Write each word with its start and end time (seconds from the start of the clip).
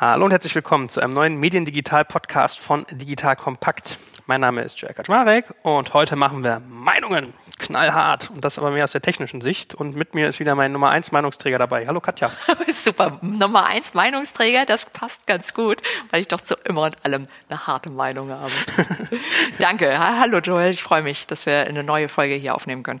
Hallo 0.00 0.24
und 0.24 0.30
herzlich 0.30 0.54
willkommen 0.54 0.88
zu 0.88 1.02
einem 1.02 1.12
neuen 1.12 1.36
Mediendigital-Podcast 1.36 2.58
von 2.58 2.86
Digital 2.90 3.36
Kompakt. 3.36 3.98
Mein 4.24 4.40
Name 4.40 4.62
ist 4.62 4.80
Jörg 4.80 4.94
Kaczmarek 4.96 5.52
und 5.62 5.92
heute 5.92 6.16
machen 6.16 6.42
wir 6.42 6.60
Meinungen. 6.60 7.34
Knallhart. 7.58 8.30
Und 8.30 8.42
das 8.42 8.56
aber 8.56 8.70
mehr 8.70 8.84
aus 8.84 8.92
der 8.92 9.02
technischen 9.02 9.42
Sicht. 9.42 9.74
Und 9.74 9.94
mit 9.94 10.14
mir 10.14 10.26
ist 10.26 10.40
wieder 10.40 10.54
mein 10.54 10.72
Nummer 10.72 10.88
1 10.88 11.12
Meinungsträger 11.12 11.58
dabei. 11.58 11.86
Hallo 11.86 12.00
Katja. 12.00 12.32
Super. 12.72 13.18
Nummer 13.20 13.66
1 13.66 13.92
Meinungsträger, 13.92 14.64
das 14.64 14.86
passt 14.86 15.26
ganz 15.26 15.52
gut, 15.52 15.82
weil 16.10 16.22
ich 16.22 16.28
doch 16.28 16.40
zu 16.40 16.54
immer 16.64 16.84
und 16.84 17.04
allem 17.04 17.26
eine 17.50 17.66
harte 17.66 17.92
Meinung 17.92 18.30
habe. 18.30 18.52
Danke. 19.58 19.98
Hallo 19.98 20.38
Joel. 20.38 20.70
Ich 20.70 20.82
freue 20.82 21.02
mich, 21.02 21.26
dass 21.26 21.44
wir 21.44 21.66
eine 21.66 21.84
neue 21.84 22.08
Folge 22.08 22.36
hier 22.36 22.54
aufnehmen 22.54 22.84
können. 22.84 23.00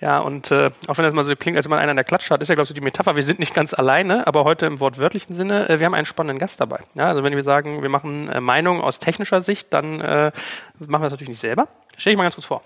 Ja, 0.00 0.20
und 0.20 0.52
äh, 0.52 0.70
auch 0.86 0.96
wenn 0.96 1.04
das 1.04 1.12
mal 1.12 1.24
so 1.24 1.34
klingt, 1.34 1.56
als 1.56 1.66
wenn 1.66 1.70
man 1.70 1.80
einer 1.80 1.90
in 1.90 1.96
der 1.96 2.04
Klatsche 2.04 2.32
hat, 2.32 2.40
ist 2.40 2.48
ja, 2.48 2.54
glaube 2.54 2.64
ich, 2.64 2.68
so 2.68 2.74
die 2.74 2.80
Metapher, 2.80 3.16
wir 3.16 3.24
sind 3.24 3.40
nicht 3.40 3.52
ganz 3.52 3.74
alleine, 3.74 4.28
aber 4.28 4.44
heute 4.44 4.66
im 4.66 4.78
wortwörtlichen 4.78 5.34
Sinne, 5.34 5.68
äh, 5.68 5.80
wir 5.80 5.86
haben 5.86 5.94
einen 5.94 6.06
spannenden 6.06 6.38
Gast 6.38 6.60
dabei. 6.60 6.80
Ja, 6.94 7.08
also 7.08 7.24
wenn 7.24 7.34
wir 7.34 7.42
sagen, 7.42 7.82
wir 7.82 7.88
machen 7.88 8.28
äh, 8.28 8.40
Meinung 8.40 8.80
aus 8.80 9.00
technischer 9.00 9.42
Sicht, 9.42 9.72
dann 9.72 10.00
äh, 10.00 10.30
machen 10.78 11.02
wir 11.02 11.06
das 11.06 11.12
natürlich 11.12 11.30
nicht 11.30 11.40
selber. 11.40 11.66
Stell 11.96 12.12
dich 12.12 12.16
mal 12.16 12.22
ganz 12.22 12.36
kurz 12.36 12.46
vor. 12.46 12.62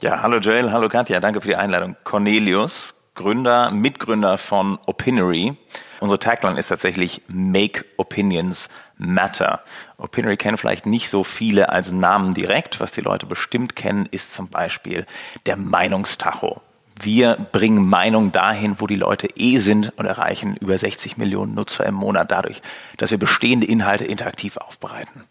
Ja, 0.00 0.22
hallo 0.22 0.38
Joel, 0.38 0.70
hallo 0.70 0.88
Katja, 0.88 1.18
danke 1.18 1.40
für 1.40 1.48
die 1.48 1.56
Einladung. 1.56 1.96
Cornelius, 2.04 2.94
Gründer, 3.14 3.72
Mitgründer 3.72 4.38
von 4.38 4.78
Opinory. 4.86 5.56
Unsere 5.98 6.20
Tagline 6.20 6.58
ist 6.58 6.68
tatsächlich 6.68 7.20
Make 7.26 7.84
Opinions 7.96 8.68
Matter. 9.00 9.60
Opinory 9.96 10.36
kennen 10.36 10.58
vielleicht 10.58 10.86
nicht 10.86 11.08
so 11.08 11.24
viele 11.24 11.70
als 11.70 11.90
Namen 11.90 12.34
direkt. 12.34 12.80
Was 12.80 12.92
die 12.92 13.00
Leute 13.00 13.26
bestimmt 13.26 13.74
kennen, 13.74 14.06
ist 14.10 14.32
zum 14.32 14.48
Beispiel 14.48 15.06
der 15.46 15.56
Meinungstacho. 15.56 16.60
Wir 17.02 17.36
bringen 17.50 17.88
Meinung 17.88 18.30
dahin, 18.30 18.78
wo 18.78 18.86
die 18.86 18.96
Leute 18.96 19.28
eh 19.36 19.56
sind 19.56 19.92
und 19.96 20.04
erreichen 20.04 20.56
über 20.56 20.76
60 20.76 21.16
Millionen 21.16 21.54
Nutzer 21.54 21.86
im 21.86 21.94
Monat 21.94 22.30
dadurch, 22.30 22.60
dass 22.98 23.10
wir 23.10 23.18
bestehende 23.18 23.66
Inhalte 23.66 24.04
interaktiv 24.04 24.58
aufbereiten. 24.58 25.24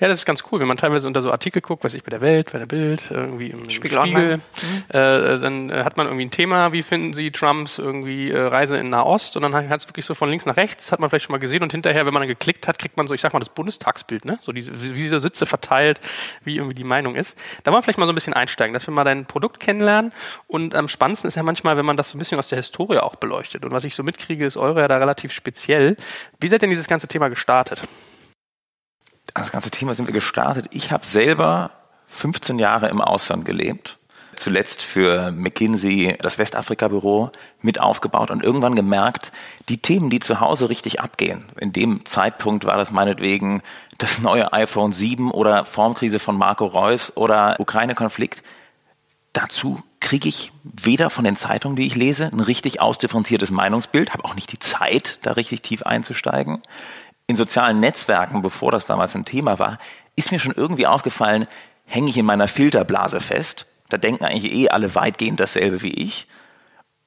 Ja, 0.00 0.08
das 0.08 0.18
ist 0.18 0.26
ganz 0.26 0.42
cool, 0.50 0.60
wenn 0.60 0.68
man 0.68 0.76
teilweise 0.76 1.06
unter 1.06 1.22
so 1.22 1.30
Artikel 1.30 1.62
guckt, 1.62 1.84
was 1.84 1.94
ich 1.94 2.02
bei 2.02 2.10
der 2.10 2.20
Welt, 2.20 2.52
bei 2.52 2.58
der 2.58 2.66
Bild, 2.66 3.02
irgendwie 3.10 3.48
im 3.50 3.68
Spiegel, 3.70 4.00
Spiegel 4.00 4.36
mhm. 4.36 4.42
äh, 4.88 5.38
dann 5.38 5.70
äh, 5.70 5.84
hat 5.84 5.96
man 5.96 6.06
irgendwie 6.06 6.26
ein 6.26 6.30
Thema, 6.30 6.72
wie 6.72 6.82
finden 6.82 7.12
Sie 7.12 7.30
Trumps 7.30 7.78
irgendwie 7.78 8.30
äh, 8.30 8.40
Reise 8.40 8.76
in 8.76 8.88
Nahost 8.88 9.36
und 9.36 9.42
dann 9.42 9.54
hat 9.54 9.80
es 9.80 9.88
wirklich 9.88 10.04
so 10.04 10.14
von 10.14 10.28
links 10.30 10.46
nach 10.46 10.56
rechts, 10.56 10.92
hat 10.92 11.00
man 11.00 11.10
vielleicht 11.10 11.26
schon 11.26 11.32
mal 11.32 11.38
gesehen 11.38 11.62
und 11.62 11.72
hinterher, 11.72 12.06
wenn 12.06 12.12
man 12.12 12.22
dann 12.22 12.28
geklickt 12.28 12.66
hat, 12.66 12.78
kriegt 12.78 12.96
man 12.96 13.06
so, 13.06 13.14
ich 13.14 13.20
sag 13.20 13.32
mal, 13.32 13.38
das 13.38 13.48
Bundestagsbild, 13.48 14.24
ne? 14.24 14.38
So 14.42 14.52
diese, 14.52 14.72
wie 14.82 14.94
diese 14.94 15.20
Sitze 15.20 15.46
verteilt, 15.46 16.00
wie 16.42 16.56
irgendwie 16.56 16.74
die 16.74 16.84
Meinung 16.84 17.14
ist. 17.14 17.38
Da 17.62 17.70
wollen 17.70 17.78
wir 17.78 17.82
vielleicht 17.82 17.98
mal 17.98 18.06
so 18.06 18.12
ein 18.12 18.16
bisschen 18.16 18.34
einsteigen, 18.34 18.74
dass 18.74 18.86
wir 18.86 18.94
mal 18.94 19.04
dein 19.04 19.26
Produkt 19.26 19.60
kennenlernen 19.60 20.12
und 20.46 20.74
am 20.74 20.88
spannendsten 20.88 21.28
ist 21.28 21.36
ja 21.36 21.42
manchmal, 21.42 21.76
wenn 21.76 21.86
man 21.86 21.96
das 21.96 22.10
so 22.10 22.16
ein 22.16 22.18
bisschen 22.18 22.38
aus 22.38 22.48
der 22.48 22.58
Historie 22.58 22.98
auch 22.98 23.16
beleuchtet 23.16 23.64
und 23.64 23.70
was 23.70 23.84
ich 23.84 23.94
so 23.94 24.02
mitkriege, 24.02 24.44
ist 24.44 24.56
eure 24.56 24.80
ja 24.80 24.88
da 24.88 24.96
relativ 24.96 25.32
speziell. 25.32 25.96
Wie 26.40 26.48
seid 26.48 26.62
denn 26.62 26.70
dieses 26.70 26.88
ganze 26.88 27.08
Thema 27.08 27.28
gestartet? 27.28 27.82
Das 29.34 29.50
ganze 29.50 29.70
Thema 29.70 29.94
sind 29.94 30.06
wir 30.06 30.14
gestartet. 30.14 30.66
Ich 30.70 30.92
habe 30.92 31.04
selber 31.04 31.70
15 32.06 32.58
Jahre 32.58 32.88
im 32.88 33.00
Ausland 33.00 33.44
gelebt. 33.44 33.98
Zuletzt 34.36 34.82
für 34.82 35.30
McKinsey 35.30 36.16
das 36.20 36.38
Westafrika-Büro 36.38 37.30
mit 37.60 37.80
aufgebaut 37.80 38.30
und 38.30 38.42
irgendwann 38.42 38.74
gemerkt, 38.74 39.32
die 39.68 39.78
Themen, 39.78 40.10
die 40.10 40.18
zu 40.18 40.40
Hause 40.40 40.68
richtig 40.68 41.00
abgehen. 41.00 41.44
In 41.60 41.72
dem 41.72 42.04
Zeitpunkt 42.04 42.64
war 42.64 42.76
das 42.76 42.90
meinetwegen 42.90 43.62
das 43.98 44.18
neue 44.18 44.52
iPhone 44.52 44.92
7 44.92 45.30
oder 45.30 45.64
Formkrise 45.64 46.18
von 46.18 46.36
Marco 46.36 46.66
Reus 46.66 47.16
oder 47.16 47.56
Ukraine-Konflikt. 47.60 48.42
Dazu 49.32 49.82
kriege 50.00 50.28
ich 50.28 50.52
weder 50.64 51.10
von 51.10 51.24
den 51.24 51.36
Zeitungen, 51.36 51.76
die 51.76 51.86
ich 51.86 51.94
lese, 51.94 52.26
ein 52.32 52.40
richtig 52.40 52.80
ausdifferenziertes 52.80 53.50
Meinungsbild, 53.50 54.12
habe 54.12 54.24
auch 54.24 54.34
nicht 54.34 54.52
die 54.52 54.58
Zeit, 54.58 55.18
da 55.22 55.32
richtig 55.32 55.62
tief 55.62 55.82
einzusteigen 55.82 56.60
in 57.26 57.36
sozialen 57.36 57.80
Netzwerken, 57.80 58.42
bevor 58.42 58.70
das 58.70 58.86
damals 58.86 59.14
ein 59.14 59.24
Thema 59.24 59.58
war, 59.58 59.78
ist 60.16 60.30
mir 60.30 60.38
schon 60.38 60.54
irgendwie 60.54 60.86
aufgefallen, 60.86 61.46
hänge 61.86 62.10
ich 62.10 62.16
in 62.16 62.26
meiner 62.26 62.48
Filterblase 62.48 63.20
fest. 63.20 63.66
Da 63.88 63.96
denken 63.96 64.24
eigentlich 64.24 64.52
eh 64.52 64.68
alle 64.68 64.94
weitgehend 64.94 65.40
dasselbe 65.40 65.82
wie 65.82 65.92
ich. 65.92 66.26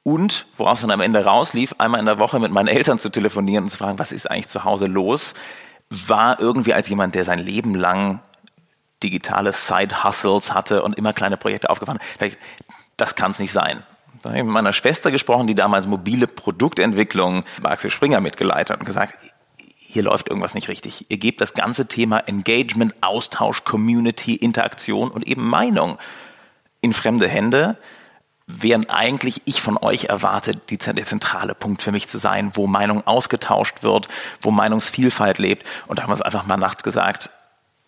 Und 0.04 0.46
woraus 0.56 0.82
dann 0.82 0.92
am 0.92 1.02
Ende 1.02 1.26
rauslief, 1.26 1.76
einmal 1.80 2.00
in 2.00 2.06
der 2.06 2.20
Woche 2.20 2.40
mit 2.40 2.52
meinen 2.52 2.70
Eltern 2.70 2.98
zu 2.98 3.10
telefonieren 3.10 3.66
und 3.66 3.70
zu 3.70 3.78
fragen, 3.78 4.00
was 4.00 4.12
ist 4.12 4.30
eigentlich 4.30 4.48
zu 4.48 4.64
Hause 4.64 4.86
los, 4.86 5.34
war 5.90 6.40
irgendwie 6.40 6.74
als 6.74 6.88
jemand, 6.88 7.16
der 7.16 7.26
sein 7.26 7.40
Leben 7.40 7.76
lang 7.76 8.22
digitale 9.04 9.54
Side-Hustles 9.54 10.54
hatte 10.54 10.82
und 10.84 10.98
immer 10.98 11.14
kleine 11.14 11.38
Projekte 11.38 11.70
aufgefahren 11.70 12.00
hat. 12.20 12.32
Das 12.96 13.16
kann 13.16 13.32
es 13.32 13.40
nicht 13.40 13.52
sein. 13.52 13.84
Da 14.24 14.30
habe 14.30 14.40
ich 14.40 14.44
mit 14.44 14.54
meiner 14.54 14.74
Schwester 14.74 15.12
gesprochen, 15.12 15.46
die 15.46 15.56
damals 15.56 15.86
mobile 15.86 16.26
Produktentwicklung 16.26 17.44
bei 17.62 17.70
Axel 17.70 17.92
Springer 17.92 18.22
mitgeleitet 18.22 18.72
hat 18.72 18.80
und 18.80 18.86
gesagt, 18.86 19.14
hier 19.98 20.04
läuft 20.04 20.30
irgendwas 20.30 20.54
nicht 20.54 20.68
richtig. 20.68 21.08
Ihr 21.10 21.18
gebt 21.18 21.42
das 21.42 21.56
ganze 21.56 21.88
Thema 21.88 22.20
Engagement, 22.20 22.94
Austausch, 23.02 23.64
Community, 23.64 24.36
Interaktion 24.36 25.10
und 25.10 25.26
eben 25.26 25.50
Meinung 25.50 25.98
in 26.82 26.94
fremde 26.94 27.28
Hände, 27.28 27.80
während 28.46 28.92
eigentlich 28.92 29.42
ich 29.46 29.60
von 29.60 29.76
euch 29.76 30.04
erwarte, 30.04 30.52
die, 30.52 30.78
der 30.78 31.04
zentrale 31.04 31.56
Punkt 31.56 31.82
für 31.82 31.92
mich 31.92 32.08
zu 32.10 32.20
sein, 32.20 32.52
wo 32.54 32.68
Meinung 32.68 33.08
ausgetauscht 33.08 33.82
wird, 33.82 34.08
wo 34.40 34.52
Meinungsvielfalt 34.52 35.40
lebt. 35.40 35.66
Und 35.88 35.98
da 35.98 36.04
haben 36.04 36.12
wir 36.12 36.14
es 36.14 36.22
einfach 36.22 36.46
mal 36.46 36.58
nachts 36.58 36.84
gesagt, 36.84 37.32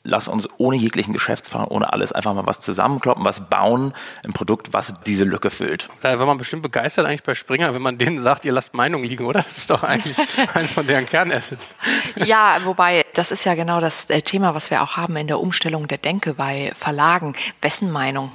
lass 0.03 0.27
uns 0.27 0.47
ohne 0.57 0.77
jeglichen 0.77 1.13
Geschäftsplan, 1.13 1.65
ohne 1.65 1.91
alles 1.91 2.11
einfach 2.11 2.33
mal 2.33 2.45
was 2.45 2.59
zusammenkloppen, 2.59 3.25
was 3.25 3.41
bauen, 3.49 3.93
ein 4.25 4.33
Produkt, 4.33 4.73
was 4.73 4.93
diese 5.05 5.23
Lücke 5.23 5.49
füllt. 5.49 5.89
Da 6.01 6.17
war 6.19 6.25
man 6.25 6.37
bestimmt 6.37 6.63
begeistert 6.63 7.05
eigentlich 7.05 7.23
bei 7.23 7.35
Springer, 7.35 7.73
wenn 7.73 7.81
man 7.81 7.97
denen 7.97 8.21
sagt, 8.21 8.45
ihr 8.45 8.51
lasst 8.51 8.73
Meinung 8.73 9.03
liegen, 9.03 9.25
oder? 9.25 9.41
Das 9.41 9.57
ist 9.57 9.69
doch 9.69 9.83
eigentlich 9.83 10.17
eines 10.53 10.71
von 10.71 10.87
deren 10.87 11.05
Kernassets. 11.05 11.75
Ja, 12.15 12.59
wobei, 12.63 13.05
das 13.13 13.31
ist 13.31 13.45
ja 13.45 13.55
genau 13.55 13.79
das 13.79 14.09
äh, 14.09 14.21
Thema, 14.21 14.53
was 14.53 14.69
wir 14.71 14.81
auch 14.81 14.97
haben 14.97 15.15
in 15.15 15.27
der 15.27 15.39
Umstellung 15.39 15.87
der 15.87 15.97
Denke 15.97 16.33
bei 16.33 16.71
Verlagen. 16.75 17.35
Wessen 17.61 17.91
Meinung? 17.91 18.31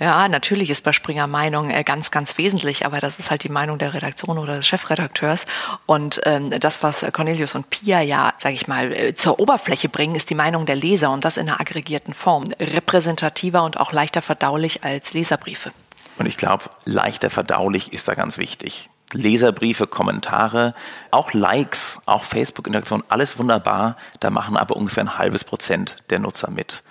Ja, 0.00 0.28
natürlich 0.28 0.70
ist 0.70 0.84
bei 0.84 0.92
Springer 0.92 1.28
Meinung 1.28 1.70
äh, 1.70 1.84
ganz, 1.84 2.10
ganz 2.10 2.36
wesentlich, 2.36 2.84
aber 2.84 3.00
das 3.00 3.20
ist 3.20 3.30
halt 3.30 3.44
die 3.44 3.48
Meinung 3.48 3.78
der 3.78 3.94
Redaktion 3.94 4.38
oder 4.38 4.56
des 4.56 4.66
Chefredakteurs. 4.66 5.46
Und 5.86 6.20
ähm, 6.24 6.50
das, 6.50 6.82
was 6.82 7.06
Cornelius 7.12 7.54
und 7.54 7.70
Pia 7.70 8.00
ja, 8.00 8.34
sage 8.38 8.56
ich 8.56 8.66
mal, 8.66 8.92
äh, 8.92 9.14
zur 9.14 9.38
Oberfläche 9.38 9.88
bringen, 9.88 10.16
ist 10.16 10.30
die 10.30 10.34
Meinung 10.34 10.66
der 10.66 10.74
Leser 10.74 11.12
und 11.12 11.24
das 11.24 11.36
in 11.36 11.48
einer 11.48 11.60
aggregierten 11.60 12.12
Form, 12.12 12.44
repräsentativer 12.58 13.62
und 13.62 13.78
auch 13.78 13.92
leichter 13.92 14.20
verdaulich 14.20 14.82
als 14.82 15.12
Leserbriefe. 15.12 15.70
Und 16.18 16.26
ich 16.26 16.36
glaube, 16.36 16.64
leichter 16.84 17.30
verdaulich 17.30 17.92
ist 17.92 18.08
da 18.08 18.14
ganz 18.14 18.36
wichtig. 18.36 18.90
Leserbriefe, 19.12 19.86
Kommentare, 19.86 20.74
auch 21.12 21.32
Likes, 21.32 22.00
auch 22.06 22.24
Facebook-Interaktion, 22.24 23.04
alles 23.08 23.38
wunderbar. 23.38 23.96
Da 24.18 24.30
machen 24.30 24.56
aber 24.56 24.76
ungefähr 24.76 25.04
ein 25.04 25.18
halbes 25.18 25.44
Prozent 25.44 25.96
der 26.10 26.18
Nutzer 26.18 26.50
mit. 26.50 26.82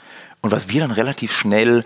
Und 0.41 0.51
was 0.51 0.69
wir 0.69 0.81
dann 0.81 0.91
relativ 0.91 1.33
schnell 1.33 1.83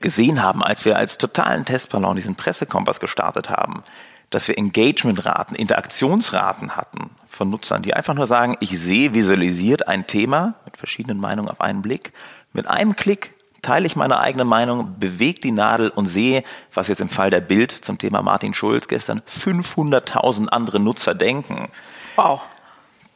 gesehen 0.00 0.42
haben, 0.42 0.62
als 0.62 0.84
wir 0.84 0.96
als 0.96 1.18
totalen 1.18 1.64
Testballon 1.64 2.16
diesen 2.16 2.36
Pressekompass 2.36 3.00
gestartet 3.00 3.50
haben, 3.50 3.82
dass 4.30 4.48
wir 4.48 4.58
Engagementraten, 4.58 5.56
Interaktionsraten 5.56 6.76
hatten 6.76 7.10
von 7.28 7.50
Nutzern, 7.50 7.82
die 7.82 7.94
einfach 7.94 8.14
nur 8.14 8.26
sagen, 8.26 8.56
ich 8.60 8.78
sehe 8.78 9.14
visualisiert 9.14 9.88
ein 9.88 10.06
Thema 10.06 10.54
mit 10.64 10.76
verschiedenen 10.76 11.18
Meinungen 11.18 11.48
auf 11.48 11.60
einen 11.60 11.82
Blick. 11.82 12.12
Mit 12.52 12.66
einem 12.66 12.94
Klick 12.94 13.32
teile 13.62 13.86
ich 13.86 13.96
meine 13.96 14.18
eigene 14.18 14.44
Meinung, 14.44 14.98
bewege 14.98 15.40
die 15.40 15.52
Nadel 15.52 15.88
und 15.90 16.06
sehe, 16.06 16.44
was 16.72 16.88
jetzt 16.88 17.00
im 17.00 17.08
Fall 17.08 17.30
der 17.30 17.40
Bild 17.40 17.70
zum 17.70 17.98
Thema 17.98 18.22
Martin 18.22 18.54
Schulz 18.54 18.88
gestern 18.88 19.20
500.000 19.20 20.48
andere 20.48 20.78
Nutzer 20.78 21.14
denken. 21.14 21.68
Wow. 22.16 22.40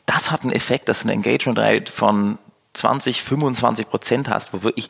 Das 0.06 0.31
hat 0.31 0.42
einen 0.42 0.53
Effekt, 0.53 0.88
dass 0.88 1.00
du 1.00 1.04
eine 1.04 1.15
Engagement 1.15 1.59
Rate 1.59 1.92
von 1.92 2.38
20, 2.75 3.22
25 3.22 3.88
Prozent 3.88 4.28
hast, 4.28 4.53
wo 4.53 4.62
wirklich 4.62 4.88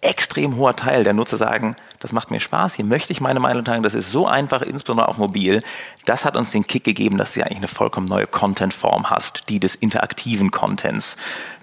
extrem 0.00 0.56
hoher 0.56 0.76
Teil 0.76 1.02
der 1.02 1.12
Nutzer 1.12 1.36
sagen, 1.36 1.76
das 1.98 2.12
macht 2.12 2.30
mir 2.30 2.38
Spaß, 2.38 2.74
hier 2.74 2.84
möchte 2.84 3.12
ich 3.12 3.20
meine 3.20 3.40
Meinung 3.40 3.64
teilen, 3.64 3.82
das 3.82 3.94
ist 3.94 4.10
so 4.10 4.26
einfach, 4.26 4.62
insbesondere 4.62 5.08
auf 5.08 5.18
mobil. 5.18 5.62
Das 6.04 6.24
hat 6.24 6.36
uns 6.36 6.52
den 6.52 6.66
Kick 6.66 6.84
gegeben, 6.84 7.18
dass 7.18 7.34
du 7.34 7.42
eigentlich 7.42 7.58
eine 7.58 7.68
vollkommen 7.68 8.06
neue 8.06 8.26
Content-Form 8.26 9.10
hast, 9.10 9.48
die 9.48 9.58
des 9.58 9.74
interaktiven 9.74 10.52
Contents, 10.52 11.16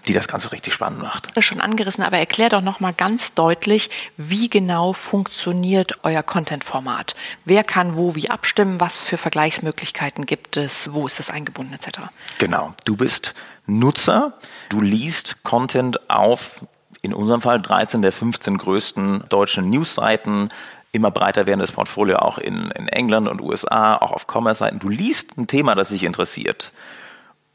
die 0.07 0.13
das 0.13 0.27
Ganze 0.27 0.51
richtig 0.51 0.73
spannend 0.73 1.01
macht. 1.01 1.27
Das 1.27 1.37
ist 1.37 1.45
schon 1.45 1.61
angerissen, 1.61 2.03
aber 2.03 2.17
erklär 2.17 2.49
doch 2.49 2.61
nochmal 2.61 2.93
ganz 2.93 3.33
deutlich, 3.33 3.89
wie 4.17 4.49
genau 4.49 4.91
funktioniert 4.91 5.97
euer 6.03 6.21
Content-Format? 6.21 7.15
Wer 7.45 7.63
kann 7.63 7.95
wo 7.95 8.15
wie 8.15 8.29
abstimmen? 8.29 8.81
Was 8.81 9.01
für 9.01 9.17
Vergleichsmöglichkeiten 9.17 10.25
gibt 10.25 10.57
es? 10.57 10.93
Wo 10.93 11.05
ist 11.07 11.19
das 11.19 11.29
eingebunden 11.29 11.73
etc.? 11.73 11.99
Genau, 12.37 12.73
du 12.83 12.97
bist 12.97 13.33
Nutzer, 13.65 14.33
du 14.69 14.81
liest 14.81 15.43
Content 15.43 16.09
auf 16.09 16.61
in 17.05 17.13
unserem 17.13 17.41
Fall 17.41 17.61
13 17.61 18.01
der 18.01 18.11
15 18.11 18.57
größten 18.57 19.23
deutschen 19.29 19.69
Newsseiten, 19.69 20.49
immer 20.91 21.11
breiter 21.11 21.45
werdendes 21.45 21.71
Portfolio 21.71 22.17
auch 22.17 22.37
in, 22.37 22.71
in 22.71 22.87
England 22.87 23.27
und 23.27 23.41
USA, 23.41 23.97
auch 23.97 24.11
auf 24.11 24.27
Commerce-Seiten. 24.27 24.79
Du 24.79 24.89
liest 24.89 25.37
ein 25.37 25.47
Thema, 25.47 25.75
das 25.75 25.89
dich 25.89 26.03
interessiert. 26.03 26.71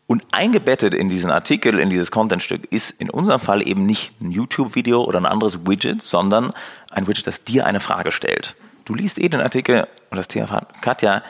Und 0.06 0.24
eingebettet 0.32 0.92
in 0.92 1.08
diesen 1.08 1.30
Artikel, 1.30 1.78
in 1.78 1.88
dieses 1.88 2.10
Contentstück, 2.10 2.70
ist 2.72 2.90
in 2.90 3.10
unserem 3.10 3.40
Fall 3.40 3.66
eben 3.66 3.86
nicht 3.86 4.20
ein 4.20 4.30
YouTube-Video 4.30 5.04
oder 5.04 5.18
ein 5.20 5.26
anderes 5.26 5.66
Widget, 5.66 6.02
sondern 6.02 6.52
ein 6.90 7.06
Widget, 7.06 7.26
das 7.26 7.44
dir 7.44 7.64
eine 7.64 7.80
Frage 7.80 8.10
stellt. 8.10 8.56
Du 8.84 8.94
liest 8.94 9.18
eh 9.18 9.28
den 9.28 9.40
Artikel 9.40 9.86
und 10.10 10.16
das 10.16 10.28
Thema 10.28 10.48
fragt, 10.48 10.82
Katja, 10.82 11.22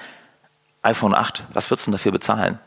iPhone 0.83 1.15
8, 1.15 1.45
was 1.53 1.71
würdest 1.71 1.87
du 1.87 1.91
denn 1.91 1.99
dafür 1.99 2.13
bezahlen? 2.13 2.59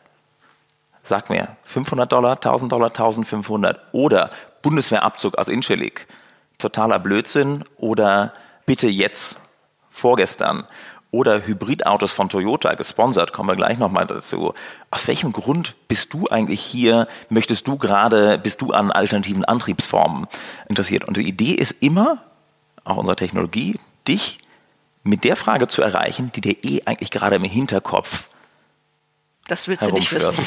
Sag 1.02 1.30
mir, 1.30 1.58
500 1.64 2.12
Dollar, 2.12 2.34
1000 2.34 2.72
Dollar, 2.72 2.90
1500 2.90 3.82
oder 3.92 4.30
Bundeswehrabzug 4.64 5.38
aus 5.38 5.48
Inschelik. 5.48 6.08
Totaler 6.58 6.98
Blödsinn 6.98 7.64
oder 7.78 8.34
bitte 8.66 8.88
jetzt, 8.88 9.38
vorgestern 9.90 10.66
oder 11.12 11.46
Hybridautos 11.46 12.12
von 12.12 12.28
Toyota 12.28 12.74
gesponsert, 12.74 13.34
kommen 13.34 13.48
wir 13.50 13.56
gleich 13.56 13.78
nochmal 13.78 14.08
dazu. 14.08 14.56
Aus 14.90 15.08
welchem 15.08 15.32
Grund 15.32 15.76
bist 15.88 16.12
du 16.12 16.28
eigentlich 16.28 16.62
hier? 16.62 17.08
Möchtest 17.30 17.68
du 17.68 17.78
gerade, 17.78 18.40
bist 18.40 18.62
du 18.62 18.72
an 18.72 18.92
alternativen 18.92 19.46
Antriebsformen 19.46 20.26
interessiert? 20.68 21.06
Und 21.06 21.18
die 21.18 21.28
Idee 21.28 21.54
ist 21.54 21.84
immer, 21.84 22.24
auch 22.84 22.98
unserer 22.98 23.16
Technologie, 23.16 23.78
dich 24.08 24.40
mit 25.04 25.24
der 25.24 25.36
Frage 25.36 25.68
zu 25.68 25.84
erreichen, 25.84 26.32
die 26.34 26.42
dir 26.42 26.56
eh 26.64 26.82
eigentlich 26.86 27.12
gerade 27.12 27.36
im 27.36 27.44
Hinterkopf 27.44 28.30
Das 29.48 29.68
willst 29.68 29.84
du 29.84 29.92
nicht 29.92 30.12
wissen. 30.12 30.34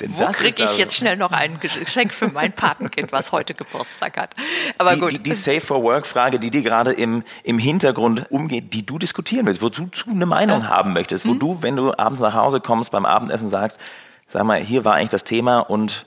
Denn 0.00 0.12
Wo 0.16 0.26
kriege 0.26 0.62
ich 0.64 0.70
da- 0.70 0.76
jetzt 0.76 0.94
schnell 0.96 1.16
noch 1.16 1.32
ein 1.32 1.58
Geschenk 1.60 2.12
für 2.12 2.28
mein 2.28 2.52
Patenkind, 2.52 3.12
was 3.12 3.32
heute 3.32 3.54
Geburtstag 3.54 4.16
hat? 4.16 4.34
Aber 4.78 4.94
die, 4.94 5.00
gut. 5.00 5.12
Die, 5.12 5.18
die 5.22 5.34
Safe 5.34 5.60
for 5.60 5.82
Work 5.82 6.06
Frage, 6.06 6.38
die 6.38 6.50
dir 6.50 6.62
gerade 6.62 6.92
im, 6.92 7.22
im 7.44 7.58
Hintergrund 7.58 8.26
umgeht, 8.30 8.72
die 8.74 8.84
du 8.84 8.98
diskutieren 8.98 9.46
willst, 9.46 9.62
wozu 9.62 9.86
du 9.86 10.10
eine 10.10 10.26
Meinung 10.26 10.68
haben 10.68 10.92
möchtest, 10.92 11.24
Hm? 11.24 11.30
wo 11.30 11.34
du, 11.34 11.62
wenn 11.62 11.76
du 11.76 11.92
abends 11.96 12.20
nach 12.20 12.34
Hause 12.34 12.60
kommst, 12.60 12.90
beim 12.90 13.06
Abendessen 13.06 13.48
sagst, 13.48 13.80
sag 14.28 14.44
mal, 14.44 14.60
hier 14.60 14.84
war 14.84 14.94
eigentlich 14.94 15.10
das 15.10 15.24
Thema 15.24 15.60
und 15.60 16.04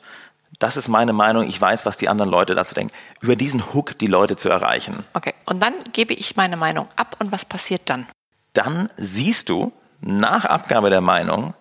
das 0.59 0.75
ist 0.77 0.87
meine 0.87 1.13
Meinung, 1.13 1.47
ich 1.47 1.59
weiß, 1.61 1.85
was 1.85 1.97
die 1.97 2.09
anderen 2.09 2.29
Leute 2.29 2.53
dazu 2.55 2.75
denken. 2.75 2.93
Über 3.21 3.35
diesen 3.35 3.73
Hook 3.73 3.97
die 3.97 4.07
Leute 4.07 4.35
zu 4.35 4.49
erreichen. 4.49 5.05
Okay, 5.13 5.33
und 5.45 5.61
dann 5.61 5.73
gebe 5.93 6.13
ich 6.13 6.35
meine 6.35 6.57
Meinung 6.57 6.87
ab 6.95 7.15
und 7.19 7.31
was 7.31 7.45
passiert 7.45 7.83
dann? 7.85 8.07
Dann 8.53 8.89
siehst 8.97 9.47
du 9.49 9.71
nach 10.01 10.45
Abgabe 10.45 10.89
der 10.89 11.01
Meinung, 11.01 11.53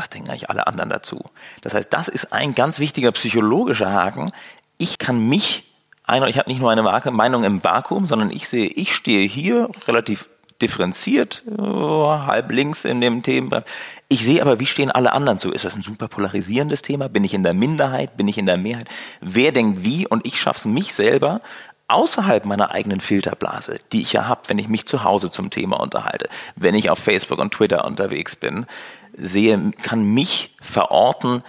was 0.00 0.08
denken 0.08 0.30
eigentlich 0.30 0.50
alle 0.50 0.66
anderen 0.66 0.90
dazu? 0.90 1.24
Das 1.60 1.74
heißt, 1.74 1.92
das 1.92 2.08
ist 2.08 2.32
ein 2.32 2.54
ganz 2.54 2.80
wichtiger 2.80 3.12
psychologischer 3.12 3.92
Haken. 3.92 4.32
Ich 4.78 4.98
kann 4.98 5.28
mich 5.28 5.64
ich 6.26 6.38
habe 6.38 6.50
nicht 6.50 6.60
nur 6.60 6.72
eine 6.72 6.82
Meinung 6.82 7.44
im 7.44 7.62
Vakuum, 7.62 8.04
sondern 8.04 8.32
ich 8.32 8.48
sehe, 8.48 8.66
ich 8.66 8.96
stehe 8.96 9.28
hier 9.28 9.70
relativ 9.86 10.28
differenziert, 10.60 11.42
äh, 11.46 11.62
halb 11.62 12.50
links 12.50 12.84
in 12.84 13.00
dem 13.00 13.22
Themenbereich. 13.22 13.64
Ich 14.08 14.24
sehe 14.24 14.42
aber, 14.42 14.58
wie 14.58 14.66
stehen 14.66 14.90
alle 14.90 15.12
anderen 15.12 15.38
zu? 15.38 15.52
Ist 15.52 15.64
das 15.64 15.76
ein 15.76 15.82
super 15.82 16.08
polarisierendes 16.08 16.82
Thema? 16.82 17.08
Bin 17.08 17.24
ich 17.24 17.32
in 17.32 17.44
der 17.44 17.54
Minderheit? 17.54 18.16
Bin 18.16 18.28
ich 18.28 18.38
in 18.38 18.46
der 18.46 18.56
Mehrheit? 18.56 18.88
Wer 19.20 19.52
denkt 19.52 19.84
wie? 19.84 20.06
Und 20.06 20.26
ich 20.26 20.40
schaffe 20.40 20.58
es 20.58 20.64
mich 20.64 20.92
selber, 20.92 21.40
außerhalb 21.90 22.44
meiner 22.44 22.70
eigenen 22.70 23.00
Filterblase, 23.00 23.78
die 23.92 24.02
ich 24.02 24.12
ja 24.12 24.28
habe, 24.28 24.42
wenn 24.48 24.58
ich 24.58 24.68
mich 24.68 24.86
zu 24.86 25.04
Hause 25.04 25.30
zum 25.30 25.50
Thema 25.50 25.80
unterhalte, 25.80 26.28
wenn 26.56 26.74
ich 26.74 26.90
auf 26.90 26.98
Facebook 26.98 27.38
und 27.38 27.52
Twitter 27.52 27.84
unterwegs 27.84 28.36
bin, 28.36 28.66
sehe, 29.16 29.72
kann 29.82 30.04
mich 30.04 30.56
verorten 30.60 31.42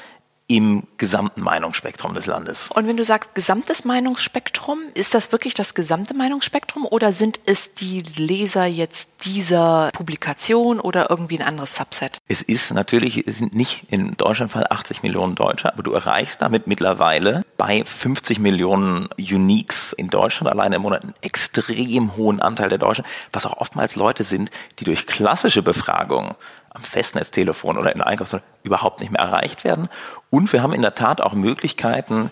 im 0.52 0.84
gesamten 0.98 1.42
Meinungsspektrum 1.42 2.14
des 2.14 2.26
Landes. 2.26 2.70
Und 2.76 2.86
wenn 2.86 2.98
du 2.98 3.06
sagst 3.06 3.34
gesamtes 3.36 3.86
Meinungsspektrum, 3.86 4.80
ist 4.96 5.14
das 5.14 5.32
wirklich 5.32 5.54
das 5.54 5.76
gesamte 5.76 6.14
Meinungsspektrum 6.14 6.86
oder 6.86 7.14
sind 7.14 7.40
es 7.46 7.74
die 7.74 8.02
Leser 8.18 8.66
jetzt 8.66 9.08
dieser 9.24 9.92
Publikation 9.94 10.82
oder 10.82 11.10
irgendwie 11.10 11.40
ein 11.40 11.48
anderes 11.48 11.78
Subset? 11.78 12.18
Es 12.28 12.42
ist 12.42 12.74
natürlich, 12.74 13.26
es 13.26 13.38
sind 13.38 13.56
nicht 13.56 13.86
in 13.90 14.18
Deutschland 14.18 14.52
Fall 14.52 14.68
80 14.70 15.04
Millionen 15.04 15.36
Deutsche, 15.36 15.72
aber 15.72 15.84
du 15.84 15.94
erreichst 15.94 16.42
damit 16.42 16.68
mittlerweile 16.68 17.46
bei 17.56 17.86
50 17.86 18.40
Millionen 18.40 19.08
Uniques 19.18 19.94
in 19.94 20.10
Deutschland 20.10 20.52
alleine 20.52 20.76
im 20.76 20.82
Monat 20.82 21.04
einen 21.04 21.14
extrem 21.22 22.18
hohen 22.18 22.42
Anteil 22.42 22.68
der 22.68 22.78
Deutschen, 22.78 23.06
was 23.32 23.46
auch 23.46 23.56
oftmals 23.56 23.96
Leute 23.96 24.26
sind, 24.26 24.52
die 24.80 24.84
durch 24.84 25.08
klassische 25.08 25.64
Befragungen 25.64 26.36
am 26.74 26.84
Festnetztelefon 26.84 27.78
oder 27.78 27.92
in 27.92 28.00
der 28.00 28.08
Einkaufsstelle 28.08 28.44
überhaupt 28.64 29.02
nicht 29.02 29.12
mehr 29.12 29.22
erreicht 29.22 29.64
werden. 29.64 29.90
Und 30.30 30.54
wir 30.54 30.64
haben 30.64 30.74
in 30.74 30.82
der 30.82 30.96
Tat 30.96 31.22
auch 31.22 31.34
Möglichkeiten, 31.34 32.32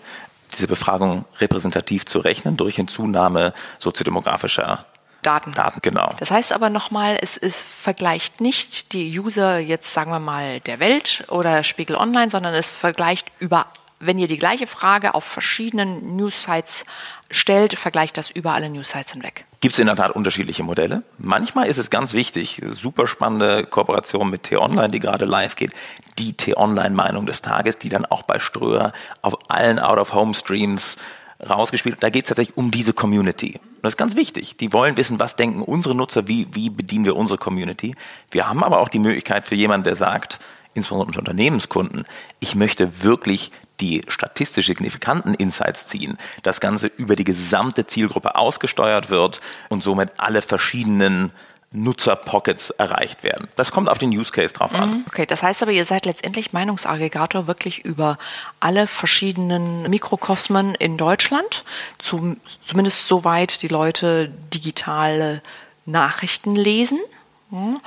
diese 0.54 0.66
Befragung 0.66 1.24
repräsentativ 1.38 2.06
zu 2.06 2.18
rechnen 2.18 2.56
durch 2.56 2.78
eine 2.78 2.88
Zunahme 2.88 3.52
soziodemografischer 3.78 4.86
Daten. 5.22 5.52
Daten. 5.52 5.80
Genau. 5.82 6.14
Das 6.18 6.30
heißt 6.30 6.52
aber 6.52 6.70
nochmal, 6.70 7.18
es 7.20 7.36
ist, 7.36 7.62
vergleicht 7.62 8.40
nicht 8.40 8.92
die 8.94 9.18
User 9.18 9.58
jetzt, 9.58 9.92
sagen 9.92 10.10
wir 10.10 10.18
mal, 10.18 10.60
der 10.60 10.80
Welt 10.80 11.24
oder 11.28 11.62
Spiegel 11.62 11.96
Online, 11.96 12.30
sondern 12.30 12.54
es 12.54 12.70
vergleicht 12.70 13.30
über, 13.38 13.66
wenn 14.00 14.18
ihr 14.18 14.26
die 14.26 14.38
gleiche 14.38 14.66
Frage 14.66 15.14
auf 15.14 15.24
verschiedenen 15.24 16.16
News-Sites 16.16 16.86
stellt, 17.30 17.78
vergleicht 17.78 18.16
das 18.16 18.30
über 18.30 18.54
alle 18.54 18.70
News-Sites 18.70 19.12
hinweg. 19.12 19.44
Gibt 19.60 19.74
es 19.74 19.78
in 19.78 19.86
der 19.86 19.96
Tat 19.96 20.12
unterschiedliche 20.12 20.62
Modelle. 20.62 21.02
Manchmal 21.18 21.66
ist 21.66 21.76
es 21.76 21.90
ganz 21.90 22.14
wichtig, 22.14 22.62
super 22.70 23.06
spannende 23.06 23.66
Kooperation 23.66 24.30
mit 24.30 24.44
T-Online, 24.44 24.88
die 24.88 25.00
gerade 25.00 25.26
live 25.26 25.54
geht, 25.54 25.72
die 26.18 26.32
T-Online-Meinung 26.32 27.26
des 27.26 27.42
Tages, 27.42 27.78
die 27.78 27.90
dann 27.90 28.06
auch 28.06 28.22
bei 28.22 28.38
Ströer 28.38 28.92
auf 29.20 29.50
allen 29.50 29.78
Out-of-Home-Streams 29.78 30.96
rausgespielt. 31.48 32.02
Da 32.02 32.08
geht 32.08 32.24
es 32.24 32.28
tatsächlich 32.28 32.56
um 32.56 32.70
diese 32.70 32.94
Community. 32.94 33.60
Und 33.62 33.82
das 33.82 33.92
ist 33.92 33.98
ganz 33.98 34.16
wichtig. 34.16 34.56
Die 34.56 34.72
wollen 34.72 34.96
wissen, 34.96 35.20
was 35.20 35.36
denken 35.36 35.62
unsere 35.62 35.94
Nutzer, 35.94 36.26
wie, 36.26 36.48
wie 36.52 36.70
bedienen 36.70 37.04
wir 37.04 37.16
unsere 37.16 37.38
Community. 37.38 37.94
Wir 38.30 38.48
haben 38.48 38.64
aber 38.64 38.80
auch 38.80 38.88
die 38.88 38.98
Möglichkeit 38.98 39.46
für 39.46 39.54
jemanden, 39.54 39.84
der 39.84 39.96
sagt, 39.96 40.38
insbesondere 40.74 41.08
unter 41.08 41.18
Unternehmenskunden, 41.20 42.04
ich 42.38 42.54
möchte 42.54 43.02
wirklich 43.02 43.50
die 43.80 44.02
statistisch 44.08 44.66
signifikanten 44.66 45.34
Insights 45.34 45.86
ziehen, 45.86 46.18
das 46.42 46.60
Ganze 46.60 46.88
über 46.88 47.16
die 47.16 47.24
gesamte 47.24 47.84
Zielgruppe 47.84 48.36
ausgesteuert 48.36 49.10
wird 49.10 49.40
und 49.68 49.82
somit 49.82 50.10
alle 50.18 50.42
verschiedenen 50.42 51.32
Nutzerpockets 51.72 52.70
erreicht 52.70 53.22
werden. 53.22 53.48
Das 53.54 53.70
kommt 53.70 53.88
auf 53.88 53.98
den 53.98 54.10
Use 54.10 54.32
Case 54.32 54.52
drauf 54.52 54.74
an. 54.74 55.04
Okay, 55.06 55.24
das 55.24 55.42
heißt 55.42 55.62
aber, 55.62 55.70
ihr 55.70 55.84
seid 55.84 56.04
letztendlich 56.04 56.52
Meinungsaggregator 56.52 57.46
wirklich 57.46 57.84
über 57.84 58.18
alle 58.58 58.88
verschiedenen 58.88 59.88
Mikrokosmen 59.88 60.74
in 60.74 60.96
Deutschland, 60.96 61.64
zum, 61.98 62.38
zumindest 62.66 63.06
soweit 63.06 63.62
die 63.62 63.68
Leute 63.68 64.32
digitale 64.52 65.42
Nachrichten 65.86 66.56
lesen 66.56 66.98
hm, 67.50 67.80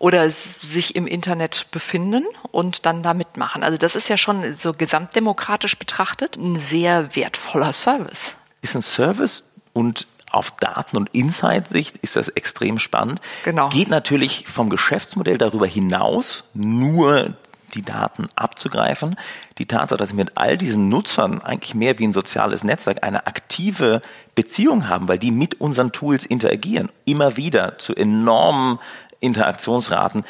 oder 0.00 0.30
sich 0.30 0.96
im 0.96 1.06
Internet 1.06 1.66
befinden 1.70 2.24
und 2.50 2.86
dann 2.86 3.02
da 3.02 3.12
mitmachen. 3.12 3.62
Also 3.62 3.76
das 3.76 3.94
ist 3.94 4.08
ja 4.08 4.16
schon 4.16 4.56
so 4.56 4.72
gesamtdemokratisch 4.72 5.78
betrachtet 5.78 6.36
ein 6.38 6.58
sehr 6.58 7.14
wertvoller 7.14 7.74
Service. 7.74 8.34
Ist 8.62 8.74
ein 8.74 8.82
Service 8.82 9.44
und 9.74 10.06
auf 10.30 10.52
Daten- 10.52 10.96
und 10.96 11.10
Insight-Sicht 11.12 11.98
ist 11.98 12.16
das 12.16 12.30
extrem 12.30 12.78
spannend. 12.78 13.20
Genau. 13.44 13.68
Geht 13.68 13.88
natürlich 13.88 14.46
vom 14.48 14.70
Geschäftsmodell 14.70 15.36
darüber 15.36 15.66
hinaus, 15.66 16.44
nur 16.54 17.34
die 17.74 17.82
Daten 17.82 18.28
abzugreifen. 18.36 19.16
Die 19.58 19.66
Tatsache, 19.66 19.98
dass 19.98 20.10
wir 20.10 20.24
mit 20.24 20.32
all 20.36 20.56
diesen 20.56 20.88
Nutzern 20.88 21.42
eigentlich 21.42 21.74
mehr 21.74 21.98
wie 21.98 22.06
ein 22.06 22.14
soziales 22.14 22.64
Netzwerk 22.64 23.04
eine 23.04 23.26
aktive 23.26 24.00
Beziehung 24.34 24.88
haben, 24.88 25.08
weil 25.08 25.18
die 25.18 25.30
mit 25.30 25.60
unseren 25.60 25.92
Tools 25.92 26.24
interagieren, 26.24 26.88
immer 27.04 27.36
wieder 27.36 27.76
zu 27.78 27.94
enormen 27.94 28.78
Interaktionsraten, 29.20 30.24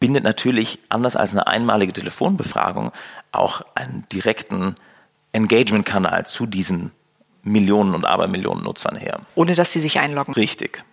bindet 0.00 0.24
natürlich 0.24 0.78
anders 0.88 1.16
als 1.16 1.32
eine 1.32 1.46
einmalige 1.46 1.92
Telefonbefragung 1.92 2.92
auch 3.32 3.62
einen 3.74 4.06
direkten 4.12 4.76
Engagement-Kanal 5.32 6.26
zu 6.26 6.46
diesen 6.46 6.92
Millionen 7.42 7.94
und 7.94 8.04
Abermillionen 8.04 8.64
Nutzern 8.64 8.96
her. 8.96 9.20
Ohne 9.34 9.54
dass 9.54 9.72
sie 9.72 9.80
sich 9.80 9.98
einloggen. 9.98 10.34
Richtig. 10.34 10.84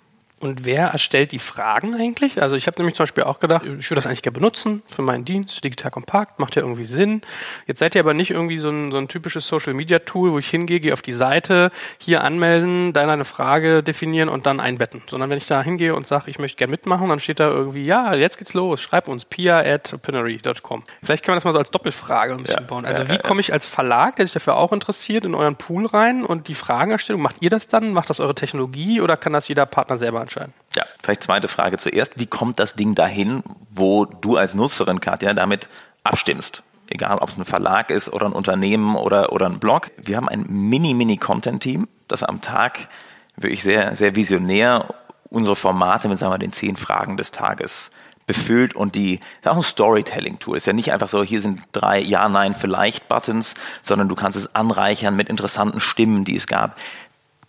Und 0.42 0.66
wer 0.66 0.88
erstellt 0.88 1.32
die 1.32 1.40
Fragen 1.40 1.96
eigentlich? 1.96 2.42
Also 2.42 2.58
ich 2.58 2.68
habe 2.68 2.78
nämlich 2.78 2.96
zum 2.96 3.04
Beispiel 3.04 3.24
auch 3.24 3.40
gedacht, 3.40 3.64
ich 3.66 3.90
würde 3.90 3.96
das 3.96 4.06
eigentlich 4.06 4.22
gerne 4.22 4.34
benutzen 4.34 4.84
für 4.86 5.02
meinen 5.02 5.24
Dienst, 5.24 5.64
digital 5.64 5.92
kompakt, 5.92 6.40
macht 6.40 6.58
ja 6.58 6.62
irgendwie 6.62 6.84
Sinn. 6.84 7.22
Jetzt 7.68 7.80
seid 7.80 7.96
ihr 7.96 8.02
aber 8.02 8.14
nicht 8.14 8.32
irgendwie 8.32 8.58
so 8.58 8.70
ein, 8.70 8.92
so 8.92 8.98
ein 8.98 9.08
typisches 9.08 9.48
Social-Media-Tool, 9.48 10.34
wo 10.34 10.40
ich 10.40 10.50
hingehe, 10.50 10.82
gehe 10.82 10.92
auf 10.92 11.02
die 11.02 11.14
Seite, 11.14 11.72
hier 12.00 12.22
anmelden, 12.22 12.92
dann 12.92 13.10
eine 13.10 13.24
Frage 13.24 13.82
definieren 13.82 14.28
und 14.28 14.46
dann 14.46 14.60
einbetten. 14.60 15.04
Sondern 15.08 15.30
wenn 15.30 15.38
ich 15.38 15.48
da 15.48 15.64
hingehe 15.64 15.96
und 15.96 16.06
sage, 16.06 16.30
ich 16.30 16.38
möchte 16.38 16.58
gerne 16.58 16.72
mitmachen, 16.72 17.08
dann 17.08 17.22
steht 17.22 17.40
da 17.40 17.48
irgendwie, 17.48 17.86
ja, 17.86 18.14
jetzt 18.14 18.38
geht's 18.38 18.54
los, 18.54 18.82
schreib 18.82 19.08
uns 19.08 19.24
pia 19.24 19.60
at 19.60 19.96
pinnery.com. 20.02 20.84
Vielleicht 21.02 21.24
kann 21.24 21.32
man 21.32 21.38
das 21.38 21.46
mal 21.46 21.54
so 21.54 21.60
als 21.60 21.72
Doppelfrage 21.72 22.34
ein 22.34 22.44
bisschen 22.44 22.60
Ja, 22.60 22.68
bauen. 22.68 22.86
Also 22.86 23.04
ja, 23.04 23.10
wie 23.10 23.20
komme 23.20 23.40
ich 23.40 23.54
als 23.54 23.66
Verlag, 23.66 24.18
der 24.18 24.26
sich 24.26 24.34
dafür 24.34 24.58
auch 24.58 24.74
interessiert, 24.74 25.24
in 25.24 25.34
euren 25.34 25.56
Pool 25.56 25.86
rein 25.86 26.26
und 26.26 26.50
die 26.50 26.56
Fragenerstellung, 26.56 27.22
macht 27.22 27.38
ihr 27.40 27.50
das 27.50 27.70
dann? 27.70 27.94
Macht 27.94 28.10
das 28.10 28.20
eure 28.20 28.36
Technologie 28.36 29.00
oder 29.00 29.16
kann 29.16 29.32
das 29.32 29.48
jeder 29.48 29.66
Partner 29.66 29.98
selber 29.98 30.25
entscheiden? 30.26 30.54
Ja, 30.76 30.84
vielleicht 31.02 31.24
zweite 31.24 31.48
Frage 31.48 31.78
zuerst. 31.78 32.20
Wie 32.20 32.28
kommt 32.28 32.60
das 32.60 32.76
Ding 32.76 32.96
dahin, 32.96 33.44
wo 33.72 34.06
du 34.06 34.38
als 34.38 34.54
Nutzerin, 34.54 35.00
Katja, 35.00 35.34
damit 35.34 35.70
abstimmst? 36.04 36.64
Egal, 36.88 37.18
ob 37.18 37.30
es 37.30 37.38
ein 37.38 37.46
Verlag 37.46 37.90
ist 37.90 38.12
oder 38.12 38.28
ein 38.28 38.34
Unternehmen 38.34 38.96
oder, 38.96 39.32
oder 39.32 39.48
ein 39.48 39.60
Blog. 39.60 39.90
Wir 39.98 40.18
haben 40.18 40.30
ein 40.30 40.46
Mini-Mini-Content-Team, 40.48 41.88
das 42.08 42.24
am 42.24 42.42
Tag 42.42 42.90
wirklich 43.38 43.64
sehr, 43.64 43.96
sehr 43.96 44.16
visionär 44.16 44.94
unsere 45.30 45.56
Formate 45.56 46.08
mit, 46.08 46.20
sagen 46.20 46.34
wir, 46.34 46.38
den 46.38 46.54
zehn 46.54 46.76
Fragen 46.76 47.18
des 47.18 47.32
Tages 47.32 47.92
befüllt 48.28 48.76
und 48.76 48.96
die, 48.96 49.20
ist 49.42 49.48
auch 49.48 49.56
ein 49.56 49.64
Storytelling-Tool. 49.64 50.58
Ist 50.58 50.68
ja 50.68 50.74
nicht 50.74 50.92
einfach 50.92 51.10
so, 51.10 51.24
hier 51.24 51.42
sind 51.42 51.62
drei 51.72 52.00
Ja, 52.00 52.28
Nein, 52.30 52.56
vielleicht 52.56 53.08
Buttons, 53.08 53.54
sondern 53.84 54.10
du 54.10 54.16
kannst 54.16 54.38
es 54.38 54.56
anreichern 54.56 55.16
mit 55.16 55.30
interessanten 55.30 55.80
Stimmen, 55.80 56.26
die 56.26 56.36
es 56.36 56.48
gab. 56.48 56.78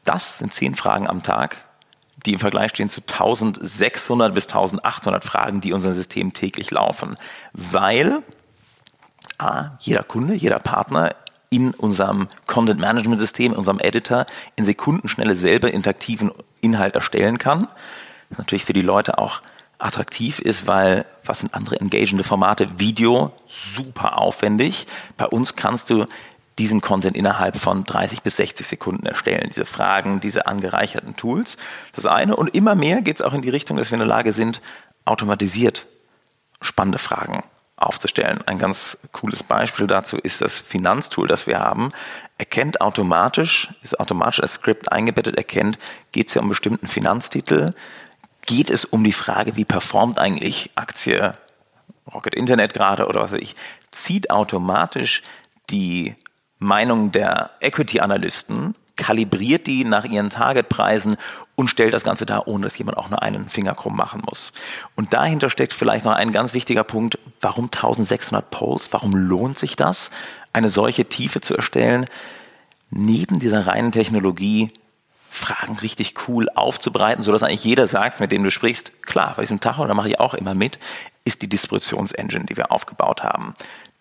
Das 0.04 0.38
sind 0.38 0.52
zehn 0.52 0.75
Fragen 0.75 1.09
am 1.09 1.23
Tag, 1.23 1.65
die 2.26 2.33
im 2.33 2.38
Vergleich 2.38 2.71
stehen 2.71 2.88
zu 2.88 3.00
1600 3.00 4.35
bis 4.35 4.47
1800 4.47 5.25
Fragen, 5.25 5.61
die 5.61 5.73
unser 5.73 5.92
System 5.92 6.33
täglich 6.33 6.71
laufen. 6.71 7.16
Weil 7.52 8.23
A, 9.38 9.76
jeder 9.80 10.02
Kunde, 10.02 10.35
jeder 10.35 10.59
Partner 10.59 11.14
in 11.50 11.73
unserem 11.73 12.28
Content 12.47 12.80
Management 12.80 13.21
System, 13.21 13.52
in 13.52 13.59
unserem 13.59 13.78
Editor 13.78 14.26
in 14.56 14.64
Sekundenschnelle 14.64 15.35
selber 15.35 15.71
interaktiven 15.73 16.33
Inhalt 16.61 16.95
erstellen 16.95 17.38
kann. 17.38 17.68
Das 18.30 18.38
natürlich 18.38 18.64
für 18.64 18.73
die 18.73 18.83
Leute 18.83 19.18
auch 19.18 19.42
attraktiv 19.78 20.38
ist, 20.38 20.66
weil 20.66 21.04
was 21.25 21.40
sind 21.40 21.54
andere 21.54 21.80
engagende 21.80 22.25
Formate? 22.25 22.78
Video, 22.78 23.33
super 23.47 24.18
aufwendig. 24.18 24.87
Bei 25.16 25.26
uns 25.26 25.54
kannst 25.54 25.90
du 25.90 26.06
diesen 26.58 26.80
Content 26.80 27.16
innerhalb 27.16 27.56
von 27.56 27.84
30 27.84 28.22
bis 28.22 28.36
60 28.36 28.66
Sekunden 28.66 29.06
erstellen. 29.06 29.48
Diese 29.48 29.66
Fragen, 29.66 30.20
diese 30.20 30.46
angereicherten 30.46 31.16
Tools. 31.16 31.56
Das 31.94 32.06
eine. 32.06 32.36
Und 32.36 32.54
immer 32.54 32.75
mehr 32.75 33.02
geht 33.02 33.16
es 33.16 33.22
auch 33.22 33.34
in 33.34 33.42
die 33.42 33.50
Richtung, 33.50 33.76
dass 33.76 33.90
wir 33.90 33.96
in 33.96 34.00
der 34.00 34.08
Lage 34.08 34.32
sind, 34.32 34.62
automatisiert 35.04 35.86
spannende 36.60 36.98
Fragen 36.98 37.44
aufzustellen. 37.76 38.42
Ein 38.46 38.58
ganz 38.58 38.96
cooles 39.12 39.42
Beispiel 39.42 39.86
dazu 39.86 40.16
ist 40.16 40.40
das 40.40 40.58
Finanztool, 40.58 41.28
das 41.28 41.46
wir 41.46 41.58
haben. 41.58 41.92
Erkennt 42.38 42.80
automatisch, 42.80 43.68
ist 43.82 44.00
automatisch 44.00 44.40
als 44.40 44.54
Skript 44.54 44.90
eingebettet, 44.90 45.36
erkennt, 45.36 45.78
geht 46.12 46.28
es 46.28 46.34
ja 46.34 46.40
um 46.40 46.48
bestimmten 46.48 46.88
Finanztitel, 46.88 47.75
geht 48.46 48.70
es 48.70 48.86
um 48.86 49.04
die 49.04 49.12
Frage, 49.12 49.56
wie 49.56 49.66
performt 49.66 50.18
eigentlich 50.18 50.70
Aktie 50.75 51.34
Rocket 52.12 52.34
Internet 52.34 52.72
gerade 52.72 53.06
oder 53.06 53.20
was 53.20 53.32
weiß 53.32 53.40
ich, 53.40 53.56
zieht 53.90 54.30
automatisch 54.30 55.22
die 55.70 56.14
Meinung 56.58 57.12
der 57.12 57.50
Equity-Analysten, 57.60 58.75
kalibriert 58.96 59.66
die 59.66 59.84
nach 59.84 60.04
ihren 60.04 60.30
Targetpreisen 60.30 61.16
und 61.54 61.68
stellt 61.68 61.92
das 61.92 62.02
Ganze 62.02 62.26
dar, 62.26 62.48
ohne 62.48 62.64
dass 62.64 62.78
jemand 62.78 62.96
auch 62.96 63.10
nur 63.10 63.22
einen 63.22 63.48
Finger 63.48 63.75
krumm 63.75 63.96
machen 63.96 64.22
muss. 64.26 64.52
Und 64.94 65.12
dahinter 65.12 65.50
steckt 65.50 65.72
vielleicht 65.72 66.04
noch 66.04 66.12
ein 66.12 66.32
ganz 66.32 66.54
wichtiger 66.54 66.84
Punkt, 66.84 67.18
warum 67.40 67.66
1600 67.66 68.50
Polls, 68.50 68.88
warum 68.90 69.14
lohnt 69.14 69.58
sich 69.58 69.76
das, 69.76 70.10
eine 70.52 70.70
solche 70.70 71.04
Tiefe 71.04 71.40
zu 71.40 71.54
erstellen? 71.54 72.06
Neben 72.90 73.38
dieser 73.38 73.66
reinen 73.66 73.92
Technologie 73.92 74.72
Fragen 75.28 75.76
richtig 75.78 76.14
cool 76.28 76.48
aufzubereiten, 76.54 77.22
sodass 77.22 77.42
eigentlich 77.42 77.64
jeder 77.64 77.86
sagt, 77.86 78.20
mit 78.20 78.32
dem 78.32 78.42
du 78.42 78.50
sprichst, 78.50 79.02
klar, 79.02 79.34
bei 79.36 79.42
diesem 79.42 79.60
Tacho, 79.60 79.86
da 79.86 79.92
mache 79.92 80.08
ich 80.08 80.18
auch 80.18 80.32
immer 80.32 80.54
mit, 80.54 80.78
ist 81.25 81.42
die 81.42 81.48
Distributionsengine, 81.48 82.46
die 82.46 82.56
wir 82.56 82.72
aufgebaut 82.72 83.22
haben 83.22 83.54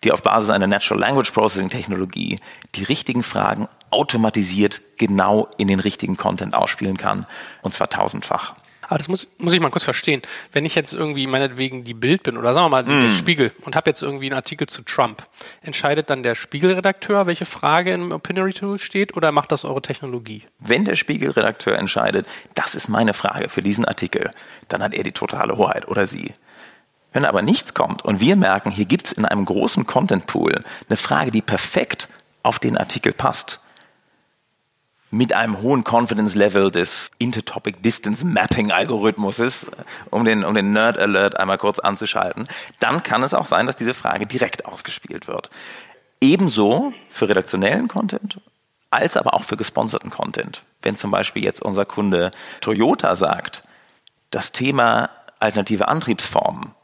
die 0.06 0.12
auf 0.12 0.22
Basis 0.22 0.50
einer 0.50 0.68
Natural 0.68 1.00
Language 1.00 1.32
Processing 1.32 1.68
Technologie 1.68 2.38
die 2.76 2.84
richtigen 2.84 3.24
Fragen 3.24 3.66
automatisiert 3.90 4.80
genau 4.98 5.48
in 5.58 5.66
den 5.66 5.80
richtigen 5.80 6.16
Content 6.16 6.54
ausspielen 6.54 6.96
kann. 6.96 7.26
Und 7.62 7.74
zwar 7.74 7.88
tausendfach. 7.88 8.54
Aber 8.82 8.98
das 8.98 9.08
muss, 9.08 9.26
muss 9.38 9.52
ich 9.52 9.58
mal 9.58 9.70
kurz 9.70 9.82
verstehen. 9.82 10.22
Wenn 10.52 10.64
ich 10.64 10.76
jetzt 10.76 10.92
irgendwie 10.92 11.26
meinetwegen 11.26 11.82
die 11.82 11.94
Bild 11.94 12.22
bin 12.22 12.36
oder 12.36 12.54
sagen 12.54 12.66
wir 12.66 12.70
mal 12.70 12.84
mm. 12.84 13.10
der 13.10 13.10
Spiegel 13.10 13.52
und 13.62 13.74
habe 13.74 13.90
jetzt 13.90 14.00
irgendwie 14.00 14.26
einen 14.26 14.36
Artikel 14.36 14.68
zu 14.68 14.82
Trump, 14.82 15.26
entscheidet 15.60 16.08
dann 16.08 16.22
der 16.22 16.36
Spiegelredakteur, 16.36 17.26
welche 17.26 17.46
Frage 17.46 17.92
im 17.92 18.12
Opinionary 18.12 18.52
Tool 18.52 18.78
steht 18.78 19.16
oder 19.16 19.32
macht 19.32 19.50
das 19.50 19.64
eure 19.64 19.82
Technologie? 19.82 20.44
Wenn 20.60 20.84
der 20.84 20.94
Spiegelredakteur 20.94 21.76
entscheidet, 21.76 22.28
das 22.54 22.76
ist 22.76 22.88
meine 22.88 23.12
Frage 23.12 23.48
für 23.48 23.62
diesen 23.62 23.84
Artikel, 23.84 24.30
dann 24.68 24.84
hat 24.84 24.94
er 24.94 25.02
die 25.02 25.10
totale 25.10 25.56
Hoheit 25.56 25.88
oder 25.88 26.06
sie. 26.06 26.32
Wenn 27.16 27.24
aber 27.24 27.40
nichts 27.40 27.72
kommt 27.72 28.04
und 28.04 28.20
wir 28.20 28.36
merken, 28.36 28.70
hier 28.70 28.84
gibt 28.84 29.06
es 29.06 29.12
in 29.12 29.24
einem 29.24 29.46
großen 29.46 29.86
Content 29.86 30.26
Pool 30.26 30.62
eine 30.86 30.98
Frage, 30.98 31.30
die 31.30 31.40
perfekt 31.40 32.10
auf 32.42 32.58
den 32.58 32.76
Artikel 32.76 33.14
passt, 33.14 33.58
mit 35.10 35.32
einem 35.32 35.62
hohen 35.62 35.82
Confidence 35.82 36.34
Level 36.34 36.70
des 36.70 37.10
Intertopic 37.16 37.82
Distance 37.82 38.22
Mapping 38.22 38.70
Algorithmuses, 38.70 39.66
um 40.10 40.26
den, 40.26 40.44
um 40.44 40.54
den 40.54 40.74
Nerd 40.74 40.98
Alert 40.98 41.40
einmal 41.40 41.56
kurz 41.56 41.78
anzuschalten, 41.78 42.48
dann 42.80 43.02
kann 43.02 43.22
es 43.22 43.32
auch 43.32 43.46
sein, 43.46 43.64
dass 43.64 43.76
diese 43.76 43.94
Frage 43.94 44.26
direkt 44.26 44.66
ausgespielt 44.66 45.26
wird. 45.26 45.48
Ebenso 46.20 46.92
für 47.08 47.30
redaktionellen 47.30 47.88
Content, 47.88 48.42
als 48.90 49.16
aber 49.16 49.32
auch 49.32 49.44
für 49.44 49.56
gesponserten 49.56 50.10
Content. 50.10 50.64
Wenn 50.82 50.96
zum 50.96 51.12
Beispiel 51.12 51.42
jetzt 51.42 51.62
unser 51.62 51.86
Kunde 51.86 52.30
Toyota 52.60 53.16
sagt, 53.16 53.62
das 54.30 54.52
Thema 54.52 55.08
alternative 55.40 55.88
Antriebsformen 55.88 56.75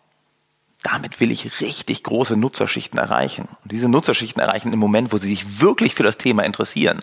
damit 0.82 1.20
will 1.20 1.30
ich 1.30 1.60
richtig 1.60 2.02
große 2.02 2.36
Nutzerschichten 2.36 2.98
erreichen. 2.98 3.48
Und 3.62 3.72
diese 3.72 3.88
Nutzerschichten 3.88 4.42
erreichen 4.42 4.72
im 4.72 4.78
Moment, 4.78 5.12
wo 5.12 5.18
sie 5.18 5.28
sich 5.28 5.60
wirklich 5.60 5.94
für 5.94 6.02
das 6.02 6.18
Thema 6.18 6.44
interessieren. 6.44 7.02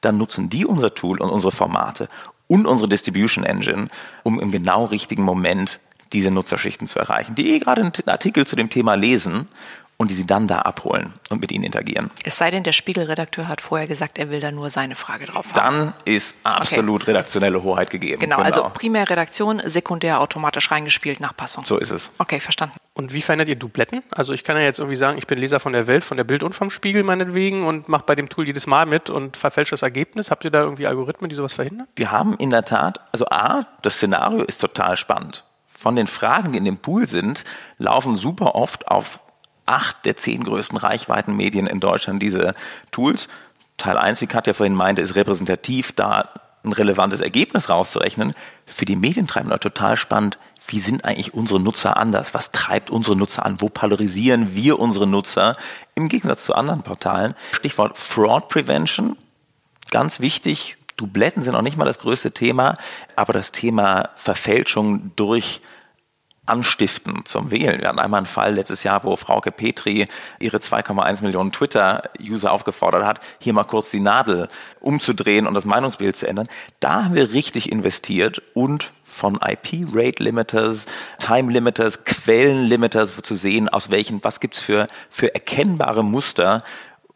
Dann 0.00 0.16
nutzen 0.16 0.48
die 0.48 0.64
unser 0.64 0.94
Tool 0.94 1.20
und 1.20 1.30
unsere 1.30 1.52
Formate 1.52 2.08
und 2.46 2.66
unsere 2.66 2.88
Distribution 2.88 3.44
Engine, 3.44 3.88
um 4.22 4.40
im 4.40 4.50
genau 4.50 4.84
richtigen 4.86 5.22
Moment 5.22 5.80
diese 6.12 6.30
Nutzerschichten 6.30 6.88
zu 6.88 6.98
erreichen, 6.98 7.34
die 7.34 7.52
eh 7.52 7.58
gerade 7.58 7.82
einen 7.82 7.92
Artikel 8.06 8.46
zu 8.46 8.56
dem 8.56 8.70
Thema 8.70 8.94
lesen 8.94 9.48
und 9.98 10.12
die 10.12 10.14
sie 10.14 10.26
dann 10.26 10.46
da 10.46 10.60
abholen 10.60 11.12
und 11.28 11.40
mit 11.40 11.50
ihnen 11.50 11.64
interagieren. 11.64 12.10
Es 12.24 12.38
sei 12.38 12.52
denn, 12.52 12.62
der 12.62 12.72
Spiegelredakteur 12.72 13.48
hat 13.48 13.60
vorher 13.60 13.88
gesagt, 13.88 14.16
er 14.16 14.30
will 14.30 14.38
da 14.40 14.52
nur 14.52 14.70
seine 14.70 14.94
Frage 14.94 15.26
drauf 15.26 15.52
haben. 15.52 15.76
Dann 15.76 15.94
ist 16.04 16.36
absolut 16.44 17.02
okay. 17.02 17.10
redaktionelle 17.10 17.62
Hoheit 17.64 17.90
gegeben. 17.90 18.20
Genau, 18.20 18.36
also 18.36 18.52
genau, 18.52 18.64
also 18.66 18.78
primär 18.78 19.10
Redaktion, 19.10 19.60
sekundär 19.64 20.20
automatisch 20.20 20.70
reingespielt 20.70 21.18
nach 21.18 21.36
Passung. 21.36 21.64
So 21.64 21.78
ist 21.78 21.90
es. 21.90 22.12
Okay, 22.18 22.38
verstanden. 22.38 22.76
Und 22.94 23.12
wie 23.12 23.20
verändert 23.20 23.48
ihr 23.48 23.56
Dubletten? 23.56 24.04
Also 24.10 24.32
ich 24.32 24.44
kann 24.44 24.56
ja 24.56 24.62
jetzt 24.62 24.78
irgendwie 24.78 24.96
sagen, 24.96 25.18
ich 25.18 25.26
bin 25.26 25.38
Leser 25.38 25.58
von 25.58 25.72
der 25.72 25.88
Welt, 25.88 26.04
von 26.04 26.16
der 26.16 26.24
Bild 26.24 26.44
und 26.44 26.54
vom 26.54 26.70
Spiegel 26.70 27.02
meinetwegen 27.02 27.66
und 27.66 27.88
mache 27.88 28.04
bei 28.06 28.14
dem 28.14 28.28
Tool 28.28 28.46
jedes 28.46 28.68
Mal 28.68 28.86
mit 28.86 29.10
und 29.10 29.36
verfälscht 29.36 29.72
das 29.72 29.82
Ergebnis. 29.82 30.30
Habt 30.30 30.44
ihr 30.44 30.52
da 30.52 30.62
irgendwie 30.62 30.86
Algorithmen, 30.86 31.28
die 31.28 31.34
sowas 31.34 31.54
verhindern? 31.54 31.88
Wir 31.96 32.12
haben 32.12 32.36
in 32.36 32.50
der 32.50 32.64
Tat, 32.64 33.00
also 33.10 33.26
A, 33.26 33.66
das 33.82 33.96
Szenario 33.96 34.44
ist 34.44 34.60
total 34.60 34.96
spannend. 34.96 35.44
Von 35.66 35.96
den 35.96 36.06
Fragen, 36.06 36.52
die 36.52 36.58
in 36.58 36.64
dem 36.64 36.78
Pool 36.78 37.06
sind, 37.06 37.44
laufen 37.78 38.14
super 38.14 38.54
oft 38.54 38.88
auf 38.88 39.20
acht 39.68 40.04
der 40.04 40.16
zehn 40.16 40.44
größten 40.44 40.78
Reichweitenmedien 40.78 41.66
in 41.66 41.80
Deutschland 41.80 42.22
diese 42.22 42.54
Tools. 42.90 43.28
Teil 43.76 43.96
1, 43.96 44.20
wie 44.20 44.26
Katja 44.26 44.54
vorhin 44.54 44.74
meinte, 44.74 45.02
ist 45.02 45.14
repräsentativ, 45.14 45.92
da 45.92 46.28
ein 46.64 46.72
relevantes 46.72 47.20
Ergebnis 47.20 47.68
rauszurechnen. 47.68 48.34
Für 48.66 48.84
die 48.84 48.96
Medientreibenden 48.96 49.60
total 49.60 49.96
spannend. 49.96 50.38
Wie 50.66 50.80
sind 50.80 51.04
eigentlich 51.04 51.32
unsere 51.32 51.60
Nutzer 51.60 51.96
anders? 51.96 52.34
Was 52.34 52.50
treibt 52.50 52.90
unsere 52.90 53.16
Nutzer 53.16 53.46
an? 53.46 53.60
Wo 53.60 53.68
polarisieren 53.68 54.54
wir 54.54 54.78
unsere 54.78 55.06
Nutzer 55.06 55.56
im 55.94 56.08
Gegensatz 56.08 56.44
zu 56.44 56.54
anderen 56.54 56.82
Portalen? 56.82 57.34
Stichwort 57.52 57.96
Fraud 57.96 58.48
Prevention. 58.48 59.16
Ganz 59.90 60.20
wichtig. 60.20 60.76
Dubletten 60.96 61.42
sind 61.42 61.54
auch 61.54 61.62
nicht 61.62 61.76
mal 61.76 61.84
das 61.84 62.00
größte 62.00 62.32
Thema, 62.32 62.76
aber 63.14 63.32
das 63.32 63.52
Thema 63.52 64.10
Verfälschung 64.16 65.12
durch 65.14 65.60
anstiften 66.48 67.24
zum 67.24 67.50
Wählen. 67.50 67.80
Wir 67.80 67.88
hatten 67.88 67.98
einmal 67.98 68.18
einen 68.18 68.26
Fall 68.26 68.54
letztes 68.54 68.82
Jahr, 68.82 69.04
wo 69.04 69.16
Frauke 69.16 69.52
Petri 69.52 70.08
ihre 70.38 70.58
2,1 70.58 71.22
Millionen 71.22 71.52
Twitter-User 71.52 72.52
aufgefordert 72.52 73.04
hat, 73.04 73.20
hier 73.38 73.52
mal 73.52 73.64
kurz 73.64 73.90
die 73.90 74.00
Nadel 74.00 74.48
umzudrehen 74.80 75.46
und 75.46 75.54
das 75.54 75.64
Meinungsbild 75.64 76.16
zu 76.16 76.26
ändern. 76.26 76.48
Da 76.80 77.04
haben 77.04 77.14
wir 77.14 77.32
richtig 77.32 77.70
investiert 77.70 78.42
und 78.54 78.92
von 79.04 79.36
IP-Rate-Limiters, 79.36 80.86
Time-Limiters, 81.18 82.04
Quellen-Limiters 82.04 83.20
zu 83.22 83.34
sehen, 83.34 83.68
aus 83.68 83.90
welchen, 83.90 84.22
was 84.22 84.40
gibt's 84.40 84.60
für, 84.60 84.86
für 85.10 85.34
erkennbare 85.34 86.04
Muster, 86.04 86.62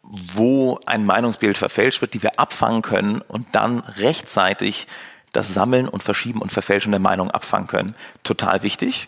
wo 0.03 0.79
ein 0.85 1.05
Meinungsbild 1.05 1.57
verfälscht 1.57 2.01
wird, 2.01 2.13
die 2.13 2.23
wir 2.23 2.39
abfangen 2.39 2.81
können 2.81 3.21
und 3.21 3.47
dann 3.53 3.79
rechtzeitig 3.79 4.87
das 5.31 5.53
Sammeln 5.53 5.87
und 5.87 6.03
Verschieben 6.03 6.41
und 6.41 6.51
Verfälschen 6.51 6.91
der 6.91 6.99
Meinung 6.99 7.31
abfangen 7.31 7.67
können. 7.67 7.95
Total 8.23 8.63
wichtig 8.63 9.07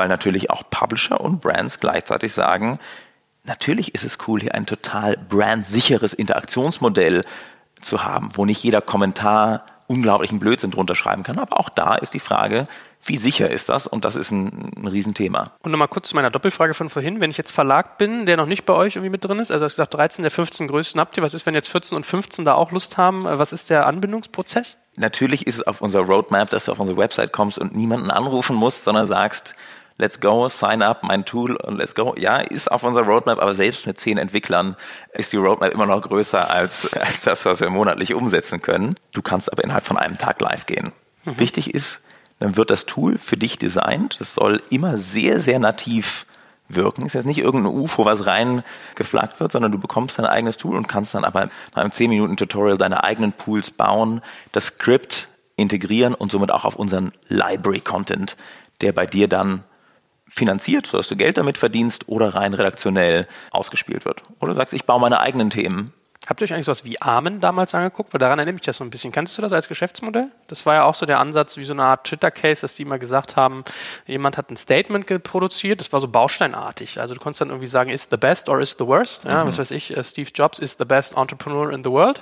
weil 0.00 0.08
natürlich 0.08 0.48
auch 0.48 0.62
Publisher 0.70 1.20
und 1.20 1.42
Brands 1.42 1.78
gleichzeitig 1.78 2.32
sagen, 2.32 2.78
natürlich 3.44 3.94
ist 3.94 4.02
es 4.02 4.16
cool, 4.26 4.40
hier 4.40 4.54
ein 4.54 4.64
total 4.64 5.18
brandsicheres 5.18 6.14
Interaktionsmodell 6.14 7.20
zu 7.82 8.02
haben, 8.02 8.30
wo 8.32 8.46
nicht 8.46 8.64
jeder 8.64 8.80
Kommentar 8.80 9.66
unglaublichen 9.88 10.38
Blödsinn 10.38 10.70
drunter 10.70 10.94
schreiben 10.94 11.22
kann. 11.22 11.38
Aber 11.38 11.60
auch 11.60 11.68
da 11.68 11.96
ist 11.96 12.14
die 12.14 12.20
Frage, 12.20 12.66
wie 13.04 13.18
sicher 13.18 13.50
ist 13.50 13.68
das? 13.68 13.86
Und 13.86 14.06
das 14.06 14.16
ist 14.16 14.30
ein, 14.30 14.72
ein 14.74 14.86
Riesenthema. 14.86 15.52
Und 15.62 15.70
nochmal 15.72 15.88
kurz 15.88 16.08
zu 16.08 16.16
meiner 16.16 16.30
Doppelfrage 16.30 16.72
von 16.72 16.88
vorhin. 16.88 17.20
Wenn 17.20 17.30
ich 17.30 17.36
jetzt 17.36 17.50
Verlag 17.50 17.98
bin, 17.98 18.24
der 18.24 18.38
noch 18.38 18.46
nicht 18.46 18.64
bei 18.64 18.72
euch 18.72 18.96
irgendwie 18.96 19.10
mit 19.10 19.22
drin 19.22 19.38
ist, 19.38 19.50
also 19.50 19.66
ich 19.66 19.72
gesagt 19.72 19.92
13 19.92 20.22
der 20.22 20.30
15 20.30 20.66
größten 20.66 20.98
habt 20.98 21.14
ihr, 21.18 21.22
was 21.22 21.34
ist, 21.34 21.44
wenn 21.44 21.54
jetzt 21.54 21.68
14 21.68 21.94
und 21.94 22.06
15 22.06 22.46
da 22.46 22.54
auch 22.54 22.72
Lust 22.72 22.96
haben? 22.96 23.24
Was 23.24 23.52
ist 23.52 23.68
der 23.68 23.86
Anbindungsprozess? 23.86 24.78
Natürlich 24.96 25.46
ist 25.46 25.56
es 25.56 25.66
auf 25.66 25.82
unserer 25.82 26.04
Roadmap, 26.04 26.48
dass 26.48 26.64
du 26.64 26.72
auf 26.72 26.80
unsere 26.80 26.98
Website 26.98 27.32
kommst 27.32 27.58
und 27.58 27.76
niemanden 27.76 28.10
anrufen 28.10 28.56
musst, 28.56 28.84
sondern 28.84 29.06
sagst, 29.06 29.54
let's 30.00 30.18
go, 30.18 30.48
sign 30.48 30.82
up, 30.82 31.02
mein 31.02 31.24
Tool 31.24 31.56
und 31.56 31.76
let's 31.76 31.94
go. 31.94 32.14
Ja, 32.18 32.38
ist 32.38 32.72
auf 32.72 32.82
unserer 32.82 33.04
Roadmap, 33.04 33.38
aber 33.38 33.54
selbst 33.54 33.86
mit 33.86 34.00
zehn 34.00 34.18
Entwicklern 34.18 34.76
ist 35.12 35.32
die 35.32 35.36
Roadmap 35.36 35.72
immer 35.72 35.86
noch 35.86 36.00
größer 36.00 36.50
als, 36.50 36.92
als 36.94 37.22
das, 37.22 37.44
was 37.44 37.60
wir 37.60 37.70
monatlich 37.70 38.14
umsetzen 38.14 38.62
können. 38.62 38.96
Du 39.12 39.22
kannst 39.22 39.52
aber 39.52 39.62
innerhalb 39.62 39.84
von 39.84 39.98
einem 39.98 40.16
Tag 40.16 40.40
live 40.40 40.66
gehen. 40.66 40.92
Mhm. 41.24 41.38
Wichtig 41.38 41.74
ist, 41.74 42.00
dann 42.38 42.56
wird 42.56 42.70
das 42.70 42.86
Tool 42.86 43.18
für 43.18 43.36
dich 43.36 43.58
designt. 43.58 44.16
Es 44.20 44.34
soll 44.34 44.62
immer 44.70 44.96
sehr, 44.96 45.40
sehr 45.40 45.58
nativ 45.58 46.24
wirken. 46.68 47.02
Es 47.02 47.08
ist 47.08 47.14
jetzt 47.14 47.26
nicht 47.26 47.38
irgendein 47.38 47.74
UFO, 47.74 48.06
was 48.06 48.24
rein 48.24 48.64
geflaggt 48.94 49.38
wird, 49.38 49.52
sondern 49.52 49.72
du 49.72 49.78
bekommst 49.78 50.18
dein 50.18 50.24
eigenes 50.24 50.56
Tool 50.56 50.76
und 50.76 50.88
kannst 50.88 51.14
dann 51.14 51.24
aber 51.24 51.50
nach 51.74 51.82
einem 51.82 51.92
10 51.92 52.08
Minuten 52.08 52.38
Tutorial 52.38 52.78
deine 52.78 53.04
eigenen 53.04 53.32
Pools 53.32 53.70
bauen. 53.70 54.22
Das 54.52 54.66
Skript 54.66 55.28
integrieren 55.56 56.14
und 56.14 56.32
somit 56.32 56.50
auch 56.50 56.64
auf 56.64 56.76
unseren 56.76 57.12
Library-Content, 57.28 58.38
der 58.80 58.92
bei 58.92 59.04
dir 59.04 59.28
dann 59.28 59.64
finanziert, 60.34 60.86
sodass 60.86 61.08
du 61.08 61.16
Geld 61.16 61.38
damit 61.38 61.58
verdienst 61.58 62.08
oder 62.08 62.34
rein 62.34 62.54
redaktionell 62.54 63.26
ausgespielt 63.50 64.04
wird. 64.04 64.22
Oder 64.40 64.52
du 64.52 64.58
sagst, 64.58 64.74
ich 64.74 64.84
baue 64.84 65.00
meine 65.00 65.20
eigenen 65.20 65.50
Themen 65.50 65.92
Habt 66.30 66.40
ihr 66.40 66.44
euch 66.44 66.52
eigentlich 66.52 66.66
sowas 66.66 66.84
wie 66.84 67.02
Amen 67.02 67.40
damals 67.40 67.74
angeguckt? 67.74 68.14
Weil 68.14 68.20
daran 68.20 68.38
erinnere 68.38 68.52
mich 68.52 68.62
das 68.62 68.76
so 68.76 68.84
ein 68.84 68.90
bisschen. 68.90 69.10
Kannst 69.10 69.36
du 69.36 69.42
das 69.42 69.52
als 69.52 69.66
Geschäftsmodell? 69.66 70.28
Das 70.46 70.64
war 70.64 70.76
ja 70.76 70.84
auch 70.84 70.94
so 70.94 71.04
der 71.04 71.18
Ansatz, 71.18 71.56
wie 71.56 71.64
so 71.64 71.72
eine 71.72 71.82
Art 71.82 72.06
Twitter-Case, 72.06 72.60
dass 72.60 72.76
die 72.76 72.82
immer 72.82 73.00
gesagt 73.00 73.34
haben, 73.34 73.64
jemand 74.06 74.38
hat 74.38 74.48
ein 74.48 74.56
Statement 74.56 75.24
produziert, 75.24 75.80
das 75.80 75.92
war 75.92 75.98
so 75.98 76.06
bausteinartig. 76.06 77.00
Also 77.00 77.14
du 77.14 77.20
konntest 77.20 77.40
dann 77.40 77.48
irgendwie 77.48 77.66
sagen, 77.66 77.90
is 77.90 78.06
the 78.08 78.16
best 78.16 78.48
or 78.48 78.60
is 78.60 78.76
the 78.78 78.86
worst? 78.86 79.24
Ja, 79.24 79.42
mhm. 79.42 79.48
was 79.48 79.58
weiß 79.58 79.72
ich, 79.72 79.96
äh, 79.96 80.04
Steve 80.04 80.30
Jobs 80.32 80.60
is 80.60 80.76
the 80.78 80.84
best 80.84 81.16
entrepreneur 81.16 81.72
in 81.72 81.82
the 81.82 81.90
world. 81.90 82.20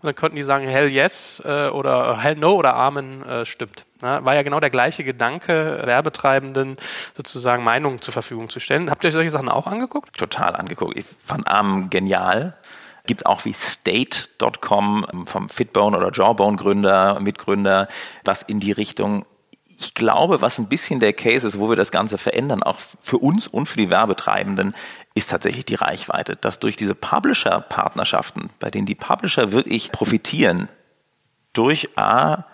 Und 0.00 0.06
dann 0.06 0.14
konnten 0.14 0.36
die 0.36 0.44
sagen, 0.44 0.68
hell 0.68 0.88
yes 0.88 1.42
äh, 1.44 1.68
oder 1.70 2.16
hell 2.20 2.36
no 2.36 2.54
oder 2.54 2.76
Amen 2.76 3.26
äh, 3.26 3.44
stimmt. 3.44 3.86
Ja, 4.02 4.24
war 4.24 4.36
ja 4.36 4.42
genau 4.44 4.60
der 4.60 4.70
gleiche 4.70 5.02
Gedanke, 5.02 5.82
Werbetreibenden 5.84 6.76
sozusagen 7.16 7.64
Meinungen 7.64 8.00
zur 8.00 8.12
Verfügung 8.12 8.50
zu 8.50 8.60
stellen. 8.60 8.88
Habt 8.88 9.02
ihr 9.02 9.08
euch 9.08 9.14
solche 9.14 9.30
Sachen 9.30 9.48
auch 9.48 9.66
angeguckt? 9.66 10.16
Total 10.16 10.54
angeguckt. 10.54 10.96
Ich 10.96 11.06
fand 11.24 11.48
Amen 11.48 11.90
genial 11.90 12.54
gibt 13.08 13.26
auch 13.26 13.44
wie 13.44 13.52
State.com 13.52 15.06
ähm, 15.12 15.26
vom 15.26 15.48
Fitbone 15.48 15.96
oder 15.96 16.12
Jawbone 16.12 16.56
Gründer, 16.56 17.18
Mitgründer, 17.18 17.88
was 18.24 18.42
in 18.44 18.60
die 18.60 18.72
Richtung 18.72 19.26
ich 19.80 19.94
glaube, 19.94 20.42
was 20.42 20.58
ein 20.58 20.68
bisschen 20.68 20.98
der 20.98 21.12
Case 21.12 21.46
ist, 21.46 21.58
wo 21.58 21.68
wir 21.68 21.76
das 21.76 21.92
Ganze 21.92 22.18
verändern, 22.18 22.64
auch 22.64 22.78
für 23.00 23.18
uns 23.18 23.46
und 23.46 23.66
für 23.66 23.76
die 23.76 23.90
Werbetreibenden, 23.90 24.74
ist 25.14 25.30
tatsächlich 25.30 25.66
die 25.66 25.76
Reichweite. 25.76 26.34
Dass 26.34 26.58
durch 26.58 26.74
diese 26.74 26.96
Publisher-Partnerschaften, 26.96 28.50
bei 28.58 28.70
denen 28.70 28.86
die 28.86 28.96
Publisher 28.96 29.52
wirklich 29.52 29.92
profitieren, 29.92 30.68
durch 31.52 31.96
A, 31.96 32.44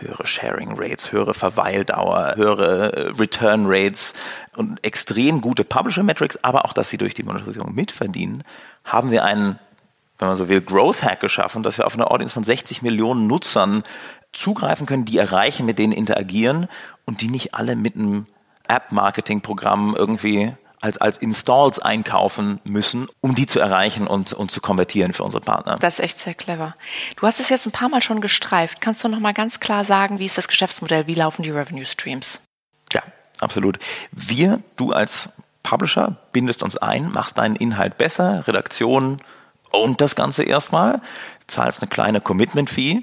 höhere 0.00 0.26
Sharing 0.26 0.74
Rates, 0.76 1.12
höhere 1.12 1.34
Verweildauer, 1.34 2.34
höhere 2.34 2.92
äh, 2.92 3.08
Return 3.10 3.66
Rates 3.66 4.14
und 4.56 4.84
extrem 4.84 5.40
gute 5.40 5.64
Publisher 5.64 6.02
Metrics, 6.02 6.42
aber 6.42 6.64
auch, 6.64 6.72
dass 6.72 6.88
sie 6.88 6.98
durch 6.98 7.14
die 7.14 7.22
Monetarisierung 7.22 7.72
mitverdienen, 7.72 8.42
haben 8.84 9.12
wir 9.12 9.24
einen 9.24 9.60
wenn 10.18 10.28
man 10.28 10.36
so 10.36 10.48
will, 10.48 10.60
Growth 10.60 11.02
Hack 11.02 11.20
geschaffen, 11.20 11.62
dass 11.62 11.78
wir 11.78 11.86
auf 11.86 11.94
eine 11.94 12.10
Audience 12.10 12.34
von 12.34 12.44
60 12.44 12.82
Millionen 12.82 13.26
Nutzern 13.26 13.84
zugreifen 14.32 14.86
können, 14.86 15.04
die 15.04 15.18
erreichen, 15.18 15.66
mit 15.66 15.78
denen 15.78 15.92
interagieren 15.92 16.68
und 17.04 17.20
die 17.20 17.28
nicht 17.28 17.54
alle 17.54 17.76
mit 17.76 17.96
einem 17.96 18.26
App-Marketing-Programm 18.68 19.94
irgendwie 19.96 20.54
als, 20.80 20.98
als 20.98 21.16
Installs 21.18 21.78
einkaufen 21.78 22.60
müssen, 22.64 23.08
um 23.22 23.34
die 23.34 23.46
zu 23.46 23.58
erreichen 23.58 24.06
und, 24.06 24.34
und 24.34 24.50
zu 24.50 24.60
konvertieren 24.60 25.14
für 25.14 25.24
unsere 25.24 25.40
Partner. 25.40 25.78
Das 25.78 25.98
ist 25.98 26.04
echt 26.04 26.20
sehr 26.20 26.34
clever. 26.34 26.76
Du 27.16 27.26
hast 27.26 27.40
es 27.40 27.48
jetzt 27.48 27.66
ein 27.66 27.72
paar 27.72 27.88
Mal 27.88 28.02
schon 28.02 28.20
gestreift. 28.20 28.82
Kannst 28.82 29.02
du 29.02 29.08
noch 29.08 29.20
mal 29.20 29.32
ganz 29.32 29.60
klar 29.60 29.86
sagen, 29.86 30.18
wie 30.18 30.26
ist 30.26 30.36
das 30.36 30.46
Geschäftsmodell, 30.46 31.06
wie 31.06 31.14
laufen 31.14 31.42
die 31.42 31.50
Revenue 31.50 31.86
Streams? 31.86 32.42
Ja, 32.92 33.02
absolut. 33.40 33.78
Wir, 34.12 34.60
du 34.76 34.92
als 34.92 35.30
Publisher, 35.62 36.18
bindest 36.32 36.62
uns 36.62 36.76
ein, 36.76 37.10
machst 37.10 37.38
deinen 37.38 37.56
Inhalt 37.56 37.96
besser, 37.96 38.46
Redaktion, 38.46 39.22
und 39.74 40.00
das 40.00 40.14
Ganze 40.14 40.44
erstmal, 40.44 41.00
zahlst 41.46 41.82
eine 41.82 41.88
kleine 41.88 42.20
Commitment-Fee, 42.20 43.02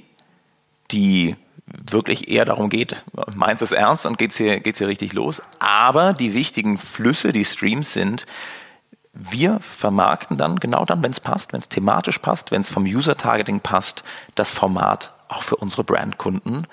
die 0.91 1.35
wirklich 1.65 2.29
eher 2.29 2.45
darum 2.45 2.69
geht, 2.69 3.03
meinst 3.33 3.61
es 3.61 3.71
ernst 3.71 4.05
und 4.05 4.17
geht's 4.17 4.37
hier, 4.37 4.59
geht's 4.59 4.79
hier 4.79 4.87
richtig 4.87 5.13
los. 5.13 5.41
Aber 5.59 6.13
die 6.13 6.33
wichtigen 6.33 6.77
Flüsse, 6.77 7.31
die 7.31 7.45
Streams 7.45 7.93
sind, 7.93 8.25
wir 9.13 9.59
vermarkten 9.59 10.37
dann 10.37 10.57
genau 10.59 10.85
dann, 10.85 11.03
wenn 11.03 11.11
es 11.11 11.19
passt, 11.19 11.53
wenn 11.53 11.59
es 11.59 11.69
thematisch 11.69 12.19
passt, 12.19 12.51
wenn 12.51 12.61
es 12.61 12.69
vom 12.69 12.83
User-Targeting 12.83 13.59
passt, 13.59 14.03
das 14.35 14.49
Format 14.49 15.13
auch 15.27 15.43
für 15.43 15.57
unsere 15.57 15.83
Brandkunden 15.83 16.67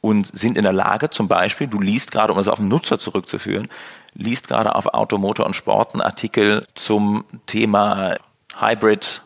und 0.00 0.26
sind 0.26 0.56
in 0.56 0.62
der 0.62 0.72
Lage, 0.72 1.10
zum 1.10 1.28
Beispiel, 1.28 1.66
du 1.66 1.80
liest 1.80 2.12
gerade, 2.12 2.32
um 2.32 2.38
es 2.38 2.48
auf 2.48 2.58
den 2.58 2.68
Nutzer 2.68 2.98
zurückzuführen, 2.98 3.68
liest 4.14 4.48
gerade 4.48 4.74
auf 4.74 4.86
Automotor 4.86 5.46
und 5.46 5.54
Sport 5.54 5.94
einen 5.94 6.02
Artikel 6.02 6.66
zum 6.74 7.24
Thema 7.46 8.16
Hybrid 8.58 9.22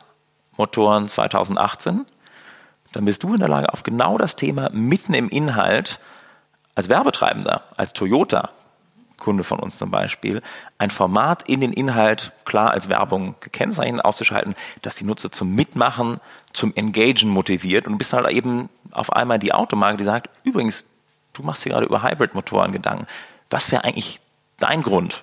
Motoren 0.61 1.09
2018, 1.09 2.05
dann 2.93 3.05
bist 3.07 3.23
du 3.23 3.33
in 3.33 3.41
der 3.41 3.49
Lage, 3.49 3.73
auf 3.73 3.83
genau 3.83 4.19
das 4.19 4.37
Thema 4.37 4.69
mitten 4.73 5.15
im 5.15 5.31
Inhalt 5.31 6.01
als 6.75 6.91
Werbetreibender, 6.91 7.63
als 7.79 7.95
Toyota, 7.95 8.51
Kunde 9.17 9.43
von 9.43 9.59
uns 9.59 9.79
zum 9.79 9.91
Beispiel, 9.91 10.43
ein 10.77 10.91
Format 10.91 11.49
in 11.49 11.61
den 11.61 11.73
Inhalt 11.73 12.33
klar 12.45 12.73
als 12.73 12.91
Werbung 12.91 13.37
gekennzeichnet 13.41 14.05
auszuschalten, 14.05 14.55
dass 14.83 14.97
die 14.97 15.05
Nutzer 15.05 15.33
zum 15.33 15.55
Mitmachen, 15.55 16.21
zum 16.53 16.75
Engagen 16.75 17.31
motiviert 17.31 17.87
und 17.87 17.97
bist 17.97 18.13
halt 18.13 18.29
eben 18.29 18.69
auf 18.91 19.15
einmal 19.15 19.39
die 19.39 19.55
Automarke, 19.55 19.97
die 19.97 20.05
sagt, 20.05 20.29
übrigens, 20.45 20.85
du 21.33 21.43
machst 21.43 21.63
hier 21.63 21.73
gerade 21.73 21.87
über 21.87 22.03
Hybrid-Motoren 22.03 22.73
Gedanken. 22.73 23.07
Was 23.49 23.73
wäre 23.73 23.85
eigentlich 23.85 24.21
dein 24.59 24.83
Grund, 24.83 25.23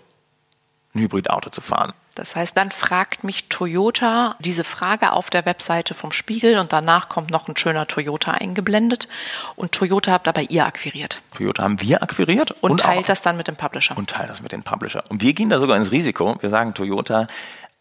ein 0.95 1.01
Hybridauto 1.01 1.51
zu 1.51 1.61
fahren? 1.61 1.93
Das 2.17 2.35
heißt, 2.35 2.57
dann 2.57 2.71
fragt 2.71 3.23
mich 3.23 3.47
Toyota 3.47 4.35
diese 4.39 4.63
Frage 4.63 5.11
auf 5.11 5.29
der 5.29 5.45
Webseite 5.45 5.93
vom 5.93 6.11
Spiegel 6.11 6.57
und 6.57 6.73
danach 6.73 7.09
kommt 7.09 7.29
noch 7.29 7.47
ein 7.47 7.55
schöner 7.55 7.85
Toyota 7.85 8.31
eingeblendet. 8.31 9.07
Und 9.55 9.71
Toyota 9.71 10.11
habt 10.11 10.27
aber 10.27 10.49
ihr 10.49 10.65
akquiriert. 10.65 11.21
Toyota 11.35 11.61
haben 11.61 11.79
wir 11.79 12.01
akquiriert. 12.01 12.51
Und, 12.61 12.71
und 12.71 12.79
teilt 12.79 13.07
das 13.07 13.21
dann 13.21 13.37
mit 13.37 13.47
dem 13.47 13.55
Publisher. 13.55 13.95
Und 13.95 14.09
teilt 14.09 14.31
das 14.31 14.41
mit 14.41 14.51
dem 14.51 14.63
Publisher. 14.63 15.03
Und 15.09 15.21
wir 15.21 15.33
gehen 15.33 15.49
da 15.49 15.59
sogar 15.59 15.77
ins 15.77 15.91
Risiko. 15.91 16.35
Wir 16.41 16.49
sagen 16.49 16.73
Toyota, 16.73 17.27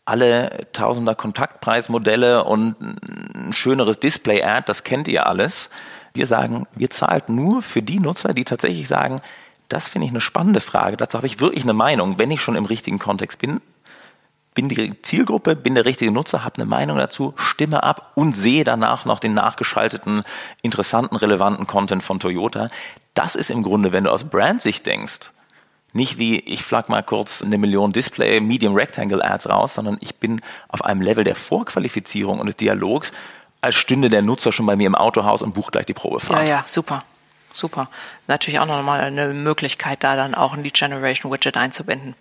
alle 0.05 0.67
Tausender 0.75 1.15
Kontaktpreismodelle 1.15 2.45
und 2.45 2.77
ein 2.79 3.55
schöneres 3.55 3.99
Display-Ad, 4.01 4.65
das 4.67 4.85
kennt 4.85 5.09
ihr 5.09 5.27
alles. 5.27 5.71
Wir 6.13 6.27
sagen, 6.27 6.67
wir 6.75 6.91
zahlt 6.91 7.31
nur 7.31 7.63
für 7.63 7.81
die 7.81 8.01
Nutzer, 8.01 8.35
die 8.35 8.45
tatsächlich 8.45 8.87
sagen, 8.87 9.23
das 9.71 9.89
finde 9.89 10.07
ich 10.07 10.13
eine 10.13 10.21
spannende 10.21 10.61
Frage. 10.61 10.99
Dazu 10.99 11.17
habe 11.17 11.27
ich 11.27 11.41
wirklich 11.41 11.65
eine 11.65 11.73
Meinung, 11.73 12.19
wenn 12.19 12.31
ich 12.31 12.43
schon 12.43 12.55
im 12.55 12.67
richtigen 12.67 12.99
Kontext 12.99 13.39
bin 13.39 13.63
bin 14.57 14.69
die 14.69 15.01
Zielgruppe, 15.03 15.55
bin 15.55 15.77
der 15.77 15.85
richtige 15.85 16.11
Nutzer, 16.11 16.43
habe 16.43 16.57
eine 16.57 16.65
Meinung 16.65 16.97
dazu, 16.97 17.35
stimme 17.37 17.85
ab 17.85 18.11
und 18.17 18.33
sehe 18.33 18.65
danach 18.65 19.05
noch 19.05 19.21
den 19.21 19.35
nachgeschalteten, 19.35 20.23
interessanten, 20.63 21.15
relevanten 21.15 21.69
Content 21.69 22.03
von 22.03 22.19
Toyota. 22.19 22.71
Das 23.15 23.37
ist 23.37 23.51
im 23.51 23.63
Grunde, 23.63 23.93
wenn 23.93 24.05
du 24.05 24.11
aus 24.11 24.25
Brandsicht 24.25 24.85
denkst, 24.87 25.31
nicht 25.93 26.19
wie 26.19 26.41
ich 26.41 26.63
flag 26.63 26.89
mal 26.89 27.03
kurz 27.03 27.43
eine 27.43 27.59
Million 27.59 27.93
Display 27.93 28.41
Medium 28.41 28.75
Rectangle 28.75 29.25
Ads 29.25 29.49
raus, 29.49 29.75
sondern 29.75 29.99
ich 30.01 30.17
bin 30.17 30.41
auf 30.69 30.85
einem 30.85 31.03
Level 31.03 31.23
der 31.23 31.37
Vorqualifizierung 31.37 32.41
und 32.41 32.47
des 32.47 32.57
Dialogs, 32.57 33.13
als 33.61 33.77
stünde 33.77 34.09
der 34.09 34.23
Nutzer 34.23 34.53
schon 34.53 34.67
bei 34.67 34.77
mir 34.77 34.87
im 34.87 34.95
Autohaus 34.95 35.43
und 35.43 35.55
bucht 35.55 35.73
gleich 35.73 35.87
die 35.87 35.95
Probefahrt. 35.95 36.43
Ja, 36.43 36.49
ja, 36.49 36.65
super. 36.67 37.05
Super. 37.57 37.89
Natürlich 38.27 38.61
auch 38.61 38.67
nochmal 38.67 39.01
eine 39.01 39.29
Möglichkeit, 39.29 40.05
da 40.05 40.15
dann 40.15 40.35
auch 40.35 40.53
ein 40.53 40.63
Lead 40.63 40.75
Generation 40.75 41.33
Widget 41.33 41.57
einzubinden. 41.57 42.15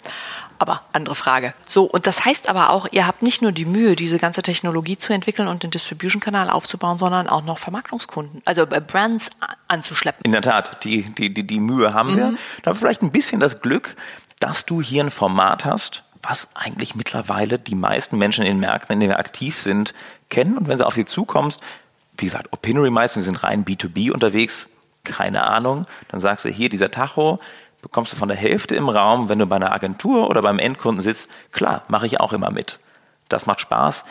Aber 0.58 0.82
andere 0.94 1.16
Frage. 1.16 1.54
So, 1.68 1.84
und 1.84 2.08
das 2.08 2.26
heißt 2.26 2.48
aber 2.50 2.70
auch, 2.70 2.88
ihr 2.92 3.06
habt 3.06 3.22
nicht 3.22 3.42
nur 3.42 3.52
die 3.52 3.66
Mühe, 3.66 3.96
diese 3.96 4.18
ganze 4.18 4.42
Technologie 4.42 4.98
zu 4.98 5.14
entwickeln 5.14 5.48
und 5.48 5.64
den 5.64 5.72
Distribution-Kanal 5.72 6.50
aufzubauen, 6.50 6.98
sondern 6.98 7.28
auch 7.28 7.44
noch 7.44 7.58
Vermarktungskunden, 7.58 8.42
also 8.46 8.64
äh, 8.64 8.82
Brands 8.82 9.30
anzuschleppen. 9.68 10.22
In 10.24 10.32
der 10.32 10.42
Tat, 10.42 10.84
die, 10.84 11.04
die, 11.04 11.34
die, 11.34 11.46
die 11.46 11.60
Mühe 11.60 11.94
haben 11.94 12.14
mhm. 12.14 12.18
wir. 12.18 12.38
Da 12.64 12.74
vielleicht 12.74 13.02
ein 13.02 13.12
bisschen 13.12 13.40
das 13.40 13.62
Glück, 13.62 13.96
dass 14.40 14.66
du 14.66 14.82
hier 14.82 15.04
ein 15.04 15.12
Format 15.12 15.66
hast, 15.66 16.04
was 16.22 16.50
eigentlich 16.56 16.96
mittlerweile 16.96 17.60
die 17.60 17.76
meisten 17.76 18.18
Menschen 18.18 18.44
in 18.44 18.54
den 18.54 18.60
Märkten, 18.60 18.94
in 18.94 19.00
denen 19.00 19.12
wir 19.12 19.20
aktiv 19.20 19.60
sind, 19.60 19.94
kennen. 20.30 20.58
Und 20.58 20.68
wenn 20.68 20.80
du 20.80 20.86
auf 20.86 20.96
sie 20.96 21.06
zukommst, 21.06 21.60
wie 22.18 22.26
gesagt, 22.26 22.52
Opinory 22.52 22.90
meistens, 22.90 23.24
wir 23.24 23.26
sind 23.26 23.44
rein 23.44 23.66
B2B 23.66 24.12
unterwegs, 24.12 24.68
keine 25.04 25.46
Ahnung. 25.46 25.86
Dann 26.10 26.20
sagst 26.20 26.46
du, 26.46 26.50
hier 26.50 26.70
dieser 26.70 26.92
Tacho, 26.92 27.40
bekommst 27.86 28.12
du 28.12 28.18
von 28.18 28.30
der 28.30 28.38
Hälfte 28.38 28.76
im 28.76 28.90
Raum, 28.90 29.30
wenn 29.30 29.38
du 29.38 29.46
bei 29.46 29.58
einer 29.58 29.72
Agentur 29.72 30.28
oder 30.28 30.42
beim 30.42 30.58
Endkunden 30.58 31.04
sitzt. 31.04 31.28
Klar, 31.52 31.84
mache 31.88 32.08
ich 32.08 32.20
auch 32.20 32.34
immer 32.34 32.50
mit. 32.50 32.80
Das 33.30 33.46
macht 33.46 33.62
Spaß. 33.62 34.06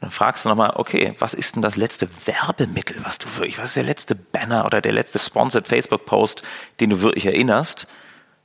Dann 0.00 0.10
fragst 0.10 0.44
du 0.44 0.48
nochmal, 0.48 0.72
okay, 0.74 1.14
was 1.20 1.32
ist 1.32 1.54
denn 1.54 1.62
das 1.62 1.76
letzte 1.76 2.08
Werbemittel, 2.26 2.96
was 3.04 3.18
du 3.18 3.28
wirklich, 3.36 3.56
was 3.58 3.66
ist 3.66 3.76
der 3.76 3.84
letzte 3.84 4.16
Banner 4.16 4.66
oder 4.66 4.80
der 4.80 4.90
letzte 4.90 5.20
Sponsored 5.20 5.68
Facebook-Post, 5.68 6.42
den 6.80 6.90
du 6.90 7.02
wirklich 7.02 7.24
erinnerst? 7.26 7.86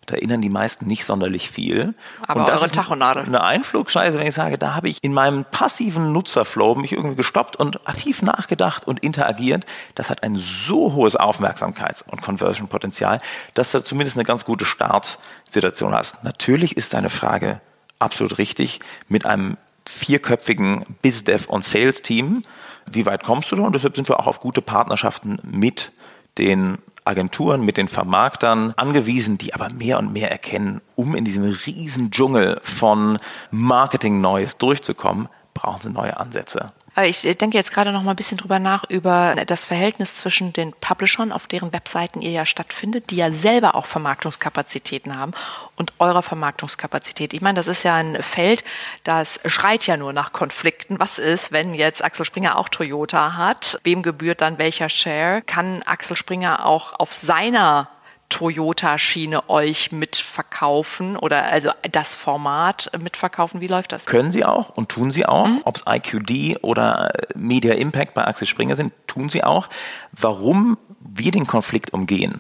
Da 0.10 0.16
erinnern 0.16 0.42
die 0.42 0.50
meisten 0.50 0.88
nicht 0.88 1.06
sonderlich 1.06 1.52
viel. 1.52 1.94
Aber 2.26 2.42
und 2.42 2.50
das 2.50 2.62
eure 2.62 2.72
Tachonade. 2.72 3.22
Eine 3.22 3.44
Einflugschneise, 3.44 4.18
wenn 4.18 4.26
ich 4.26 4.34
sage, 4.34 4.58
da 4.58 4.74
habe 4.74 4.90
ich 4.90 5.04
in 5.04 5.14
meinem 5.14 5.46
passiven 5.46 6.12
Nutzerflow 6.12 6.74
mich 6.74 6.94
irgendwie 6.94 7.16
gestoppt 7.16 7.56
und 7.56 7.88
aktiv 7.88 8.24
nachgedacht 8.24 8.88
und 8.88 9.02
interagiert. 9.02 9.68
Das 9.94 10.10
hat 10.10 10.24
ein 10.24 10.36
so 10.36 10.94
hohes 10.94 11.16
Aufmerksamkeits- 11.16 12.04
und 12.10 12.24
Conversion-Potenzial, 12.24 13.22
dass 13.54 13.72
du 13.72 13.84
zumindest 13.84 14.18
eine 14.18 14.26
ganz 14.26 14.46
gute 14.46 14.66
Startsituation 14.66 15.94
hast. 15.94 16.24
Natürlich 16.24 16.76
ist 16.76 16.96
deine 16.96 17.12
Frage 17.12 17.62
absolut 18.00 18.40
richtig. 18.40 18.80
Mit 19.08 19.28
einem 19.28 19.58
vierköpfigen 19.88 20.86
BizDev 21.04 21.48
und 21.48 21.64
Sales-Team. 21.64 22.44
Wie 22.92 23.06
weit 23.06 23.24
kommst 23.24 23.52
du 23.52 23.56
da? 23.56 23.64
Und 23.64 23.76
deshalb 23.76 23.96
sind 23.96 24.10
wir 24.10 24.20
auch 24.20 24.28
auf 24.28 24.40
gute 24.40 24.64
Partnerschaften 24.64 25.38
mit 25.44 25.92
den 26.40 26.80
Agenturen, 27.10 27.66
mit 27.66 27.78
den 27.78 27.88
Vermarktern 27.88 28.74
angewiesen, 28.78 29.40
die 29.40 29.56
aber 29.56 29.70
mehr 29.70 29.98
und 29.98 30.14
mehr 30.14 30.30
erkennen, 30.30 30.80
um 30.96 31.16
in 31.16 31.26
diesem 31.26 31.44
riesen 31.44 32.12
Dschungel 32.12 32.60
von 32.62 33.18
Marketing 33.50 34.22
Neues 34.22 34.58
durchzukommen, 34.58 35.28
brauchen 35.56 35.82
sie 35.82 35.90
neue 35.90 36.18
Ansätze. 36.18 36.72
Ich 37.06 37.22
denke 37.22 37.58
jetzt 37.58 37.74
gerade 37.74 37.92
noch 37.92 38.04
mal 38.04 38.12
ein 38.12 38.16
bisschen 38.16 38.38
drüber 38.38 38.60
nach 38.60 38.84
über 38.90 39.36
das 39.48 39.66
Verhältnis 39.66 40.16
zwischen 40.16 40.54
den 40.54 40.74
Publishern, 40.74 41.32
auf 41.32 41.48
deren 41.48 41.72
Webseiten 41.74 42.22
ihr 42.22 42.32
ja 42.32 42.46
stattfindet, 42.46 43.12
die 43.12 43.18
ja 43.18 43.32
selber 43.32 43.76
auch 43.76 43.86
Vermarktungskapazitäten 43.86 45.18
haben 45.18 45.34
und 45.76 45.94
eurer 46.00 46.22
Vermarktungskapazität. 46.22 47.34
Ich 47.34 47.42
meine, 47.42 47.56
das 47.56 47.68
ist 47.68 47.84
ja 47.84 47.96
ein 47.96 48.22
Feld, 48.22 48.64
das 49.04 49.40
schreit 49.46 49.86
ja 49.88 49.98
nur 49.98 50.14
nach 50.14 50.34
Konflikten. 50.34 51.00
Was 51.00 51.20
ist, 51.20 51.52
wenn 51.52 51.74
jetzt 51.74 52.04
Axel 52.04 52.26
Springer 52.26 52.58
auch 52.58 52.70
Toyota 52.70 53.36
hat? 53.36 53.80
Wem 53.84 54.04
gebührt 54.04 54.42
dann 54.42 54.58
welcher 54.58 54.90
Share? 54.90 55.42
Kann 55.46 55.84
Axel 55.84 56.18
Springer 56.18 56.66
auch 56.66 57.00
auf 57.00 57.14
seiner 57.14 57.90
Toyota-Schiene 58.30 59.50
euch 59.50 59.92
mitverkaufen 59.92 61.18
oder 61.18 61.44
also 61.44 61.72
das 61.92 62.16
Format 62.16 62.92
mitverkaufen? 63.02 63.60
Wie 63.60 63.68
läuft 63.68 63.92
das? 63.92 64.06
Können 64.06 64.32
sie 64.32 64.46
auch 64.46 64.70
und 64.70 64.90
tun 64.90 65.12
sie 65.12 65.26
auch. 65.26 65.48
Mhm. 65.48 65.62
Ob 65.66 65.78
es 65.78 65.84
IQD 65.88 66.64
oder 66.64 67.12
Media 67.36 67.74
Impact 67.74 68.14
bei 68.14 68.26
Axel 68.26 68.48
Springer 68.48 68.76
sind, 68.76 68.94
tun 69.08 69.30
sie 69.30 69.44
auch. 69.44 69.68
Warum 70.12 70.78
wir 71.00 71.32
den 71.32 71.48
Konflikt 71.48 71.92
umgehen, 71.92 72.40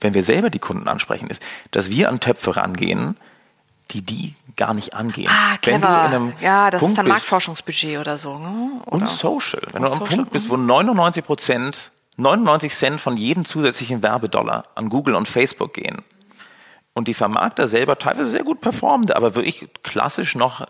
wenn 0.00 0.14
wir 0.14 0.24
selber 0.24 0.48
die 0.48 0.58
Kunden 0.58 0.88
ansprechen, 0.88 1.28
ist, 1.28 1.42
dass 1.70 1.90
wir 1.90 2.08
an 2.08 2.20
Töpfe 2.20 2.56
rangehen, 2.56 3.16
die 3.90 4.02
die 4.02 4.34
gar 4.56 4.74
nicht 4.74 4.94
angehen. 4.94 5.30
Ah, 5.30 5.56
clever. 5.58 6.32
ja, 6.40 6.70
das 6.70 6.80
Punkt 6.80 6.92
ist 6.92 6.98
dann 6.98 7.08
Marktforschungsbudget 7.08 7.98
oder 7.98 8.18
so. 8.18 8.38
Ne? 8.38 8.80
Oder? 8.86 8.92
Und 8.92 9.08
Social. 9.08 9.62
Wenn 9.72 9.84
und 9.84 9.90
du 9.90 9.96
am 9.98 10.04
Punkt 10.04 10.32
bist, 10.32 10.48
wo 10.48 10.56
99 10.56 11.24
Prozent 11.24 11.90
99 12.20 12.74
Cent 12.74 13.00
von 13.00 13.16
jedem 13.16 13.44
zusätzlichen 13.44 14.02
Werbedollar 14.02 14.64
an 14.74 14.88
Google 14.90 15.14
und 15.14 15.26
Facebook 15.26 15.74
gehen 15.74 16.02
und 16.92 17.08
die 17.08 17.14
Vermarkter 17.14 17.66
selber 17.66 17.98
teilweise 17.98 18.30
sehr 18.30 18.44
gut 18.44 18.60
performen, 18.60 19.10
aber 19.10 19.34
wirklich 19.34 19.68
klassisch 19.82 20.34
noch 20.34 20.66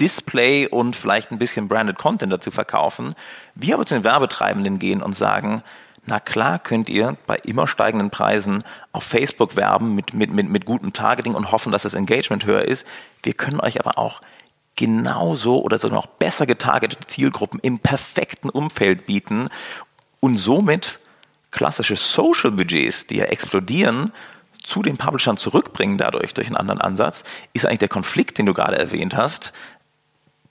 Display 0.00 0.66
und 0.66 0.96
vielleicht 0.96 1.30
ein 1.30 1.38
bisschen 1.38 1.68
Branded 1.68 1.98
Content 1.98 2.32
dazu 2.32 2.50
verkaufen, 2.50 3.14
wir 3.54 3.74
aber 3.74 3.86
zu 3.86 3.94
den 3.94 4.04
Werbetreibenden 4.04 4.78
gehen 4.78 5.02
und 5.02 5.14
sagen, 5.14 5.62
na 6.06 6.20
klar 6.20 6.58
könnt 6.58 6.88
ihr 6.88 7.16
bei 7.26 7.36
immer 7.36 7.66
steigenden 7.66 8.10
Preisen 8.10 8.64
auf 8.92 9.04
Facebook 9.04 9.56
werben 9.56 9.94
mit, 9.94 10.14
mit, 10.14 10.32
mit, 10.32 10.48
mit 10.48 10.64
gutem 10.64 10.92
Targeting 10.92 11.34
und 11.34 11.52
hoffen, 11.52 11.70
dass 11.70 11.82
das 11.82 11.94
Engagement 11.94 12.46
höher 12.46 12.62
ist. 12.62 12.86
Wir 13.22 13.34
können 13.34 13.60
euch 13.60 13.78
aber 13.78 13.98
auch 13.98 14.22
genauso 14.74 15.60
oder 15.60 15.78
sogar 15.78 15.96
noch 15.96 16.06
besser 16.06 16.46
getargetete 16.46 17.06
Zielgruppen 17.06 17.58
im 17.60 17.80
perfekten 17.80 18.48
Umfeld 18.48 19.06
bieten 19.06 19.48
und 20.20 20.36
somit 20.36 20.98
klassische 21.50 21.96
Social 21.96 22.50
Budgets, 22.52 23.06
die 23.06 23.16
ja 23.16 23.24
explodieren, 23.24 24.12
zu 24.62 24.82
den 24.82 24.98
Publishern 24.98 25.36
zurückbringen 25.36 25.98
dadurch, 25.98 26.34
durch 26.34 26.48
einen 26.48 26.56
anderen 26.56 26.80
Ansatz, 26.80 27.24
ist 27.52 27.64
eigentlich 27.64 27.78
der 27.78 27.88
Konflikt, 27.88 28.38
den 28.38 28.46
du 28.46 28.54
gerade 28.54 28.76
erwähnt 28.78 29.16
hast, 29.16 29.52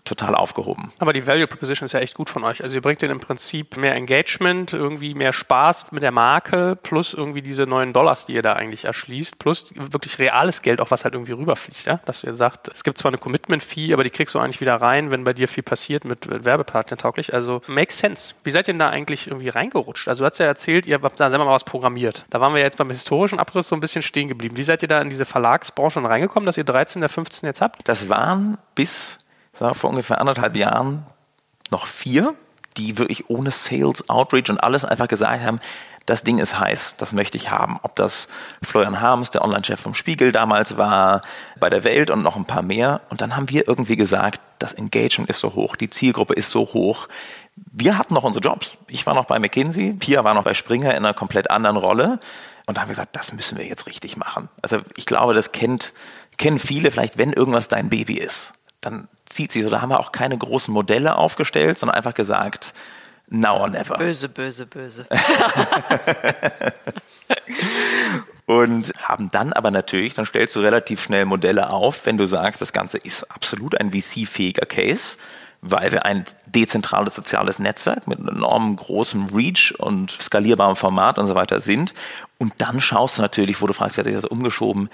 total 0.07 0.35
aufgehoben. 0.35 0.91
Aber 0.99 1.13
die 1.13 1.25
Value 1.27 1.47
Proposition 1.47 1.85
ist 1.85 1.93
ja 1.93 1.99
echt 1.99 2.15
gut 2.15 2.29
von 2.29 2.43
euch. 2.43 2.63
Also 2.63 2.75
ihr 2.75 2.81
bringt 2.81 3.01
denen 3.01 3.13
im 3.13 3.19
Prinzip 3.19 3.77
mehr 3.77 3.95
Engagement, 3.95 4.73
irgendwie 4.73 5.13
mehr 5.13 5.33
Spaß 5.33 5.91
mit 5.91 6.03
der 6.03 6.11
Marke, 6.11 6.77
plus 6.81 7.13
irgendwie 7.13 7.41
diese 7.41 7.63
neuen 7.63 7.93
Dollars, 7.93 8.25
die 8.25 8.33
ihr 8.33 8.41
da 8.41 8.53
eigentlich 8.53 8.85
erschließt, 8.85 9.39
plus 9.39 9.65
wirklich 9.75 10.19
reales 10.19 10.61
Geld, 10.61 10.81
auch 10.81 10.91
was 10.91 11.03
halt 11.03 11.13
irgendwie 11.13 11.33
rüberfließt, 11.33 11.85
ja? 11.85 11.99
Dass 12.05 12.23
ihr 12.23 12.33
sagt, 12.33 12.69
es 12.73 12.83
gibt 12.83 12.97
zwar 12.97 13.09
eine 13.09 13.17
Commitment-Fee, 13.17 13.93
aber 13.93 14.03
die 14.03 14.09
kriegst 14.09 14.35
du 14.35 14.39
eigentlich 14.39 14.61
wieder 14.61 14.75
rein, 14.75 15.11
wenn 15.11 15.23
bei 15.23 15.33
dir 15.33 15.47
viel 15.47 15.63
passiert 15.63 16.05
mit 16.05 16.45
Werbepartner 16.45 16.97
tauglich. 16.97 17.33
Also 17.33 17.61
makes 17.67 17.97
sense. 17.97 18.33
Wie 18.43 18.51
seid 18.51 18.67
ihr 18.67 18.73
denn 18.73 18.79
da 18.79 18.89
eigentlich 18.89 19.27
irgendwie 19.27 19.49
reingerutscht? 19.49 20.07
Also 20.07 20.23
du 20.23 20.29
hast 20.29 20.39
ja 20.39 20.45
erzählt, 20.45 20.85
ihr 20.85 20.99
habt 21.01 21.19
da 21.19 21.29
selber 21.29 21.45
mal 21.45 21.53
was 21.53 21.63
programmiert. 21.63 22.25
Da 22.29 22.39
waren 22.39 22.53
wir 22.53 22.61
jetzt 22.61 22.77
beim 22.77 22.89
historischen 22.89 23.39
Abriss 23.39 23.69
so 23.69 23.75
ein 23.75 23.81
bisschen 23.81 24.01
stehen 24.01 24.27
geblieben. 24.27 24.57
Wie 24.57 24.63
seid 24.63 24.81
ihr 24.81 24.87
da 24.87 25.01
in 25.01 25.09
diese 25.09 25.25
Verlagsbranche 25.25 26.03
reingekommen, 26.03 26.45
dass 26.45 26.57
ihr 26.57 26.63
13 26.63 27.01
der 27.01 27.09
15 27.09 27.47
jetzt 27.47 27.61
habt? 27.61 27.87
Das 27.87 28.09
waren 28.09 28.57
bis 28.75 29.17
war 29.61 29.75
vor 29.75 29.89
ungefähr 29.89 30.19
anderthalb 30.19 30.55
Jahren 30.55 31.05
noch 31.69 31.87
vier, 31.87 32.35
die 32.77 32.97
wirklich 32.97 33.29
ohne 33.29 33.51
Sales, 33.51 34.09
Outreach 34.09 34.49
und 34.49 34.59
alles 34.59 34.85
einfach 34.85 35.07
gesagt 35.07 35.43
haben, 35.43 35.59
das 36.07 36.23
Ding 36.23 36.37
ist 36.39 36.57
heiß, 36.57 36.95
das 36.97 37.11
möchte 37.11 37.35
ich 37.35 37.51
haben. 37.51 37.79
Ob 37.83 37.97
das 37.97 38.29
Florian 38.63 39.01
Harms, 39.01 39.29
der 39.29 39.43
Online-Chef 39.43 39.79
vom 39.79 39.93
Spiegel 39.93 40.31
damals 40.31 40.77
war, 40.77 41.21
bei 41.59 41.69
der 41.69 41.83
Welt 41.83 42.09
und 42.09 42.23
noch 42.23 42.37
ein 42.37 42.45
paar 42.45 42.61
mehr. 42.61 43.01
Und 43.09 43.19
dann 43.19 43.35
haben 43.35 43.49
wir 43.49 43.67
irgendwie 43.67 43.97
gesagt, 43.97 44.39
das 44.57 44.71
Engagement 44.71 45.29
ist 45.29 45.39
so 45.39 45.53
hoch, 45.53 45.75
die 45.75 45.89
Zielgruppe 45.89 46.33
ist 46.33 46.49
so 46.49 46.61
hoch. 46.61 47.09
Wir 47.55 47.97
hatten 47.97 48.13
noch 48.13 48.23
unsere 48.23 48.41
Jobs. 48.41 48.77
Ich 48.87 49.05
war 49.05 49.15
noch 49.15 49.25
bei 49.25 49.37
McKinsey, 49.37 49.95
Pia 49.99 50.23
war 50.23 50.33
noch 50.33 50.43
bei 50.43 50.53
Springer 50.53 50.91
in 50.91 50.97
einer 50.97 51.13
komplett 51.13 51.51
anderen 51.51 51.75
Rolle. 51.75 52.19
Und 52.67 52.77
da 52.77 52.81
haben 52.81 52.87
wir 52.87 52.95
gesagt, 52.95 53.15
das 53.15 53.33
müssen 53.33 53.57
wir 53.57 53.65
jetzt 53.65 53.85
richtig 53.85 54.15
machen. 54.15 54.47
Also 54.61 54.79
ich 54.95 55.05
glaube, 55.05 55.33
das 55.33 55.51
kennt, 55.51 55.91
kennen 56.37 56.59
viele 56.59 56.89
vielleicht, 56.89 57.17
wenn 57.17 57.33
irgendwas 57.33 57.67
dein 57.67 57.89
Baby 57.89 58.13
ist 58.13 58.53
dann 58.81 59.07
zieht 59.25 59.51
sie 59.51 59.61
so. 59.61 59.69
Da 59.69 59.81
haben 59.81 59.89
wir 59.89 59.99
auch 59.99 60.11
keine 60.11 60.37
großen 60.37 60.73
Modelle 60.73 61.17
aufgestellt, 61.17 61.77
sondern 61.77 61.95
einfach 61.95 62.13
gesagt, 62.13 62.73
now 63.29 63.59
or 63.59 63.69
never. 63.69 63.97
Böse, 63.97 64.29
böse, 64.29 64.65
böse. 64.65 65.07
und 68.45 68.93
haben 68.97 69.29
dann 69.31 69.53
aber 69.53 69.71
natürlich, 69.71 70.13
dann 70.13 70.25
stellst 70.25 70.55
du 70.55 70.59
relativ 70.61 71.01
schnell 71.01 71.25
Modelle 71.25 71.71
auf, 71.71 72.05
wenn 72.05 72.17
du 72.17 72.25
sagst, 72.25 72.61
das 72.61 72.73
Ganze 72.73 72.97
ist 72.97 73.23
absolut 73.31 73.79
ein 73.79 73.91
VC-fähiger 73.91 74.65
Case, 74.65 75.17
weil 75.61 75.91
wir 75.91 76.05
ein 76.05 76.23
dezentrales 76.45 77.15
soziales 77.15 77.59
Netzwerk 77.59 78.07
mit 78.07 78.19
einem 78.19 78.29
enorm 78.29 78.75
großem 78.75 79.25
Reach 79.35 79.73
und 79.77 80.11
skalierbarem 80.11 80.75
Format 80.75 81.17
und 81.17 81.27
so 81.27 81.35
weiter 81.35 81.59
sind. 81.59 81.93
Und 82.37 82.53
dann 82.59 82.79
schaust 82.79 83.17
du 83.17 83.23
natürlich, 83.23 83.61
wo 83.61 83.67
du 83.67 83.73
fragst, 83.73 83.97
wer 83.97 84.03
hat 84.03 84.05
sich 84.05 84.15
das 84.15 84.25
umgeschoben, 84.25 84.89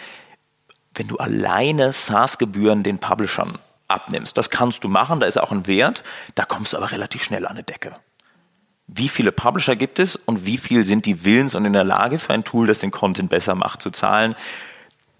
wenn 0.95 1.07
du 1.07 1.17
alleine 1.17 1.91
SaaS-Gebühren 1.91 2.83
den 2.83 2.99
Publishern 2.99 3.59
abnimmst. 3.93 4.37
Das 4.37 4.49
kannst 4.49 4.83
du 4.83 4.89
machen, 4.89 5.19
da 5.19 5.27
ist 5.27 5.39
auch 5.39 5.51
ein 5.51 5.67
Wert, 5.67 6.03
da 6.35 6.45
kommst 6.45 6.73
du 6.73 6.77
aber 6.77 6.91
relativ 6.91 7.23
schnell 7.23 7.45
an 7.45 7.53
eine 7.53 7.63
Decke. 7.63 7.93
Wie 8.87 9.09
viele 9.09 9.31
Publisher 9.31 9.75
gibt 9.75 9.99
es 9.99 10.15
und 10.15 10.45
wie 10.45 10.57
viel 10.57 10.83
sind 10.83 11.05
die 11.05 11.23
willens 11.23 11.55
und 11.55 11.65
in 11.65 11.73
der 11.73 11.83
Lage 11.83 12.19
für 12.19 12.33
ein 12.33 12.43
Tool, 12.43 12.67
das 12.67 12.79
den 12.79 12.91
Content 12.91 13.29
besser 13.29 13.55
macht, 13.55 13.81
zu 13.81 13.91
zahlen? 13.91 14.35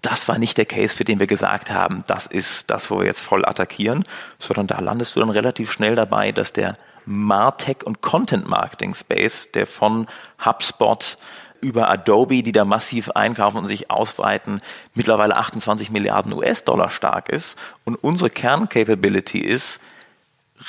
Das 0.02 0.28
war 0.28 0.38
nicht 0.38 0.58
der 0.58 0.66
Case, 0.66 0.94
für 0.94 1.04
den 1.04 1.18
wir 1.18 1.26
gesagt 1.26 1.70
haben, 1.70 2.04
das 2.06 2.26
ist 2.26 2.70
das, 2.70 2.90
wo 2.90 2.98
wir 2.98 3.06
jetzt 3.06 3.22
voll 3.22 3.44
attackieren, 3.46 4.04
sondern 4.38 4.66
da 4.66 4.78
landest 4.80 5.16
du 5.16 5.20
dann 5.20 5.30
relativ 5.30 5.72
schnell 5.72 5.96
dabei, 5.96 6.30
dass 6.30 6.52
der 6.52 6.76
Martech 7.06 7.78
und 7.84 8.02
Content 8.02 8.46
Marketing 8.46 8.94
Space, 8.94 9.50
der 9.52 9.66
von 9.66 10.06
HubSpot 10.44 11.16
über 11.64 11.90
Adobe, 11.90 12.42
die 12.42 12.52
da 12.52 12.64
massiv 12.64 13.10
einkaufen 13.10 13.58
und 13.58 13.66
sich 13.66 13.90
ausweiten, 13.90 14.60
mittlerweile 14.94 15.36
28 15.36 15.90
Milliarden 15.90 16.32
US-Dollar 16.32 16.90
stark 16.90 17.28
ist. 17.30 17.56
Und 17.84 17.96
unsere 17.96 18.30
Kerncapability 18.30 19.38
ist, 19.38 19.80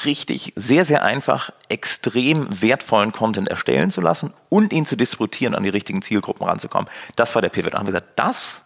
richtig 0.04 0.52
sehr, 0.56 0.84
sehr 0.84 1.04
einfach 1.04 1.52
extrem 1.70 2.48
wertvollen 2.62 3.12
Content 3.12 3.48
erstellen 3.48 3.92
zu 3.92 4.02
lassen 4.02 4.34
und 4.50 4.74
ihn 4.74 4.86
zu 4.86 4.96
distributieren, 4.96 5.56
an 5.56 5.64
die 5.64 5.70
richtigen 5.70 6.02
Zielgruppen 6.02 6.46
ranzukommen. 6.46 6.90
Das 7.16 7.36
war 7.36 7.42
der 7.42 7.50
Pivot. 7.50 7.74
Da 7.74 7.78
haben 7.78 7.88
wir 7.88 7.94
gesagt, 7.94 8.18
das, 8.18 8.66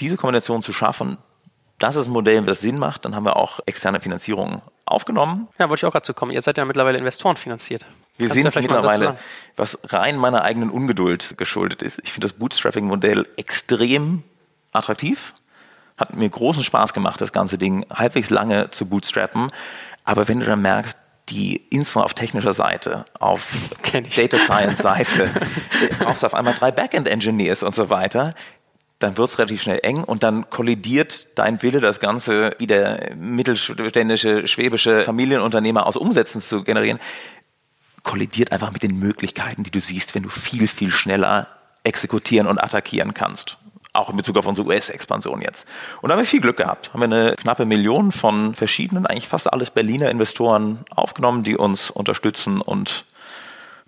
diese 0.00 0.16
Kombination 0.16 0.62
zu 0.62 0.72
schaffen, 0.72 1.18
das 1.78 1.96
ist 1.96 2.06
ein 2.06 2.12
Modell, 2.12 2.42
das 2.42 2.60
Sinn 2.60 2.78
macht. 2.78 3.04
Dann 3.04 3.14
haben 3.14 3.24
wir 3.24 3.36
auch 3.36 3.60
externe 3.66 4.00
Finanzierungen 4.00 4.62
aufgenommen. 4.84 5.48
Ja, 5.58 5.68
wollte 5.68 5.80
ich 5.80 5.86
auch 5.86 5.92
gerade 5.92 6.04
zu 6.04 6.14
kommen. 6.14 6.32
Ihr 6.32 6.42
seid 6.42 6.58
ja 6.58 6.64
mittlerweile 6.64 6.98
Investoren 6.98 7.36
finanziert. 7.36 7.86
Wir 8.16 8.28
Kannst 8.28 8.42
sind 8.42 8.54
mittlerweile, 8.54 9.16
was 9.56 9.78
rein 9.84 10.16
meiner 10.16 10.42
eigenen 10.42 10.70
Ungeduld 10.70 11.36
geschuldet 11.36 11.82
ist. 11.82 12.00
Ich 12.04 12.12
finde 12.12 12.28
das 12.28 12.34
Bootstrapping-Modell 12.34 13.26
extrem 13.36 14.22
attraktiv. 14.72 15.34
Hat 15.96 16.14
mir 16.14 16.28
großen 16.28 16.62
Spaß 16.62 16.92
gemacht, 16.92 17.20
das 17.20 17.32
ganze 17.32 17.58
Ding 17.58 17.86
halbwegs 17.92 18.30
lange 18.30 18.70
zu 18.70 18.86
bootstrappen. 18.86 19.50
Aber 20.04 20.28
wenn 20.28 20.40
du 20.40 20.46
dann 20.46 20.62
merkst, 20.62 20.98
die 21.28 21.56
Info 21.56 22.00
auf 22.00 22.14
technischer 22.14 22.52
Seite, 22.52 23.06
auf 23.18 23.52
Data 23.92 24.38
Science 24.38 24.78
Seite, 24.78 25.30
brauchst 25.98 26.22
du 26.22 26.26
auf 26.26 26.34
einmal 26.34 26.54
drei 26.54 26.70
Backend 26.70 27.08
Engineers 27.08 27.62
und 27.62 27.74
so 27.74 27.90
weiter, 27.90 28.34
dann 28.98 29.16
wird 29.16 29.28
es 29.28 29.38
relativ 29.38 29.62
schnell 29.62 29.80
eng 29.82 30.04
und 30.04 30.22
dann 30.22 30.48
kollidiert 30.50 31.26
dein 31.34 31.62
Wille, 31.62 31.80
das 31.80 32.00
Ganze 32.00 32.54
wie 32.58 32.66
der 32.66 33.14
mittelständische 33.16 34.46
schwäbische 34.46 35.02
Familienunternehmer 35.02 35.86
aus 35.86 35.96
Umsätzen 35.96 36.40
zu 36.40 36.62
generieren, 36.62 37.00
kollidiert 38.04 38.52
einfach 38.52 38.70
mit 38.70 38.84
den 38.84 38.98
Möglichkeiten, 38.98 39.64
die 39.64 39.70
du 39.72 39.80
siehst, 39.80 40.14
wenn 40.14 40.22
du 40.22 40.28
viel, 40.28 40.68
viel 40.68 40.90
schneller 40.90 41.48
exekutieren 41.82 42.46
und 42.46 42.58
attackieren 42.58 43.14
kannst. 43.14 43.58
Auch 43.92 44.10
in 44.10 44.16
Bezug 44.16 44.36
auf 44.36 44.46
unsere 44.46 44.66
US-Expansion 44.66 45.40
jetzt. 45.40 45.66
Und 46.00 46.08
da 46.08 46.14
haben 46.14 46.20
wir 46.20 46.26
viel 46.26 46.40
Glück 46.40 46.56
gehabt. 46.56 46.92
Haben 46.92 47.00
wir 47.00 47.04
eine 47.04 47.36
knappe 47.36 47.64
Million 47.64 48.12
von 48.12 48.54
verschiedenen, 48.54 49.06
eigentlich 49.06 49.28
fast 49.28 49.52
alles 49.52 49.70
Berliner 49.70 50.10
Investoren 50.10 50.84
aufgenommen, 50.90 51.42
die 51.42 51.56
uns 51.56 51.90
unterstützen 51.90 52.60
und 52.60 53.04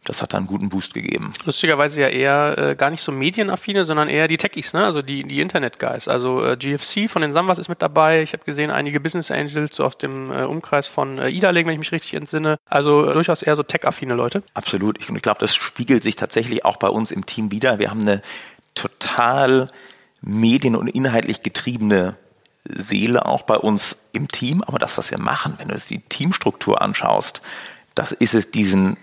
das 0.06 0.22
hat 0.22 0.32
dann 0.32 0.38
einen 0.38 0.46
guten 0.46 0.68
Boost 0.68 0.94
gegeben. 0.94 1.32
Lustigerweise 1.44 2.00
ja 2.00 2.08
eher 2.08 2.58
äh, 2.58 2.74
gar 2.76 2.90
nicht 2.90 3.02
so 3.02 3.12
medienaffine, 3.12 3.84
sondern 3.84 4.08
eher 4.08 4.28
die 4.28 4.36
Techies, 4.36 4.72
ne? 4.72 4.84
also 4.84 5.02
die, 5.02 5.24
die 5.24 5.40
Internet-Guys. 5.40 6.08
Also 6.08 6.44
äh, 6.44 6.56
GFC 6.56 7.10
von 7.10 7.22
den 7.22 7.32
Samwas 7.32 7.58
ist 7.58 7.68
mit 7.68 7.82
dabei. 7.82 8.22
Ich 8.22 8.32
habe 8.32 8.44
gesehen, 8.44 8.70
einige 8.70 9.00
Business 9.00 9.30
Angels 9.30 9.76
so 9.76 9.84
aus 9.84 9.98
dem 9.98 10.30
äh, 10.30 10.44
Umkreis 10.44 10.86
von 10.86 11.18
äh, 11.18 11.28
Idalegen, 11.28 11.68
wenn 11.68 11.74
ich 11.74 11.80
mich 11.80 11.92
richtig 11.92 12.14
entsinne. 12.14 12.56
Also 12.66 13.10
äh, 13.10 13.12
durchaus 13.12 13.42
eher 13.42 13.56
so 13.56 13.64
tech-affine 13.64 14.14
Leute. 14.14 14.42
Absolut. 14.54 14.98
Ich, 15.00 15.08
ich 15.08 15.22
glaube, 15.22 15.40
das 15.40 15.54
spiegelt 15.54 16.02
sich 16.02 16.16
tatsächlich 16.16 16.64
auch 16.64 16.76
bei 16.76 16.88
uns 16.88 17.10
im 17.10 17.26
Team 17.26 17.50
wieder. 17.50 17.78
Wir 17.78 17.90
haben 17.90 18.02
eine 18.02 18.22
total 18.74 19.70
medien- 20.22 20.76
und 20.76 20.86
inhaltlich 20.88 21.42
getriebene 21.42 22.16
Seele 22.64 23.26
auch 23.26 23.42
bei 23.42 23.56
uns 23.56 23.96
im 24.12 24.28
Team. 24.28 24.62
Aber 24.62 24.78
das, 24.78 24.96
was 24.98 25.10
wir 25.10 25.18
machen, 25.18 25.54
wenn 25.58 25.68
du 25.68 25.74
es 25.74 25.86
die 25.86 26.00
Teamstruktur 26.00 26.80
anschaust, 26.80 27.40
das 27.94 28.12
ist 28.12 28.34
es, 28.34 28.50
diesen 28.50 28.96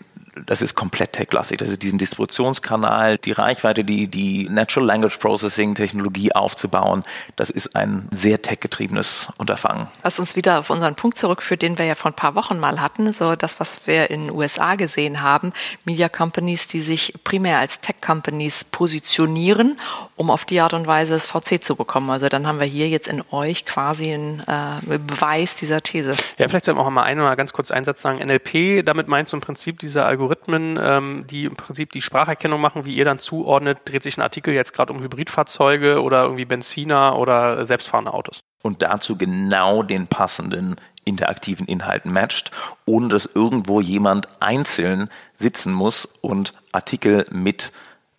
das 0.46 0.62
ist 0.62 0.76
komplett 0.76 1.14
tech-lastig. 1.14 1.60
Das 1.60 1.70
ist 1.70 1.84
diesen 1.84 1.98
Distributionskanal, 1.98 3.18
die 3.18 3.32
Reichweite, 3.32 3.84
die, 3.84 4.08
die 4.08 4.50
Natural 4.50 4.88
Language 4.88 5.18
Processing 5.18 5.76
Technologie 5.76 6.34
aufzubauen. 6.34 7.04
Das 7.36 7.50
ist 7.50 7.76
ein 7.76 8.08
sehr 8.12 8.42
tech-getriebenes 8.42 9.28
Unterfangen. 9.38 9.88
Was 10.02 10.20
uns 10.20 10.36
wieder 10.36 10.60
auf 10.60 10.70
unseren 10.70 10.96
Punkt 10.96 11.18
zurückführt, 11.18 11.62
den 11.62 11.78
wir 11.78 11.86
ja 11.86 11.96
vor 11.96 12.12
ein 12.12 12.16
paar 12.16 12.36
Wochen 12.36 12.60
mal 12.60 12.82
hatten, 12.82 13.12
so 13.14 13.36
das, 13.36 13.60
was 13.60 13.86
wir 13.86 14.10
in 14.10 14.28
den 14.28 14.36
USA 14.36 14.76
gesehen 14.76 15.22
haben, 15.22 15.54
Media 15.86 16.10
Companies, 16.10 16.68
die 16.68 16.82
sich 16.82 17.14
primär 17.24 17.60
als 17.60 17.80
Tech-Companies 17.82 18.66
positionieren, 18.66 19.80
um 20.16 20.32
auf 20.32 20.46
die 20.46 20.60
Art 20.60 20.74
und 20.74 20.88
Weise 20.88 21.14
das 21.14 21.26
VC 21.26 21.64
zu 21.64 21.76
bekommen. 21.76 22.10
Also 22.10 22.30
dann 22.30 22.48
haben 22.48 22.60
wir 22.60 22.68
hier 22.68 22.90
jetzt 22.90 23.08
in 23.08 23.24
euch 23.32 23.66
quasi 23.66 24.14
einen 24.14 24.40
äh, 24.42 24.98
Beweis 24.98 25.56
dieser 25.56 25.82
These. 25.82 26.16
Ja, 26.38 26.48
vielleicht 26.48 26.66
sollten 26.66 26.80
wir 26.80 26.86
auch 26.86 26.90
mal 26.90 27.04
einmal 27.04 27.36
ganz 27.36 27.54
kurz 27.54 27.72
einen 27.72 27.86
Satz 27.86 28.02
sagen. 28.02 28.20
NLP, 28.20 28.86
damit 28.86 29.08
meinst 29.08 29.32
du 29.34 29.38
im 29.38 29.42
Prinzip 29.42 29.80
dieser 29.80 30.06
Algorithmus, 30.06 30.23
Algorithmen, 30.24 30.80
ähm, 30.82 31.28
die 31.28 31.46
im 31.46 31.56
Prinzip 31.56 31.92
die 31.92 32.02
Spracherkennung 32.02 32.62
machen, 32.62 32.86
wie 32.86 32.96
ihr 32.96 33.06
dann 33.06 33.20
zuordnet, 33.20 33.80
dreht 33.86 34.04
sich 34.04 34.18
ein 34.18 34.22
Artikel 34.22 34.54
jetzt 34.54 34.74
gerade 34.74 34.94
um 34.94 35.02
Hybridfahrzeuge 35.02 36.02
oder 36.02 36.24
irgendwie 36.24 36.46
Benziner 36.46 37.18
oder 37.18 37.66
selbstfahrende 37.66 38.14
Autos. 38.14 38.40
Und 38.62 38.82
dazu 38.82 39.18
genau 39.18 39.84
den 39.84 40.08
passenden 40.08 40.78
interaktiven 41.04 41.66
Inhalten 41.68 42.14
matcht, 42.14 42.52
ohne 42.86 43.10
dass 43.10 43.30
irgendwo 43.34 43.82
jemand 43.82 44.30
einzeln 44.40 45.10
sitzen 45.36 45.74
muss 45.74 46.08
und 46.22 46.54
Artikel 46.72 47.26
mit 47.30 47.74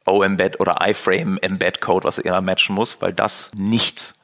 O-Embed 0.04 0.60
oder 0.60 0.86
iFrame 0.86 1.38
Embed 1.38 1.80
Code, 1.80 2.06
was 2.06 2.18
immer 2.18 2.42
matchen 2.42 2.74
muss, 2.74 3.00
weil 3.00 3.14
das 3.14 3.50
nicht 3.54 4.14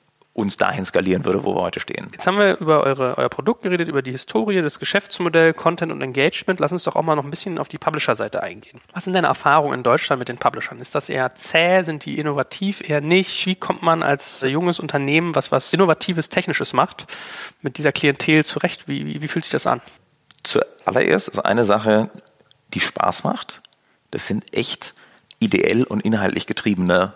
uns 0.41 0.57
dahin 0.57 0.85
skalieren 0.85 1.25
würde, 1.25 1.45
wo 1.45 1.55
wir 1.55 1.63
heute 1.63 1.81
stehen. 1.81 2.09
Jetzt 2.13 2.27
haben 2.27 2.39
wir 2.39 2.59
über 2.59 2.83
eure, 2.83 3.17
euer 3.19 3.29
Produkt 3.29 3.63
geredet, 3.63 3.89
über 3.89 4.03
die 4.03 4.11
Historie, 4.11 4.63
das 4.63 4.79
Geschäftsmodell, 4.79 5.55
Content 5.55 5.93
und 5.93 6.03
Engagement. 6.03 6.61
Lass 6.61 6.73
uns 6.73 6.85
doch 6.85 6.97
auch 6.97 7.03
mal 7.03 7.17
noch 7.17 7.25
ein 7.25 7.31
bisschen 7.31 7.59
auf 7.59 7.69
die 7.69 7.79
Publisher-Seite 7.79 8.43
eingehen. 8.43 8.81
Was 8.93 9.05
sind 9.05 9.13
deine 9.13 9.29
Erfahrungen 9.29 9.75
in 9.75 9.83
Deutschland 9.83 10.19
mit 10.19 10.29
den 10.29 10.39
Publishern? 10.39 10.81
Ist 10.81 10.95
das 10.95 11.09
eher 11.09 11.35
zäh? 11.35 11.83
Sind 11.83 12.05
die 12.05 12.19
innovativ? 12.19 12.89
Eher 12.89 13.01
nicht? 13.01 13.47
Wie 13.47 13.55
kommt 13.55 13.83
man 13.83 14.03
als 14.03 14.41
junges 14.43 14.81
Unternehmen, 14.81 15.35
was 15.35 15.53
was 15.53 15.73
Innovatives, 15.73 16.29
Technisches 16.29 16.73
macht, 16.73 17.07
mit 17.63 17.79
dieser 17.79 17.93
Klientel 17.93 18.45
zurecht? 18.45 18.89
Wie, 18.89 19.07
wie, 19.07 19.23
wie 19.23 19.29
fühlt 19.29 19.45
sich 19.45 19.53
das 19.53 19.67
an? 19.67 19.81
Zuallererst 20.43 21.29
ist 21.29 21.39
eine 21.39 21.65
Sache, 21.65 22.11
die 22.75 22.81
Spaß 22.81 23.25
macht. 23.25 23.63
Das 24.11 24.27
sind 24.27 24.53
echt 24.53 24.95
ideell 25.39 25.85
und 25.85 26.01
inhaltlich 26.01 26.47
getriebene 26.47 27.15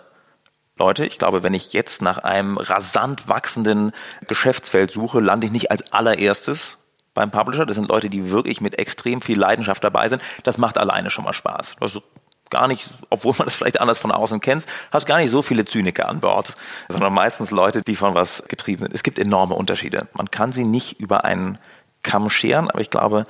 Leute, 0.77 1.05
ich 1.05 1.17
glaube, 1.17 1.41
wenn 1.43 1.53
ich 1.53 1.71
jetzt 1.73 2.01
nach 2.01 2.17
einem 2.17 2.57
rasant 2.57 3.29
wachsenden 3.29 3.93
Geschäftsfeld 4.27 4.91
suche, 4.91 5.21
lande 5.21 5.47
ich 5.47 5.53
nicht 5.53 5.71
als 5.71 5.93
allererstes 5.93 6.77
beim 7.13 7.31
Publisher. 7.31 7.65
Das 7.65 7.75
sind 7.75 7.87
Leute, 7.87 8.09
die 8.09 8.29
wirklich 8.29 8.59
mit 8.59 8.77
extrem 8.77 9.21
viel 9.21 9.39
Leidenschaft 9.39 9.83
dabei 9.83 10.09
sind. 10.09 10.21
Das 10.43 10.57
macht 10.57 10.77
alleine 10.77 11.09
schon 11.09 11.23
mal 11.23 11.31
Spaß. 11.31 11.77
Ist 11.79 12.01
gar 12.49 12.67
nicht, 12.67 12.89
obwohl 13.09 13.33
man 13.37 13.45
das 13.45 13.55
vielleicht 13.55 13.79
anders 13.79 13.97
von 13.97 14.11
außen 14.11 14.41
kennt, 14.41 14.65
hast 14.91 15.05
gar 15.05 15.17
nicht 15.17 15.31
so 15.31 15.41
viele 15.41 15.65
Zyniker 15.65 16.09
an 16.09 16.19
Bord, 16.19 16.55
sondern 16.89 17.13
meistens 17.13 17.51
Leute, 17.51 17.81
die 17.81 17.95
von 17.95 18.13
was 18.13 18.43
getrieben 18.47 18.83
sind. 18.83 18.93
Es 18.93 19.03
gibt 19.03 19.17
enorme 19.17 19.55
Unterschiede. 19.55 20.07
Man 20.13 20.29
kann 20.29 20.51
sie 20.51 20.65
nicht 20.65 20.99
über 20.99 21.23
einen 21.23 21.57
Kamm 22.03 22.29
scheren, 22.29 22.69
aber 22.69 22.81
ich 22.81 22.89
glaube, 22.89 23.25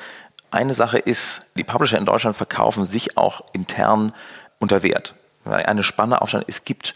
eine 0.52 0.74
Sache 0.74 0.98
ist, 0.98 1.46
die 1.56 1.64
Publisher 1.64 1.98
in 1.98 2.06
Deutschland 2.06 2.36
verkaufen 2.36 2.86
sich 2.86 3.18
auch 3.18 3.42
intern 3.54 4.14
unter 4.60 4.84
Wert. 4.84 5.14
Eine 5.46 5.84
spannende 5.84 6.22
Aufstand, 6.22 6.46
es 6.48 6.66
gibt 6.66 6.96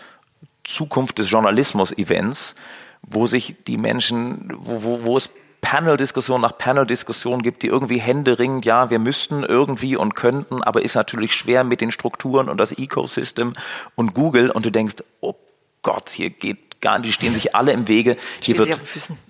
Zukunft 0.70 1.18
des 1.18 1.30
Journalismus-Events, 1.30 2.56
wo 3.02 3.28
sich 3.28 3.56
die 3.68 3.78
Menschen, 3.78 4.54
wo, 4.56 4.84
wo, 4.84 5.06
wo 5.06 5.18
es 5.18 5.30
Panel-Diskussion 5.62 6.42
nach 6.42 6.58
Panel-Diskussion 6.58 7.42
gibt, 7.42 7.64
die 7.64 7.68
irgendwie 7.68 8.00
händeringend, 8.00 8.66
ja, 8.66 8.90
wir 8.90 9.00
müssten 9.00 9.44
irgendwie 9.44 9.98
und 9.98 10.16
könnten, 10.16 10.64
aber 10.64 10.84
ist 10.84 10.96
natürlich 10.96 11.34
schwer 11.34 11.64
mit 11.64 11.82
den 11.82 11.92
Strukturen 11.92 12.50
und 12.50 12.58
das 12.58 12.72
Ecosystem 12.72 13.54
und 13.96 14.14
Google 14.14 14.52
und 14.52 14.66
du 14.66 14.70
denkst, 14.70 14.98
oh 15.22 15.36
Gott, 15.82 16.10
hier 16.10 16.30
geht 16.30 16.82
gar 16.82 17.00
nicht, 17.00 17.10
die 17.10 17.14
stehen 17.14 17.34
sich 17.34 17.56
alle 17.56 17.74
im 17.74 17.88
Wege, 17.88 18.16
hier 18.40 18.56
stehen 18.56 18.68
wird 18.70 18.80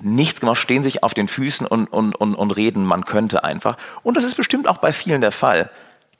nichts 0.01 0.39
gemacht, 0.39 0.57
stehen 0.57 0.83
sich 0.83 1.03
auf 1.03 1.13
den 1.13 1.27
Füßen 1.27 1.65
und, 1.65 1.87
und, 1.87 2.15
und, 2.15 2.35
und 2.35 2.51
reden, 2.51 2.85
man 2.85 3.05
könnte 3.05 3.43
einfach. 3.43 3.77
Und 4.03 4.17
das 4.17 4.23
ist 4.23 4.35
bestimmt 4.35 4.67
auch 4.67 4.77
bei 4.77 4.93
vielen 4.93 5.21
der 5.21 5.31
Fall. 5.31 5.71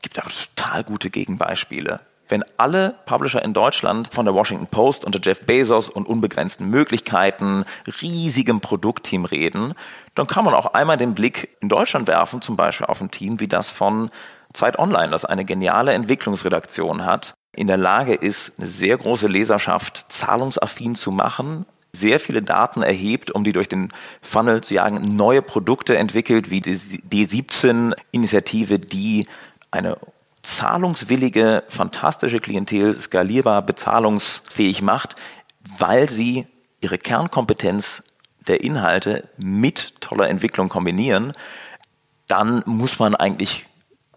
Gibt 0.01 0.17
aber 0.17 0.29
total 0.55 0.83
gute 0.83 1.09
Gegenbeispiele 1.09 1.99
wenn 2.29 2.45
alle 2.57 2.95
Publisher 3.05 3.43
in 3.43 3.53
Deutschland 3.53 4.13
von 4.13 4.25
der 4.25 4.33
Washington 4.33 4.67
Post 4.67 5.03
unter 5.03 5.19
Jeff 5.21 5.45
Bezos 5.45 5.89
und 5.89 6.07
unbegrenzten 6.07 6.69
Möglichkeiten, 6.69 7.65
riesigem 8.01 8.61
Produktteam 8.61 9.25
reden, 9.25 9.73
dann 10.15 10.27
kann 10.27 10.45
man 10.45 10.53
auch 10.53 10.67
einmal 10.67 10.97
den 10.97 11.15
Blick 11.15 11.49
in 11.59 11.69
Deutschland 11.69 12.07
werfen, 12.07 12.41
zum 12.41 12.55
Beispiel 12.55 12.85
auf 12.85 13.01
ein 13.01 13.11
Team 13.11 13.39
wie 13.39 13.47
das 13.47 13.69
von 13.69 14.09
Zeit 14.53 14.79
Online, 14.79 15.09
das 15.09 15.25
eine 15.25 15.43
geniale 15.43 15.93
Entwicklungsredaktion 15.93 17.05
hat, 17.05 17.33
in 17.55 17.67
der 17.67 17.77
Lage 17.77 18.13
ist, 18.13 18.53
eine 18.57 18.67
sehr 18.67 18.97
große 18.97 19.27
Leserschaft 19.27 20.05
zahlungsaffin 20.09 20.95
zu 20.95 21.11
machen, 21.11 21.65
sehr 21.91 22.19
viele 22.19 22.43
Daten 22.43 22.83
erhebt, 22.83 23.31
um 23.31 23.43
die 23.43 23.53
durch 23.53 23.67
den 23.67 23.89
Funnel 24.21 24.61
zu 24.61 24.75
jagen, 24.75 25.15
neue 25.15 25.41
Produkte 25.41 25.97
entwickelt, 25.97 26.51
wie 26.51 26.61
die 26.61 26.75
D17-Initiative, 26.75 28.77
die 28.77 29.27
eine 29.71 29.97
zahlungswillige, 30.55 31.63
fantastische 31.67 32.39
Klientel 32.39 32.99
skalierbar, 32.99 33.61
bezahlungsfähig 33.61 34.81
macht, 34.81 35.15
weil 35.77 36.09
sie 36.09 36.47
ihre 36.81 36.97
Kernkompetenz 36.97 38.03
der 38.47 38.63
Inhalte 38.63 39.29
mit 39.37 40.01
toller 40.01 40.29
Entwicklung 40.29 40.69
kombinieren, 40.69 41.33
dann 42.27 42.63
muss 42.65 42.99
man 42.99 43.15
eigentlich 43.15 43.67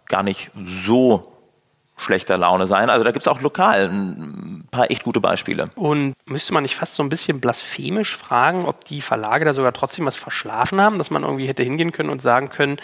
gar 0.06 0.22
nicht 0.22 0.50
so 0.64 1.32
schlechter 1.96 2.36
Laune 2.36 2.66
sein. 2.66 2.90
Also 2.90 3.04
da 3.04 3.12
gibt 3.12 3.26
es 3.26 3.28
auch 3.28 3.40
lokal 3.40 3.88
ein 3.88 4.66
paar 4.70 4.90
echt 4.90 5.04
gute 5.04 5.20
Beispiele. 5.20 5.70
Und 5.76 6.14
müsste 6.26 6.52
man 6.52 6.62
nicht 6.62 6.76
fast 6.76 6.94
so 6.94 7.02
ein 7.02 7.08
bisschen 7.08 7.40
blasphemisch 7.40 8.16
fragen, 8.16 8.64
ob 8.64 8.84
die 8.84 9.00
Verlage 9.00 9.44
da 9.44 9.54
sogar 9.54 9.72
trotzdem 9.72 10.06
was 10.06 10.16
verschlafen 10.16 10.80
haben, 10.80 10.98
dass 10.98 11.10
man 11.10 11.22
irgendwie 11.22 11.46
hätte 11.46 11.62
hingehen 11.62 11.92
können 11.92 12.10
und 12.10 12.20
sagen 12.20 12.48
können, 12.48 12.78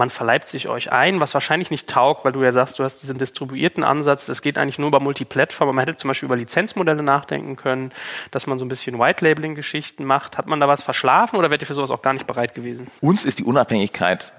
man 0.00 0.08
verleibt 0.08 0.48
sich 0.48 0.66
euch 0.66 0.90
ein, 0.90 1.20
was 1.20 1.34
wahrscheinlich 1.34 1.70
nicht 1.70 1.86
taugt, 1.86 2.24
weil 2.24 2.32
du 2.32 2.42
ja 2.42 2.52
sagst, 2.52 2.78
du 2.78 2.84
hast 2.84 3.02
diesen 3.02 3.18
distribuierten 3.18 3.84
Ansatz, 3.84 4.30
es 4.30 4.40
geht 4.40 4.56
eigentlich 4.56 4.78
nur 4.78 4.88
über 4.88 4.98
Multiplattform, 4.98 5.76
man 5.76 5.84
hätte 5.84 5.98
zum 5.98 6.08
Beispiel 6.08 6.26
über 6.26 6.36
Lizenzmodelle 6.36 7.02
nachdenken 7.02 7.56
können, 7.56 7.92
dass 8.30 8.46
man 8.46 8.58
so 8.58 8.64
ein 8.64 8.68
bisschen 8.68 8.98
White-Labeling-Geschichten 8.98 10.04
macht. 10.04 10.38
Hat 10.38 10.46
man 10.46 10.58
da 10.58 10.68
was 10.68 10.82
verschlafen 10.82 11.36
oder 11.36 11.50
wärt 11.50 11.60
ihr 11.60 11.66
für 11.66 11.74
sowas 11.74 11.90
auch 11.90 12.00
gar 12.00 12.14
nicht 12.14 12.26
bereit 12.26 12.54
gewesen? 12.54 12.86
Uns 13.02 13.26
ist 13.26 13.38
die 13.38 13.44
Unabhängigkeit 13.44 14.32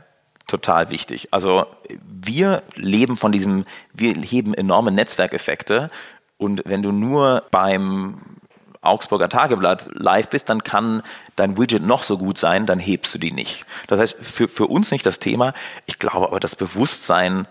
total 0.47 0.89
wichtig. 0.89 1.28
Also 1.32 1.67
wir 2.04 2.63
leben 2.74 3.17
von 3.17 3.32
diesem, 3.32 3.65
wir 3.93 4.15
heben 4.15 4.56
enorme 4.56 4.91
Netzwerkeffekte 4.91 5.91
und 6.38 6.63
wenn 6.65 6.82
du 6.82 6.91
nur 6.91 7.43
beim 7.52 8.40
Augsburger 8.82 9.30
Tageblatt 9.30 9.89
live 9.94 10.30
bist, 10.30 10.50
dann 10.50 10.63
kann 10.63 11.04
dein 11.36 11.58
Widget 11.58 11.84
noch 11.84 12.04
so 12.04 12.17
gut 12.17 12.38
sein, 12.38 12.65
dann 12.65 12.80
hebst 12.80 13.13
du 13.13 13.20
die 13.20 13.32
nicht. 13.32 13.65
Das 13.88 14.00
heißt, 14.00 14.17
für, 14.20 14.48
für 14.48 14.67
uns 14.67 14.91
nicht 14.91 15.06
das 15.06 15.20
Thema. 15.20 15.54
Ich 15.86 16.00
glaube 16.00 16.28
aber, 16.28 16.39
das 16.39 16.56
Bewusstsein, 16.56 17.48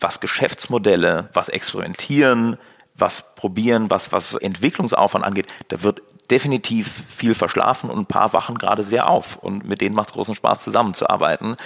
was 0.00 0.20
Geschäftsmodelle, 0.20 1.28
was 1.34 1.48
Experimentieren, 1.48 2.56
was 2.94 3.34
Probieren, 3.34 3.90
was, 3.90 4.12
was 4.12 4.34
Entwicklungsaufwand 4.34 5.24
angeht, 5.24 5.46
da 5.68 5.82
wird 5.82 6.02
definitiv 6.30 7.04
viel 7.08 7.34
verschlafen 7.34 7.90
und 7.90 7.98
ein 7.98 8.06
paar 8.06 8.32
wachen 8.32 8.56
gerade 8.56 8.84
sehr 8.84 9.10
auf. 9.10 9.36
Und 9.36 9.64
mit 9.64 9.80
denen 9.80 9.94
macht 9.94 10.08
es 10.08 10.14
großen 10.14 10.34
Spaß, 10.34 10.62
zusammenzuarbeiten. 10.62 11.56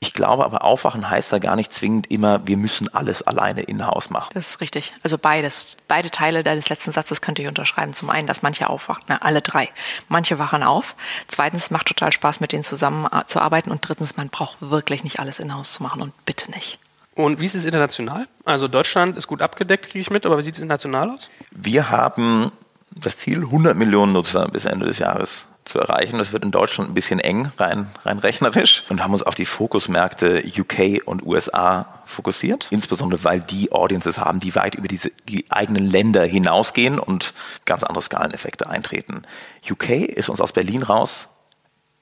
Ich 0.00 0.12
glaube 0.12 0.44
aber, 0.44 0.64
aufwachen 0.64 1.10
heißt 1.10 1.32
da 1.32 1.38
gar 1.38 1.56
nicht 1.56 1.72
zwingend 1.72 2.08
immer, 2.08 2.46
wir 2.46 2.56
müssen 2.56 2.92
alles 2.94 3.22
alleine 3.22 3.62
in-house 3.62 4.10
machen. 4.10 4.30
Das 4.34 4.50
ist 4.50 4.60
richtig. 4.60 4.92
Also 5.02 5.18
beides. 5.18 5.76
Beide 5.88 6.10
Teile 6.10 6.44
deines 6.44 6.68
letzten 6.68 6.92
Satzes 6.92 7.20
könnte 7.20 7.42
ich 7.42 7.48
unterschreiben. 7.48 7.94
Zum 7.94 8.10
einen, 8.10 8.26
dass 8.26 8.42
manche 8.42 8.70
aufwachen, 8.70 9.02
na, 9.08 9.18
alle 9.18 9.42
drei. 9.42 9.70
Manche 10.08 10.38
wachen 10.38 10.62
auf. 10.62 10.94
Zweitens, 11.26 11.70
macht 11.70 11.88
total 11.88 12.12
Spaß, 12.12 12.40
mit 12.40 12.52
denen 12.52 12.64
zusammenzuarbeiten. 12.64 13.72
Und 13.72 13.88
drittens, 13.88 14.16
man 14.16 14.28
braucht 14.28 14.58
wirklich 14.60 15.02
nicht 15.02 15.18
alles 15.18 15.40
in-house 15.40 15.72
zu 15.72 15.82
machen 15.82 16.00
und 16.00 16.12
bitte 16.24 16.50
nicht. 16.50 16.78
Und 17.18 17.40
wie 17.40 17.46
ist 17.46 17.56
es 17.56 17.64
international? 17.64 18.28
Also 18.44 18.68
Deutschland 18.68 19.18
ist 19.18 19.26
gut 19.26 19.42
abgedeckt, 19.42 19.86
kriege 19.86 19.98
ich 19.98 20.10
mit, 20.10 20.24
aber 20.24 20.38
wie 20.38 20.42
sieht 20.42 20.54
es 20.54 20.60
international 20.60 21.10
aus? 21.10 21.28
Wir 21.50 21.90
haben 21.90 22.52
das 22.94 23.16
Ziel, 23.18 23.44
100 23.44 23.76
Millionen 23.76 24.12
Nutzer 24.12 24.48
bis 24.48 24.64
Ende 24.64 24.86
des 24.86 24.98
Jahres 24.98 25.46
zu 25.68 25.78
erreichen. 25.78 26.18
Das 26.18 26.32
wird 26.32 26.44
in 26.44 26.50
Deutschland 26.50 26.90
ein 26.90 26.94
bisschen 26.94 27.20
eng, 27.20 27.52
rein, 27.58 27.88
rein 28.04 28.18
rechnerisch. 28.18 28.84
Und 28.88 29.02
haben 29.02 29.12
uns 29.12 29.22
auf 29.22 29.34
die 29.34 29.46
Fokusmärkte 29.46 30.42
UK 30.44 31.06
und 31.06 31.24
USA 31.24 32.00
fokussiert. 32.06 32.66
Insbesondere, 32.70 33.22
weil 33.24 33.40
die 33.40 33.70
Audiences 33.70 34.18
haben, 34.18 34.40
die 34.40 34.54
weit 34.54 34.74
über 34.74 34.88
diese, 34.88 35.10
die 35.28 35.44
eigenen 35.50 35.88
Länder 35.88 36.24
hinausgehen 36.24 36.98
und 36.98 37.34
ganz 37.64 37.84
andere 37.84 38.02
Skaleneffekte 38.02 38.68
eintreten. 38.68 39.22
UK 39.70 39.90
ist 39.90 40.28
uns 40.28 40.40
aus 40.40 40.52
Berlin 40.52 40.82
raus 40.82 41.28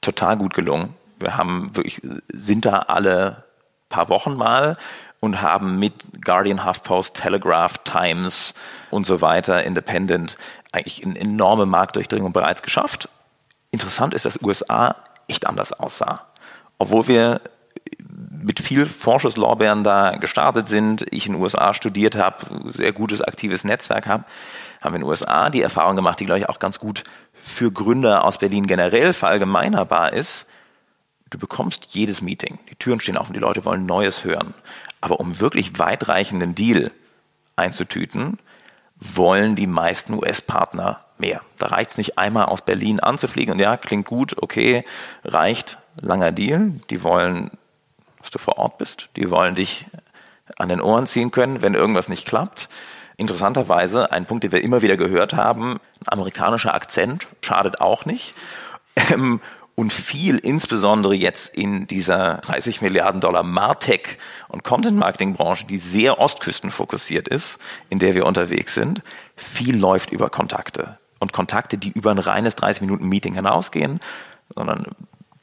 total 0.00 0.36
gut 0.36 0.54
gelungen. 0.54 0.94
Wir 1.18 1.36
haben 1.36 1.74
wirklich, 1.74 2.00
sind 2.32 2.64
da 2.64 2.78
alle 2.80 3.44
paar 3.88 4.08
Wochen 4.08 4.34
mal 4.34 4.76
und 5.20 5.40
haben 5.40 5.78
mit 5.78 5.94
Guardian, 6.24 6.64
HuffPost, 6.64 7.14
Telegraph, 7.14 7.78
Times 7.78 8.54
und 8.90 9.06
so 9.06 9.20
weiter, 9.20 9.64
Independent, 9.64 10.36
eigentlich 10.76 11.04
eine 11.04 11.18
enorme 11.18 11.66
Marktdurchdringung 11.66 12.32
bereits 12.32 12.62
geschafft. 12.62 13.08
Interessant 13.70 14.14
ist, 14.14 14.24
dass 14.24 14.42
USA 14.42 14.96
echt 15.28 15.46
anders 15.46 15.72
aussah. 15.72 16.26
Obwohl 16.78 17.08
wir 17.08 17.40
mit 18.42 18.60
viel 18.60 18.86
Vorschusslorbeeren 18.86 19.82
da 19.82 20.16
gestartet 20.16 20.68
sind, 20.68 21.04
ich 21.10 21.26
in 21.26 21.34
den 21.34 21.42
USA 21.42 21.74
studiert 21.74 22.14
habe, 22.14 22.72
sehr 22.72 22.92
gutes 22.92 23.20
aktives 23.20 23.64
Netzwerk 23.64 24.06
habe, 24.06 24.24
haben 24.80 24.92
wir 24.92 24.96
in 24.96 25.02
den 25.02 25.08
USA 25.08 25.50
die 25.50 25.62
Erfahrung 25.62 25.96
gemacht, 25.96 26.20
die 26.20 26.26
glaube 26.26 26.38
ich 26.38 26.48
auch 26.48 26.58
ganz 26.58 26.78
gut 26.78 27.02
für 27.34 27.72
Gründer 27.72 28.24
aus 28.24 28.38
Berlin 28.38 28.66
generell 28.66 29.12
verallgemeinerbar 29.12 30.12
ist. 30.12 30.46
Du 31.30 31.38
bekommst 31.38 31.86
jedes 31.94 32.22
Meeting, 32.22 32.58
die 32.70 32.76
Türen 32.76 33.00
stehen 33.00 33.16
offen, 33.16 33.32
die 33.32 33.40
Leute 33.40 33.64
wollen 33.64 33.84
Neues 33.84 34.24
hören. 34.24 34.54
Aber 35.00 35.18
um 35.18 35.40
wirklich 35.40 35.78
weitreichenden 35.78 36.54
Deal 36.54 36.92
einzutüten, 37.56 38.38
wollen 39.14 39.56
die 39.56 39.66
meisten 39.66 40.14
US-Partner 40.14 41.00
mehr. 41.18 41.40
Da 41.58 41.66
reicht 41.66 41.90
es 41.90 41.98
nicht 41.98 42.18
einmal 42.18 42.46
aus 42.46 42.62
Berlin 42.62 43.00
anzufliegen 43.00 43.54
und 43.54 43.60
ja, 43.60 43.76
klingt 43.76 44.06
gut, 44.06 44.36
okay, 44.40 44.82
reicht, 45.24 45.78
langer 46.00 46.32
Deal. 46.32 46.72
Die 46.90 47.02
wollen, 47.02 47.50
dass 48.20 48.30
du 48.30 48.38
vor 48.38 48.58
Ort 48.58 48.78
bist. 48.78 49.08
Die 49.16 49.30
wollen 49.30 49.54
dich 49.54 49.86
an 50.56 50.68
den 50.68 50.80
Ohren 50.80 51.06
ziehen 51.06 51.30
können, 51.30 51.62
wenn 51.62 51.74
irgendwas 51.74 52.08
nicht 52.08 52.26
klappt. 52.26 52.68
Interessanterweise, 53.16 54.12
ein 54.12 54.26
Punkt, 54.26 54.44
den 54.44 54.52
wir 54.52 54.62
immer 54.62 54.82
wieder 54.82 54.96
gehört 54.96 55.32
haben, 55.32 55.80
ein 56.00 56.08
amerikanischer 56.08 56.74
Akzent 56.74 57.26
schadet 57.40 57.80
auch 57.80 58.04
nicht. 58.04 58.34
Und 59.76 59.92
viel, 59.92 60.38
insbesondere 60.38 61.14
jetzt 61.14 61.54
in 61.54 61.86
dieser 61.86 62.38
30 62.38 62.80
Milliarden 62.80 63.20
Dollar 63.20 63.42
Martech 63.42 64.16
und 64.48 64.64
Content 64.64 64.96
Marketing 64.96 65.34
Branche, 65.34 65.66
die 65.66 65.76
sehr 65.76 66.18
ostküstenfokussiert 66.18 67.28
ist, 67.28 67.58
in 67.90 67.98
der 67.98 68.14
wir 68.14 68.24
unterwegs 68.24 68.72
sind, 68.72 69.02
viel 69.36 69.76
läuft 69.76 70.12
über 70.12 70.30
Kontakte. 70.30 70.98
Und 71.18 71.34
Kontakte, 71.34 71.76
die 71.76 71.90
über 71.90 72.10
ein 72.10 72.18
reines 72.18 72.56
30 72.56 72.80
Minuten 72.80 73.06
Meeting 73.06 73.34
hinausgehen, 73.34 74.00
sondern 74.54 74.86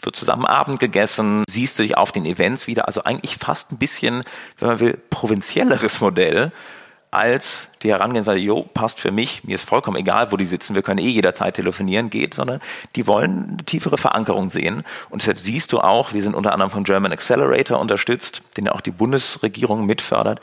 wird 0.01 0.15
zusammen 0.15 0.47
Abend 0.47 0.79
gegessen, 0.79 1.43
siehst 1.47 1.77
du 1.77 1.83
dich 1.83 1.95
auf 1.95 2.11
den 2.11 2.25
Events 2.25 2.65
wieder. 2.65 2.87
Also 2.87 3.03
eigentlich 3.03 3.37
fast 3.37 3.71
ein 3.71 3.77
bisschen, 3.77 4.23
wenn 4.57 4.67
man 4.67 4.79
will, 4.79 4.99
provinzielleres 5.11 6.01
Modell 6.01 6.51
als 7.13 7.67
die 7.83 7.89
Herangehensweise, 7.89 8.39
jo, 8.39 8.63
passt 8.73 8.99
für 8.99 9.11
mich, 9.11 9.43
mir 9.43 9.55
ist 9.55 9.67
vollkommen 9.67 9.97
egal, 9.97 10.31
wo 10.31 10.37
die 10.37 10.45
sitzen, 10.45 10.75
wir 10.75 10.81
können 10.81 10.99
eh 10.99 11.09
jederzeit 11.09 11.55
telefonieren, 11.55 12.09
geht, 12.09 12.33
sondern 12.33 12.59
die 12.95 13.07
wollen 13.07 13.49
eine 13.51 13.65
tiefere 13.65 13.97
Verankerung 13.97 14.49
sehen. 14.49 14.83
Und 15.09 15.21
deshalb 15.21 15.39
siehst 15.39 15.71
du 15.71 15.79
auch, 15.79 16.13
wir 16.13 16.23
sind 16.23 16.35
unter 16.35 16.53
anderem 16.53 16.71
von 16.71 16.83
German 16.83 17.11
Accelerator 17.11 17.79
unterstützt, 17.79 18.41
den 18.57 18.67
auch 18.69 18.81
die 18.81 18.91
Bundesregierung 18.91 19.85
mitfördert, 19.85 20.39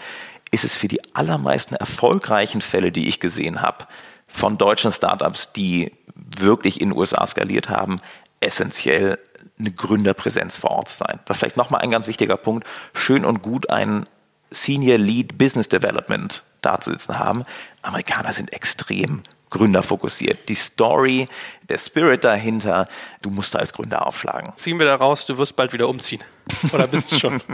ist 0.50 0.64
es 0.64 0.76
für 0.76 0.88
die 0.88 1.00
allermeisten 1.14 1.74
erfolgreichen 1.74 2.61
Fälle, 2.61 2.92
die 2.92 3.09
ich 3.09 3.20
gesehen 3.20 3.62
habe, 3.62 3.87
von 4.26 4.59
deutschen 4.59 4.92
Startups, 4.92 5.52
die 5.52 5.92
wirklich 6.14 6.80
in 6.80 6.90
den 6.90 6.98
USA 6.98 7.26
skaliert 7.26 7.68
haben, 7.68 8.00
essentiell 8.40 9.18
eine 9.59 9.70
Gründerpräsenz 9.70 10.56
vor 10.56 10.70
Ort 10.70 10.88
sein. 10.88 11.20
Das 11.24 11.37
ist 11.37 11.40
vielleicht 11.40 11.56
nochmal 11.56 11.80
ein 11.83 11.90
ganz 11.90 12.06
wichtiger 12.06 12.37
Punkt. 12.37 12.66
Schön 12.94 13.24
und 13.24 13.42
gut 13.42 13.70
ein 13.70 14.06
Senior 14.50 14.98
Lead 14.98 15.38
Business 15.38 15.68
Development 15.68 16.42
da 16.62 16.81
zu 16.81 16.90
sitzen 16.90 17.18
haben. 17.18 17.44
Amerikaner 17.83 18.33
sind 18.33 18.53
extrem 18.53 19.23
gründerfokussiert. 19.51 20.49
Die 20.49 20.55
Story, 20.55 21.29
der 21.68 21.79
Spirit 21.79 22.25
dahinter, 22.25 22.88
du 23.20 23.31
musst 23.31 23.55
da 23.55 23.59
als 23.59 23.73
Gründer 23.73 24.07
aufschlagen. 24.07 24.53
Ziehen 24.57 24.79
wir 24.79 24.87
da 24.87 24.94
raus, 24.94 25.27
du 25.27 25.37
wirst 25.38 25.57
bald 25.57 25.73
wieder 25.73 25.88
umziehen. 25.88 26.23
Oder 26.73 26.87
bist 26.87 27.12
du 27.12 27.18
schon? 27.18 27.42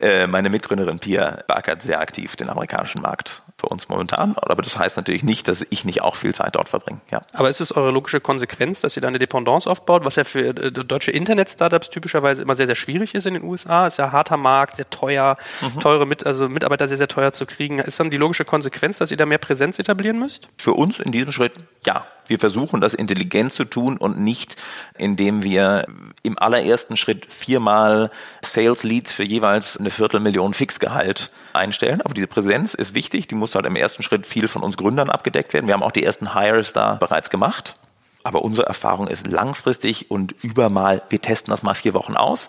Äh, 0.00 0.28
meine 0.28 0.48
Mitgründerin 0.48 1.00
Pia 1.00 1.42
beackert 1.48 1.82
sehr 1.82 1.98
aktiv 1.98 2.36
den 2.36 2.48
amerikanischen 2.48 3.02
Markt 3.02 3.42
für 3.64 3.68
uns 3.68 3.88
momentan. 3.88 4.36
Aber 4.36 4.62
das 4.62 4.78
heißt 4.78 4.96
natürlich 4.96 5.24
nicht, 5.24 5.48
dass 5.48 5.66
ich 5.70 5.84
nicht 5.84 6.02
auch 6.02 6.16
viel 6.16 6.34
Zeit 6.34 6.54
dort 6.54 6.68
verbringe. 6.68 7.00
Ja. 7.10 7.22
Aber 7.32 7.48
ist 7.48 7.60
es 7.60 7.74
eure 7.74 7.90
logische 7.90 8.20
Konsequenz, 8.20 8.80
dass 8.80 8.96
ihr 8.96 9.00
da 9.02 9.08
eine 9.08 9.18
Dependance 9.18 9.68
aufbaut, 9.68 10.04
was 10.04 10.16
ja 10.16 10.24
für 10.24 10.48
äh, 10.48 10.70
deutsche 10.70 11.10
Internet-Startups 11.10 11.90
typischerweise 11.90 12.42
immer 12.42 12.56
sehr, 12.56 12.66
sehr 12.66 12.74
schwierig 12.74 13.14
ist 13.14 13.26
in 13.26 13.34
den 13.34 13.42
USA? 13.42 13.86
Ist 13.86 13.98
ja 13.98 14.12
harter 14.12 14.36
Markt, 14.36 14.76
sehr 14.76 14.88
teuer, 14.90 15.36
mhm. 15.60 15.80
teure 15.80 16.06
Mit 16.06 16.26
also 16.26 16.48
Mitarbeiter 16.48 16.86
sehr, 16.86 16.98
sehr 16.98 17.08
teuer 17.08 17.32
zu 17.32 17.46
kriegen. 17.46 17.78
Ist 17.78 17.98
dann 17.98 18.10
die 18.10 18.16
logische 18.16 18.44
Konsequenz, 18.44 18.98
dass 18.98 19.10
ihr 19.10 19.16
da 19.16 19.26
mehr 19.26 19.38
Präsenz 19.38 19.78
etablieren 19.78 20.18
müsst? 20.18 20.48
Für 20.58 20.74
uns 20.74 21.00
in 21.00 21.12
diesem 21.12 21.32
Schritt 21.32 21.52
ja. 21.86 22.06
Wir 22.26 22.38
versuchen 22.38 22.80
das 22.80 22.94
intelligent 22.94 23.52
zu 23.52 23.64
tun 23.64 23.98
und 23.98 24.18
nicht, 24.18 24.56
indem 24.96 25.42
wir 25.42 25.86
im 26.22 26.38
allerersten 26.38 26.96
Schritt 26.96 27.26
viermal 27.30 28.10
Sales 28.42 28.82
Leads 28.82 29.12
für 29.12 29.24
jeweils 29.24 29.76
eine 29.76 29.90
Viertelmillion 29.90 30.54
Fixgehalt 30.54 31.30
einstellen. 31.54 32.00
Aber 32.02 32.14
diese 32.14 32.26
Präsenz 32.26 32.74
ist 32.74 32.94
wichtig. 32.94 33.28
Die 33.28 33.34
muss 33.34 33.54
halt 33.54 33.66
im 33.66 33.76
ersten 33.76 34.02
Schritt 34.02 34.26
viel 34.26 34.48
von 34.48 34.62
uns 34.62 34.76
Gründern 34.76 35.10
abgedeckt 35.10 35.52
werden. 35.52 35.66
Wir 35.66 35.74
haben 35.74 35.82
auch 35.82 35.92
die 35.92 36.04
ersten 36.04 36.34
Hires 36.34 36.72
da 36.72 36.94
bereits 36.94 37.30
gemacht. 37.30 37.74
Aber 38.22 38.42
unsere 38.42 38.66
Erfahrung 38.66 39.06
ist 39.06 39.26
langfristig 39.26 40.10
und 40.10 40.32
übermal, 40.42 41.02
wir 41.10 41.20
testen 41.20 41.50
das 41.50 41.62
mal 41.62 41.74
vier 41.74 41.94
Wochen 41.94 42.16
aus 42.16 42.48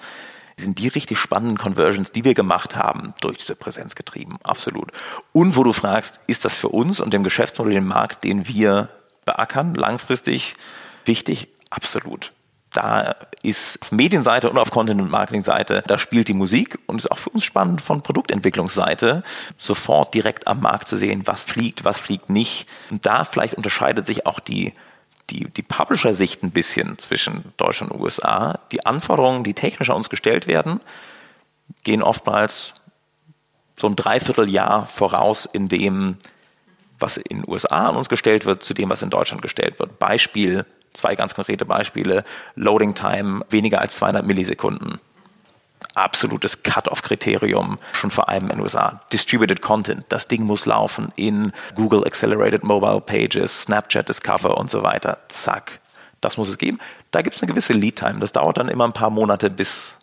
sind 0.58 0.80
die 0.80 0.88
richtig 0.88 1.20
spannenden 1.20 1.58
Conversions, 1.58 2.12
die 2.12 2.24
wir 2.24 2.34
gemacht 2.34 2.76
haben, 2.76 3.14
durch 3.22 3.38
diese 3.40 3.56
Präsenz 3.56 3.96
getrieben. 3.96 4.38
Absolut. 4.44 4.92
Und 5.34 5.56
wo 5.56 5.64
du 5.64 5.74
fragst, 5.74 6.22
ist 6.28 6.46
das 6.46 6.56
für 6.56 6.70
uns 6.70 7.00
und 7.00 7.14
dem 7.14 7.24
Geschäftsmodell, 7.24 7.74
den 7.74 7.88
Markt, 7.88 8.24
den 8.24 8.48
wir 8.48 8.90
beackern, 9.26 9.76
langfristig 9.76 10.56
wichtig? 11.04 11.50
Absolut. 11.70 12.32
Da 12.76 13.16
ist 13.42 13.82
auf 13.82 13.94
Medienseite 13.94 14.50
und 14.50 14.58
auf 14.58 14.70
Content- 14.70 15.00
und 15.00 15.10
Marketing-Seite, 15.10 15.82
da 15.88 15.98
spielt 15.98 16.28
die 16.28 16.34
Musik 16.34 16.78
und 16.88 16.98
ist 16.98 17.10
auch 17.10 17.18
für 17.18 17.30
uns 17.30 17.46
spannend 17.46 17.80
von 17.80 18.04
Produktentwicklungsseite, 18.04 19.24
sofort 19.58 20.14
direkt 20.14 20.46
am 20.46 20.60
Markt 20.60 20.90
zu 20.90 20.98
sehen, 20.98 21.22
was 21.24 21.46
fliegt, 21.46 21.86
was 21.86 21.98
fliegt 21.98 22.30
nicht. 22.30 22.68
Und 22.92 23.06
da 23.06 23.24
vielleicht 23.24 23.54
unterscheidet 23.54 24.06
sich 24.06 24.26
auch 24.26 24.42
die, 24.42 24.74
die, 25.30 25.46
die 25.46 25.62
Publisher-Sicht 25.62 26.44
ein 26.44 26.52
bisschen 26.52 26.98
zwischen 26.98 27.54
Deutschland 27.56 27.94
und 27.94 28.02
USA. 28.02 28.60
Die 28.74 28.86
Anforderungen, 28.86 29.46
die 29.46 29.54
technisch 29.54 29.90
an 29.90 29.96
uns 29.96 30.10
gestellt 30.10 30.46
werden, 30.46 30.82
gehen 31.86 32.04
oftmals 32.04 32.74
so 33.78 33.88
ein 33.88 33.96
Dreivierteljahr 33.96 34.86
voraus, 34.86 35.46
in 35.46 35.70
dem 35.70 36.18
was 37.00 37.16
in 37.16 37.42
den 37.42 37.50
USA 37.50 37.88
an 37.88 37.96
uns 37.96 38.10
gestellt 38.10 38.46
wird, 38.46 38.64
zu 38.64 38.74
dem, 38.74 38.90
was 38.90 39.02
in 39.02 39.10
Deutschland 39.10 39.42
gestellt 39.42 39.80
wird. 39.80 39.98
Beispiel, 39.98 40.66
zwei 40.96 41.16
ganz 41.16 41.36
konkrete 41.36 41.66
Beispiele. 41.66 42.24
Loading 42.56 42.96
Time 42.96 43.46
weniger 43.50 43.82
als 43.82 43.98
200 43.98 44.26
Millisekunden. 44.26 45.00
Absolutes 45.94 46.64
Cut-off-Kriterium, 46.64 47.78
schon 47.94 48.12
vor 48.12 48.28
allem 48.30 48.44
in 48.44 48.50
den 48.50 48.60
USA. 48.62 49.02
Distributed 49.14 49.62
Content, 49.62 50.06
das 50.10 50.28
Ding 50.28 50.44
muss 50.44 50.66
laufen 50.66 51.12
in 51.16 51.52
Google 51.76 52.06
Accelerated 52.06 52.64
Mobile 52.64 53.02
Pages, 53.02 53.64
Snapchat 53.64 54.10
Discover 54.10 54.58
und 54.58 54.72
so 54.72 54.84
weiter. 54.84 55.20
Zack, 55.28 55.80
das 56.22 56.38
muss 56.38 56.50
es 56.50 56.58
geben. 56.58 56.80
Da 57.12 57.22
gibt 57.22 57.36
es 57.36 57.42
eine 57.42 57.50
gewisse 57.50 57.74
Lead-Time. 57.74 58.20
Das 58.20 58.32
dauert 58.32 58.58
dann 58.58 58.68
immer 58.68 58.86
ein 58.86 58.94
paar 58.94 59.10
Monate, 59.10 59.50
bis, 59.50 59.96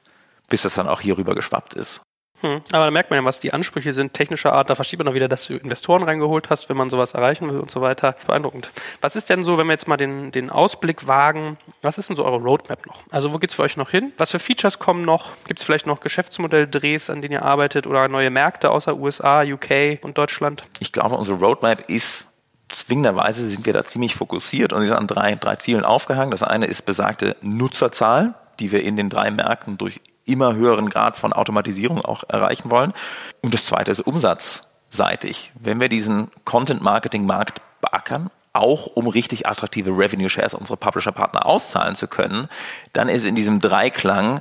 bis 0.49 0.63
das 0.63 0.75
dann 0.75 0.89
auch 0.89 1.01
hier 1.01 1.19
rüber 1.19 1.35
geschwappt 1.35 1.75
ist. 1.75 2.01
Hm. 2.43 2.61
Aber 2.73 2.85
da 2.85 2.91
merkt 2.91 3.11
man 3.11 3.19
ja, 3.19 3.25
was 3.25 3.41
die 3.41 3.53
Ansprüche 3.53 3.93
sind, 3.93 4.13
technischer 4.13 4.53
Art. 4.53 4.69
Da 4.69 4.75
versteht 4.75 4.99
man 4.99 5.09
auch 5.09 5.15
wieder, 5.15 5.29
dass 5.29 5.47
du 5.47 5.57
Investoren 5.57 6.03
reingeholt 6.03 6.51
hast, 6.51 6.69
wenn 6.69 6.77
man 6.77 6.91
sowas 6.91 7.15
erreichen 7.15 7.49
will 7.49 7.61
und 7.61 7.71
so 7.71 7.81
weiter. 7.81 8.17
Beeindruckend. 8.27 8.71
Was 9.01 9.17
ist 9.17 9.31
denn 9.31 9.45
so, 9.45 9.59
wenn 9.59 9.67
wir 9.67 9.73
jetzt 9.73 9.89
mal 9.89 9.97
den, 9.97 10.33
den 10.33 10.51
Ausblick 10.51 11.07
wagen, 11.07 11.57
was 11.81 11.99
ist 11.99 12.09
denn 12.09 12.17
so 12.17 12.25
eure 12.25 12.39
Roadmap 12.39 12.87
noch? 12.87 13.05
Also 13.11 13.33
wo 13.33 13.39
geht's 13.39 13.55
für 13.55 13.63
euch 13.63 13.77
noch 13.77 13.91
hin? 13.91 14.13
Was 14.19 14.33
für 14.33 14.39
Features 14.39 14.79
kommen 14.79 15.05
noch? 15.05 15.31
Gibt 15.47 15.61
es 15.61 15.67
vielleicht 15.67 15.87
noch 15.87 16.01
Geschäftsmodelldrehs, 16.01 17.11
an 17.11 17.23
denen 17.23 17.33
ihr 17.33 17.43
arbeitet 17.43 17.87
oder 17.87 18.09
neue 18.09 18.31
Märkte 18.31 18.71
außer 18.71 18.97
USA, 18.97 19.43
UK 19.43 20.03
und 20.03 20.19
Deutschland? 20.19 20.65
Ich 20.81 20.93
glaube, 20.93 21.17
unsere 21.17 21.39
Roadmap 21.39 21.89
ist 21.89 22.27
zwingenderweise 22.69 23.47
sind 23.47 23.67
wir 23.67 23.73
da 23.73 23.85
ziemlich 23.85 24.15
fokussiert 24.15 24.73
und 24.73 24.81
sie 24.81 24.89
sind 24.89 24.97
an 24.97 25.07
drei, 25.07 25.35
drei 25.35 25.57
Zielen 25.57 25.85
aufgehangen. 25.85 26.31
Das 26.31 26.43
eine 26.43 26.67
ist 26.67 26.83
besagte 26.83 27.37
Nutzerzahl, 27.43 28.35
die 28.61 28.73
wir 28.73 28.83
in 28.83 28.97
den 28.97 29.11
drei 29.11 29.31
Märkten 29.31 29.79
durch 29.79 30.01
immer 30.25 30.55
höheren 30.55 30.89
Grad 30.89 31.17
von 31.17 31.33
Automatisierung 31.33 32.05
auch 32.05 32.25
erreichen 32.29 32.71
wollen. 32.71 32.93
Und 33.41 33.55
das 33.55 33.67
zweite 33.67 33.91
ist 33.91 34.01
umsatzseitig. 34.01 35.53
Wenn 35.59 35.81
wir 35.81 35.89
diesen 35.89 36.31
Content-Marketing-Markt 36.45 37.61
beackern, 37.81 38.31
auch 38.53 38.87
um 38.87 39.07
richtig 39.07 39.47
attraktive 39.47 39.91
Revenue 39.91 40.29
Shares 40.29 40.55
unsere 40.55 40.77
Publisher-Partner 40.77 41.47
auszahlen 41.47 41.95
zu 41.95 42.07
können, 42.07 42.49
dann 42.93 43.09
ist 43.09 43.25
in 43.25 43.35
diesem 43.35 43.61
Dreiklang 43.61 44.41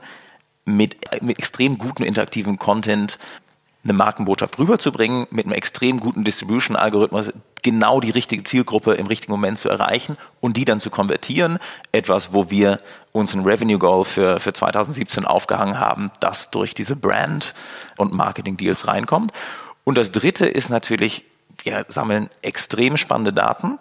mit, 0.65 0.97
mit 1.21 1.39
extrem 1.39 1.77
guten 1.77 2.03
interaktiven 2.03 2.59
Content 2.59 3.17
eine 3.83 3.93
Markenbotschaft 3.93 4.59
rüberzubringen, 4.59 5.27
mit 5.31 5.45
einem 5.45 5.55
extrem 5.55 5.99
guten 5.99 6.23
Distribution-Algorithmus 6.23 7.33
genau 7.63 7.99
die 7.99 8.11
richtige 8.11 8.43
Zielgruppe 8.43 8.93
im 8.93 9.07
richtigen 9.07 9.31
Moment 9.31 9.57
zu 9.57 9.69
erreichen 9.69 10.17
und 10.39 10.57
die 10.57 10.65
dann 10.65 10.79
zu 10.79 10.89
konvertieren. 10.89 11.57
Etwas, 11.91 12.31
wo 12.31 12.49
wir 12.49 12.79
uns 13.11 13.33
ein 13.33 13.43
Revenue 13.43 13.79
Goal 13.79 14.05
für, 14.05 14.39
für 14.39 14.53
2017 14.53 15.25
aufgehangen 15.25 15.79
haben, 15.79 16.11
das 16.19 16.51
durch 16.51 16.75
diese 16.75 16.95
Brand- 16.95 17.55
und 17.97 18.13
Marketing-Deals 18.13 18.87
reinkommt. 18.87 19.31
Und 19.83 19.97
das 19.97 20.11
dritte 20.11 20.47
ist 20.47 20.69
natürlich, 20.69 21.25
wir 21.63 21.85
sammeln 21.87 22.29
extrem 22.41 22.97
spannende 22.97 23.33
Daten. 23.33 23.79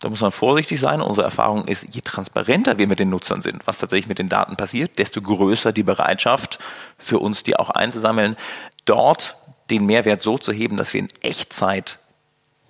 Da 0.00 0.10
muss 0.10 0.20
man 0.20 0.32
vorsichtig 0.32 0.78
sein. 0.78 1.00
Unsere 1.00 1.24
Erfahrung 1.24 1.66
ist, 1.66 1.94
je 1.94 2.02
transparenter 2.02 2.78
wir 2.78 2.86
mit 2.86 2.98
den 2.98 3.08
Nutzern 3.08 3.40
sind, 3.40 3.66
was 3.66 3.78
tatsächlich 3.78 4.08
mit 4.08 4.18
den 4.18 4.28
Daten 4.28 4.56
passiert, 4.56 4.98
desto 4.98 5.22
größer 5.22 5.72
die 5.72 5.84
Bereitschaft 5.84 6.58
für 6.98 7.18
uns, 7.18 7.44
die 7.44 7.56
auch 7.56 7.70
einzusammeln 7.70 8.36
dort 8.84 9.36
den 9.70 9.86
Mehrwert 9.86 10.22
so 10.22 10.38
zu 10.38 10.52
heben, 10.52 10.76
dass 10.76 10.92
wir 10.92 11.00
in 11.00 11.08
Echtzeit 11.22 11.98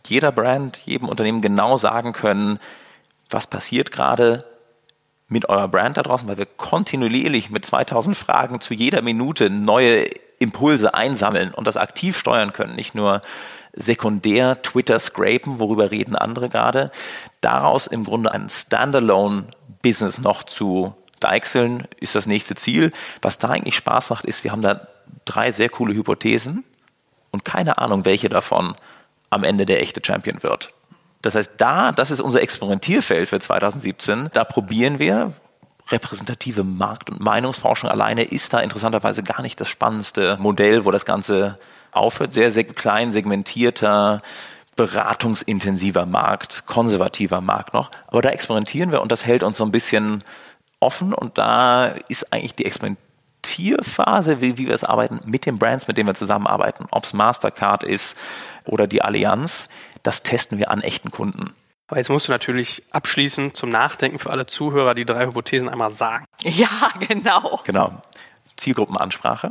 jeder 0.07 0.33
Brand, 0.33 0.79
jedem 0.87 1.09
Unternehmen 1.09 1.41
genau 1.41 1.77
sagen 1.77 2.13
können, 2.13 2.59
was 3.31 3.47
passiert 3.47 3.91
gerade, 3.91 4.45
mit 5.29 5.49
eurer 5.49 5.69
Brand 5.69 5.97
da 5.97 6.03
draußen, 6.03 6.29
weil 6.29 6.39
wir 6.39 6.47
kontinuierlich 6.47 7.51
mit 7.51 7.65
2000 7.65 8.17
Fragen 8.17 8.61
zu 8.61 8.75
jeder 8.75 9.03
Minute 9.03 9.51
neue 9.51 10.07
Impulse 10.39 10.95
einsammeln 10.95 11.53
und 11.53 11.67
das 11.67 11.77
aktiv 11.77 12.17
steuern 12.17 12.53
können, 12.53 12.77
nicht 12.77 12.95
nur 12.95 13.23
sekundär 13.73 14.63
Twitter 14.63 15.01
scrapen, 15.01 15.59
worüber 15.59 15.91
reden 15.91 16.15
andere 16.15 16.49
gerade, 16.49 16.93
daraus 17.41 17.89
im 17.89 18.05
Grunde 18.05 18.33
ein 18.33 18.49
Standalone-Business 18.49 20.19
noch 20.19 20.45
zu 20.45 20.95
deichseln, 21.19 21.89
ist 21.99 22.15
das 22.15 22.27
nächste 22.27 22.55
Ziel. 22.55 22.93
Was 23.21 23.39
da 23.39 23.49
eigentlich 23.49 23.75
Spaß 23.75 24.11
macht, 24.11 24.25
ist, 24.25 24.45
wir 24.45 24.53
haben 24.53 24.63
da 24.63 24.87
drei 25.25 25.51
sehr 25.51 25.69
coole 25.69 25.95
Hypothesen 25.95 26.65
und 27.31 27.45
keine 27.45 27.79
Ahnung, 27.79 28.05
welche 28.05 28.29
davon 28.29 28.75
am 29.31 29.45
Ende 29.45 29.67
der 29.67 29.83
echte 29.83 30.01
Champion 30.05 30.43
wird. 30.43 30.73
Das 31.23 31.35
heißt, 31.35 31.53
da, 31.59 31.93
das 31.93 32.11
ist 32.11 32.21
unser 32.21 32.41
Experimentierfeld 32.41 33.29
für 33.29 33.41
2017. 33.41 34.31
Da 34.33 34.45
probieren 34.45 34.99
wir, 34.99 35.33
repräsentative 35.91 36.65
Markt- 36.65 37.11
und 37.11 37.21
Meinungsforschung 37.21 37.91
alleine 37.91 38.25
ist 38.25 38.53
da 38.53 38.61
interessanterweise 38.61 39.23
gar 39.23 39.43
nicht 39.43 39.61
das 39.61 39.69
spannendste 39.69 40.37
Modell, 40.41 40.85
wo 40.85 40.91
das 40.91 41.05
Ganze 41.05 41.59
aufhört. 41.93 42.33
Sehr, 42.33 42.53
sehr 42.53 42.65
klein 42.65 43.13
segmentierter, 43.13 44.23
beratungsintensiver 44.77 46.07
Markt, 46.07 46.65
konservativer 46.67 47.41
Markt 47.41 47.73
noch. 47.73 47.91
Aber 48.09 48.23
da 48.23 48.31
experimentieren 48.31 48.93
wir 48.93 49.01
und 49.01 49.11
das 49.11 49.25
hält 49.25 49.43
uns 49.43 49.57
so 49.57 49.65
ein 49.65 49.73
bisschen 49.73 50.23
offen 50.81 51.15
und 51.15 51.39
da 51.39 51.87
ist 52.09 52.33
eigentlich 52.33 52.53
die 52.53 52.67
Experimentierphase, 53.47 54.41
wie, 54.41 54.59
wie 54.59 54.67
wir 54.67 54.75
es 54.75 54.85
arbeiten, 54.85 55.21
mit 55.25 55.47
den 55.47 55.59
Brands, 55.59 55.87
mit 55.87 55.97
denen 55.97 56.09
wir 56.09 56.15
zusammenarbeiten. 56.15 56.87
Ob 56.91 57.05
es 57.05 57.13
Mastercard 57.13 57.83
ist 57.83 58.17
oder 58.65 58.87
die 58.87 59.03
Allianz, 59.03 59.69
das 60.03 60.23
testen 60.23 60.59
wir 60.59 60.71
an 60.71 60.81
echten 60.81 61.11
Kunden. 61.11 61.55
Aber 61.89 61.99
jetzt 61.99 62.11
musst 62.11 62.27
du 62.27 62.33
natürlich 62.33 62.83
abschließend 62.91 63.57
zum 63.57 63.71
Nachdenken 63.71 64.19
für 64.19 64.31
alle 64.31 64.47
Zuhörer 64.47 64.95
die 64.95 65.05
drei 65.05 65.27
Hypothesen 65.27 65.69
einmal 65.69 65.93
sagen. 65.93 66.25
Ja, 66.43 66.91
genau. 66.99 67.61
Genau. 67.65 68.03
Zielgruppenansprache. 68.57 69.49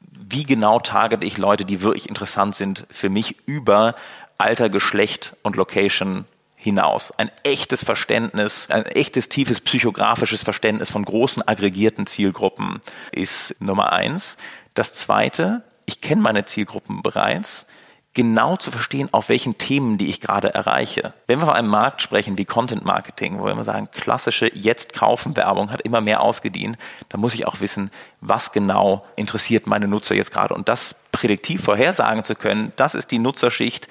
Wie 0.00 0.42
genau 0.42 0.80
target 0.80 1.22
ich 1.22 1.38
Leute, 1.38 1.64
die 1.64 1.82
wirklich 1.82 2.08
interessant 2.08 2.56
sind 2.56 2.86
für 2.90 3.08
mich 3.08 3.36
über 3.46 3.94
Alter, 4.38 4.68
Geschlecht 4.68 5.36
und 5.42 5.56
Location 5.56 6.24
hinaus. 6.68 7.12
Ein 7.16 7.30
echtes 7.42 7.84
Verständnis, 7.84 8.68
ein 8.70 8.86
echtes 8.86 9.28
tiefes 9.28 9.60
psychografisches 9.60 10.42
Verständnis 10.42 10.90
von 10.90 11.04
großen 11.04 11.46
aggregierten 11.46 12.06
Zielgruppen 12.06 12.80
ist 13.12 13.54
Nummer 13.60 13.92
eins. 13.92 14.36
Das 14.74 14.94
zweite, 14.94 15.62
ich 15.86 16.00
kenne 16.00 16.22
meine 16.22 16.44
Zielgruppen 16.44 17.02
bereits 17.02 17.66
genau 18.14 18.56
zu 18.56 18.72
verstehen, 18.72 19.08
auf 19.12 19.28
welchen 19.28 19.58
Themen, 19.58 19.96
die 19.96 20.08
ich 20.08 20.20
gerade 20.20 20.52
erreiche. 20.52 21.14
Wenn 21.28 21.38
wir 21.38 21.46
von 21.46 21.54
einem 21.54 21.68
Markt 21.68 22.02
sprechen 22.02 22.36
wie 22.36 22.44
Content 22.44 22.84
Marketing, 22.84 23.38
wo 23.38 23.44
wir 23.44 23.52
immer 23.52 23.62
sagen, 23.62 23.88
klassische 23.92 24.50
Jetzt 24.52 24.92
kaufen 24.92 25.36
Werbung 25.36 25.70
hat 25.70 25.82
immer 25.82 26.00
mehr 26.00 26.20
ausgedient, 26.20 26.78
dann 27.10 27.20
muss 27.20 27.34
ich 27.34 27.46
auch 27.46 27.60
wissen, 27.60 27.92
was 28.20 28.50
genau 28.50 29.02
interessiert 29.14 29.68
meine 29.68 29.86
Nutzer 29.86 30.16
jetzt 30.16 30.32
gerade. 30.32 30.54
Und 30.54 30.68
das 30.68 30.96
prädiktiv 31.12 31.62
vorhersagen 31.62 32.24
zu 32.24 32.34
können, 32.34 32.72
das 32.74 32.96
ist 32.96 33.12
die 33.12 33.20
Nutzerschicht, 33.20 33.86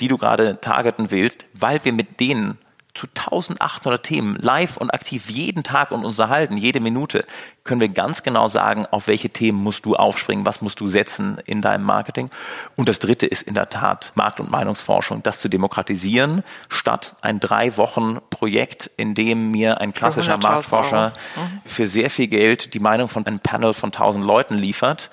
die 0.00 0.08
du 0.08 0.18
gerade 0.18 0.60
targeten 0.60 1.10
willst, 1.10 1.44
weil 1.54 1.84
wir 1.84 1.92
mit 1.92 2.20
denen 2.20 2.58
zu 2.94 3.06
1800 3.06 4.02
Themen 4.02 4.36
live 4.36 4.76
und 4.76 4.90
aktiv 4.92 5.30
jeden 5.30 5.62
Tag 5.62 5.92
und 5.92 6.04
uns 6.04 6.18
erhalten, 6.18 6.58
jede 6.58 6.80
Minute, 6.80 7.24
können 7.64 7.80
wir 7.80 7.88
ganz 7.88 8.22
genau 8.22 8.48
sagen, 8.48 8.86
auf 8.90 9.06
welche 9.06 9.30
Themen 9.30 9.62
musst 9.62 9.86
du 9.86 9.96
aufspringen, 9.96 10.44
was 10.44 10.60
musst 10.60 10.78
du 10.78 10.88
setzen 10.88 11.38
in 11.46 11.62
deinem 11.62 11.84
Marketing. 11.84 12.28
Und 12.76 12.90
das 12.90 12.98
dritte 12.98 13.26
ist 13.26 13.42
in 13.42 13.54
der 13.54 13.70
Tat 13.70 14.12
Markt- 14.14 14.40
und 14.40 14.50
Meinungsforschung, 14.50 15.22
das 15.22 15.40
zu 15.40 15.48
demokratisieren, 15.48 16.42
statt 16.68 17.16
ein 17.22 17.40
drei 17.40 17.76
Wochen 17.78 18.18
Projekt, 18.28 18.90
in 18.98 19.14
dem 19.14 19.50
mir 19.50 19.80
ein 19.80 19.94
klassischer 19.94 20.36
Marktforscher 20.36 21.14
mhm. 21.36 21.60
für 21.64 21.86
sehr 21.86 22.10
viel 22.10 22.26
Geld 22.26 22.74
die 22.74 22.80
Meinung 22.80 23.08
von 23.08 23.26
einem 23.26 23.40
Panel 23.40 23.72
von 23.72 23.88
1000 23.88 24.26
Leuten 24.26 24.58
liefert 24.58 25.10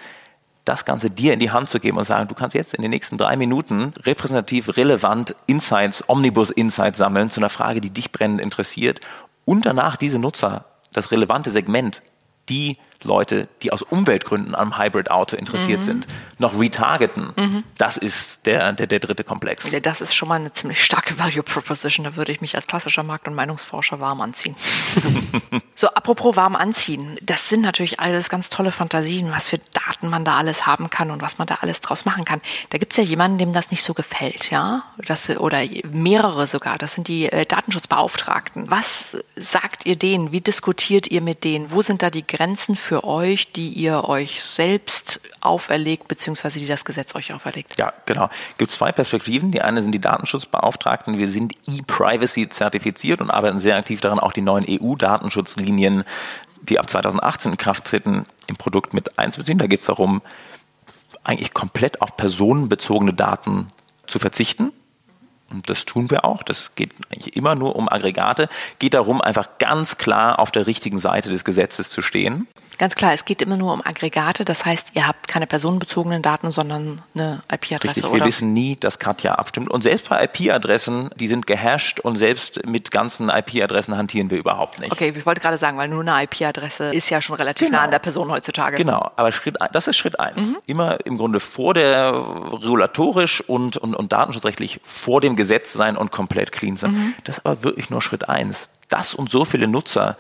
das 0.70 0.86
Ganze 0.86 1.10
dir 1.10 1.34
in 1.34 1.40
die 1.40 1.50
Hand 1.50 1.68
zu 1.68 1.80
geben 1.80 1.98
und 1.98 2.06
sagen, 2.06 2.28
du 2.28 2.36
kannst 2.36 2.54
jetzt 2.54 2.76
in 2.76 2.84
den 2.84 2.92
nächsten 2.92 3.18
drei 3.18 3.36
Minuten 3.36 3.94
repräsentativ 4.04 4.78
relevant 4.78 5.36
Insights, 5.48 6.08
Omnibus-Insights 6.08 7.00
sammeln 7.00 7.32
zu 7.32 7.40
einer 7.40 7.50
Frage, 7.50 7.82
die 7.82 7.90
dich 7.90 8.12
brennend 8.12 8.40
interessiert 8.40 9.02
und 9.46 9.66
danach 9.66 9.98
diese 9.98 10.20
Nutzer, 10.20 10.66
das 10.94 11.10
relevante 11.10 11.50
Segment, 11.50 12.04
die 12.50 12.78
Leute, 13.04 13.48
die 13.62 13.72
aus 13.72 13.82
Umweltgründen 13.82 14.56
am 14.56 14.78
Hybrid-Auto 14.78 15.38
interessiert 15.38 15.80
mhm. 15.82 15.86
sind, 15.86 16.08
noch 16.38 16.60
retargeten. 16.60 17.32
Mhm. 17.36 17.64
Das 17.78 17.96
ist 17.96 18.46
der, 18.46 18.74
der, 18.74 18.88
der 18.88 19.00
dritte 19.00 19.24
Komplex. 19.24 19.70
Das 19.84 20.02
ist 20.02 20.14
schon 20.14 20.28
mal 20.28 20.36
eine 20.36 20.52
ziemlich 20.52 20.84
starke 20.84 21.18
Value 21.18 21.44
Proposition. 21.44 22.04
Da 22.04 22.16
würde 22.18 22.32
ich 22.32 22.42
mich 22.42 22.56
als 22.56 22.68
klassischer 22.68 23.04
Markt- 23.04 23.28
und 23.28 23.36
Meinungsforscher 23.36 24.02
warm 24.02 24.20
anziehen. 24.20 24.56
so, 25.76 25.88
apropos 25.88 26.36
warm 26.36 26.56
anziehen. 26.56 27.18
Das 27.22 27.48
sind 27.48 27.62
natürlich 27.62 28.00
alles 28.02 28.30
ganz 28.30 28.50
tolle 28.50 28.72
Fantasien, 28.72 29.32
was 29.32 29.48
für 29.48 29.60
Daten 29.74 30.10
man 30.10 30.26
da 30.26 30.38
alles 30.38 30.66
haben 30.66 30.90
kann 30.90 31.12
und 31.12 31.22
was 31.22 31.38
man 31.38 31.48
da 31.48 31.60
alles 31.62 31.80
draus 31.80 32.04
machen 32.04 32.26
kann. 32.26 32.42
Da 32.70 32.78
gibt 32.78 32.92
es 32.92 32.98
ja 32.98 33.04
jemanden, 33.04 33.38
dem 33.38 33.54
das 33.54 33.72
nicht 33.72 33.84
so 33.84 33.94
gefällt, 33.94 34.52
ja? 34.52 34.84
Das, 35.06 35.30
oder 35.30 35.64
mehrere 35.90 36.48
sogar. 36.48 36.78
Das 36.78 36.94
sind 36.94 37.08
die 37.08 37.32
äh, 37.32 37.46
Datenschutzbeauftragten. 37.46 38.70
Was 38.70 39.18
sagt 39.38 39.86
ihr 39.86 39.96
denen? 39.96 40.34
Wie 40.34 40.42
diskutiert 40.42 41.08
ihr 41.08 41.22
mit 41.22 41.46
denen? 41.46 41.72
Wo 41.72 41.82
sind 41.82 42.02
da 42.02 42.10
die 42.10 42.28
Grenzen 42.28 42.76
für 42.76 42.89
für 42.90 43.04
euch, 43.04 43.52
die 43.52 43.70
ihr 43.70 44.06
euch 44.06 44.44
selbst 44.44 45.22
auferlegt, 45.42 46.08
beziehungsweise 46.08 46.58
die 46.58 46.66
das 46.66 46.86
Gesetz 46.86 47.14
euch 47.14 47.32
auferlegt? 47.32 47.78
Ja, 47.78 47.94
genau. 48.08 48.32
Es 48.54 48.58
gibt 48.58 48.72
zwei 48.72 48.92
Perspektiven. 48.92 49.52
Die 49.52 49.62
eine 49.62 49.84
sind 49.84 49.92
die 49.92 50.02
Datenschutzbeauftragten. 50.02 51.20
Wir 51.20 51.30
sind 51.30 51.54
E-Privacy 51.68 52.50
zertifiziert 52.50 53.22
und 53.22 53.30
arbeiten 53.30 53.60
sehr 53.60 53.76
aktiv 53.76 54.02
daran, 54.02 54.18
auch 54.18 54.34
die 54.34 54.42
neuen 54.42 54.66
EU-Datenschutzlinien, 54.68 56.04
die 56.64 56.80
ab 56.80 56.90
2018 56.90 57.52
in 57.52 57.58
Kraft 57.60 57.84
treten, 57.84 58.26
im 58.48 58.56
Produkt 58.56 58.96
mit 58.96 59.20
einzubeziehen. 59.20 59.60
Da 59.60 59.68
geht 59.68 59.82
es 59.82 59.86
darum, 59.86 60.24
eigentlich 61.24 61.54
komplett 61.54 62.02
auf 62.02 62.18
personenbezogene 62.18 63.14
Daten 63.14 63.68
zu 64.08 64.18
verzichten. 64.18 64.72
Und 65.52 65.70
das 65.70 65.86
tun 65.86 66.10
wir 66.12 66.26
auch. 66.26 66.44
Das 66.44 66.76
geht 66.76 66.92
eigentlich 67.12 67.36
immer 67.36 67.56
nur 67.56 67.76
um 67.76 67.90
Aggregate. 67.90 68.50
Geht 68.80 68.94
darum, 68.94 69.22
einfach 69.22 69.58
ganz 69.60 69.98
klar 69.98 70.40
auf 70.40 70.52
der 70.52 70.68
richtigen 70.68 71.00
Seite 71.00 71.30
des 71.30 71.44
Gesetzes 71.44 71.90
zu 71.90 72.02
stehen. 72.02 72.48
Ganz 72.80 72.96
klar, 72.96 73.12
es 73.12 73.26
geht 73.26 73.42
immer 73.42 73.58
nur 73.58 73.74
um 73.74 73.86
Aggregate. 73.86 74.46
Das 74.46 74.66
heißt, 74.66 74.92
ihr 74.94 75.06
habt 75.06 75.28
keine 75.28 75.48
personenbezogenen 75.48 76.22
Daten, 76.22 76.50
sondern 76.50 77.02
eine 77.14 77.44
IP-Adresse. 77.52 78.06
Richtig, 78.06 78.14
wir 78.14 78.26
wissen 78.26 78.54
nie, 78.54 78.78
dass 78.78 79.00
Katja 79.00 79.34
abstimmt. 79.36 79.70
Und 79.70 79.84
selbst 79.84 80.08
bei 80.08 80.24
IP-Adressen, 80.24 81.10
die 81.18 81.28
sind 81.28 81.46
gehasht 81.46 82.00
und 82.00 82.16
selbst 82.16 82.66
mit 82.66 82.90
ganzen 82.90 83.28
IP-Adressen 83.28 83.98
hantieren 83.98 84.30
wir 84.30 84.38
überhaupt 84.38 84.80
nicht. 84.80 84.94
Okay, 84.94 85.14
ich 85.14 85.26
wollte 85.26 85.42
gerade 85.42 85.58
sagen, 85.58 85.78
weil 85.78 85.90
nur 85.90 86.08
eine 86.08 86.24
IP-Adresse 86.24 86.94
ist 86.94 87.10
ja 87.10 87.22
schon 87.22 87.36
relativ 87.36 87.68
genau. 87.68 87.80
nah 87.80 87.84
an 87.84 87.92
der 87.92 88.00
Person 88.00 88.32
heutzutage. 88.32 88.78
Genau, 88.78 89.12
aber 89.18 89.34
Schritt, 89.34 89.58
das 89.74 89.90
ist 89.90 89.98
Schritt 89.98 90.18
eins. 90.18 90.52
Mhm. 90.52 90.58
Immer 90.66 91.06
im 91.06 91.18
Grunde 91.18 91.42
vor 91.42 91.74
der 91.74 92.14
regulatorisch 92.14 93.42
und, 93.42 93.76
und, 93.76 93.94
und 93.94 94.14
datenschutzrechtlich 94.14 94.80
vor 94.86 95.20
dem 95.20 95.36
Gesetz 95.40 95.72
sein 95.72 95.96
und 95.96 96.12
komplett 96.12 96.52
clean 96.52 96.76
sein. 96.76 96.92
Mhm. 96.92 97.14
Das 97.24 97.38
ist 97.38 97.46
aber 97.46 97.64
wirklich 97.64 97.90
nur 97.90 98.02
Schritt 98.02 98.28
eins. 98.28 98.70
Das 98.90 99.16
und 99.16 99.30
so 99.30 99.46
viele 99.46 99.68
Nutzer 99.68 100.18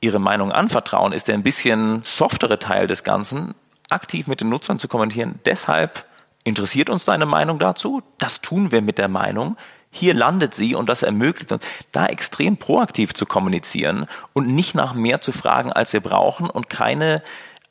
ihre 0.00 0.18
Meinung 0.18 0.50
anvertrauen, 0.50 1.12
ist 1.12 1.28
der 1.28 1.34
ein 1.34 1.42
bisschen 1.42 2.00
softere 2.04 2.58
Teil 2.58 2.86
des 2.86 3.04
Ganzen, 3.04 3.54
aktiv 3.90 4.26
mit 4.26 4.40
den 4.40 4.48
Nutzern 4.48 4.78
zu 4.78 4.88
kommentieren. 4.88 5.38
Deshalb 5.44 6.06
interessiert 6.42 6.90
uns 6.90 7.04
deine 7.04 7.26
Meinung 7.26 7.58
dazu. 7.58 8.02
Das 8.18 8.40
tun 8.40 8.72
wir 8.72 8.82
mit 8.82 8.98
der 8.98 9.08
Meinung. 9.08 9.56
Hier 9.90 10.14
landet 10.14 10.54
sie 10.54 10.74
und 10.74 10.88
das 10.88 11.02
ermöglicht 11.02 11.52
uns, 11.52 11.62
da 11.92 12.06
extrem 12.06 12.56
proaktiv 12.56 13.12
zu 13.12 13.26
kommunizieren 13.26 14.06
und 14.32 14.48
nicht 14.48 14.74
nach 14.74 14.94
mehr 14.94 15.20
zu 15.20 15.32
fragen, 15.32 15.70
als 15.70 15.92
wir 15.92 16.00
brauchen 16.00 16.48
und 16.48 16.70
keine 16.70 17.22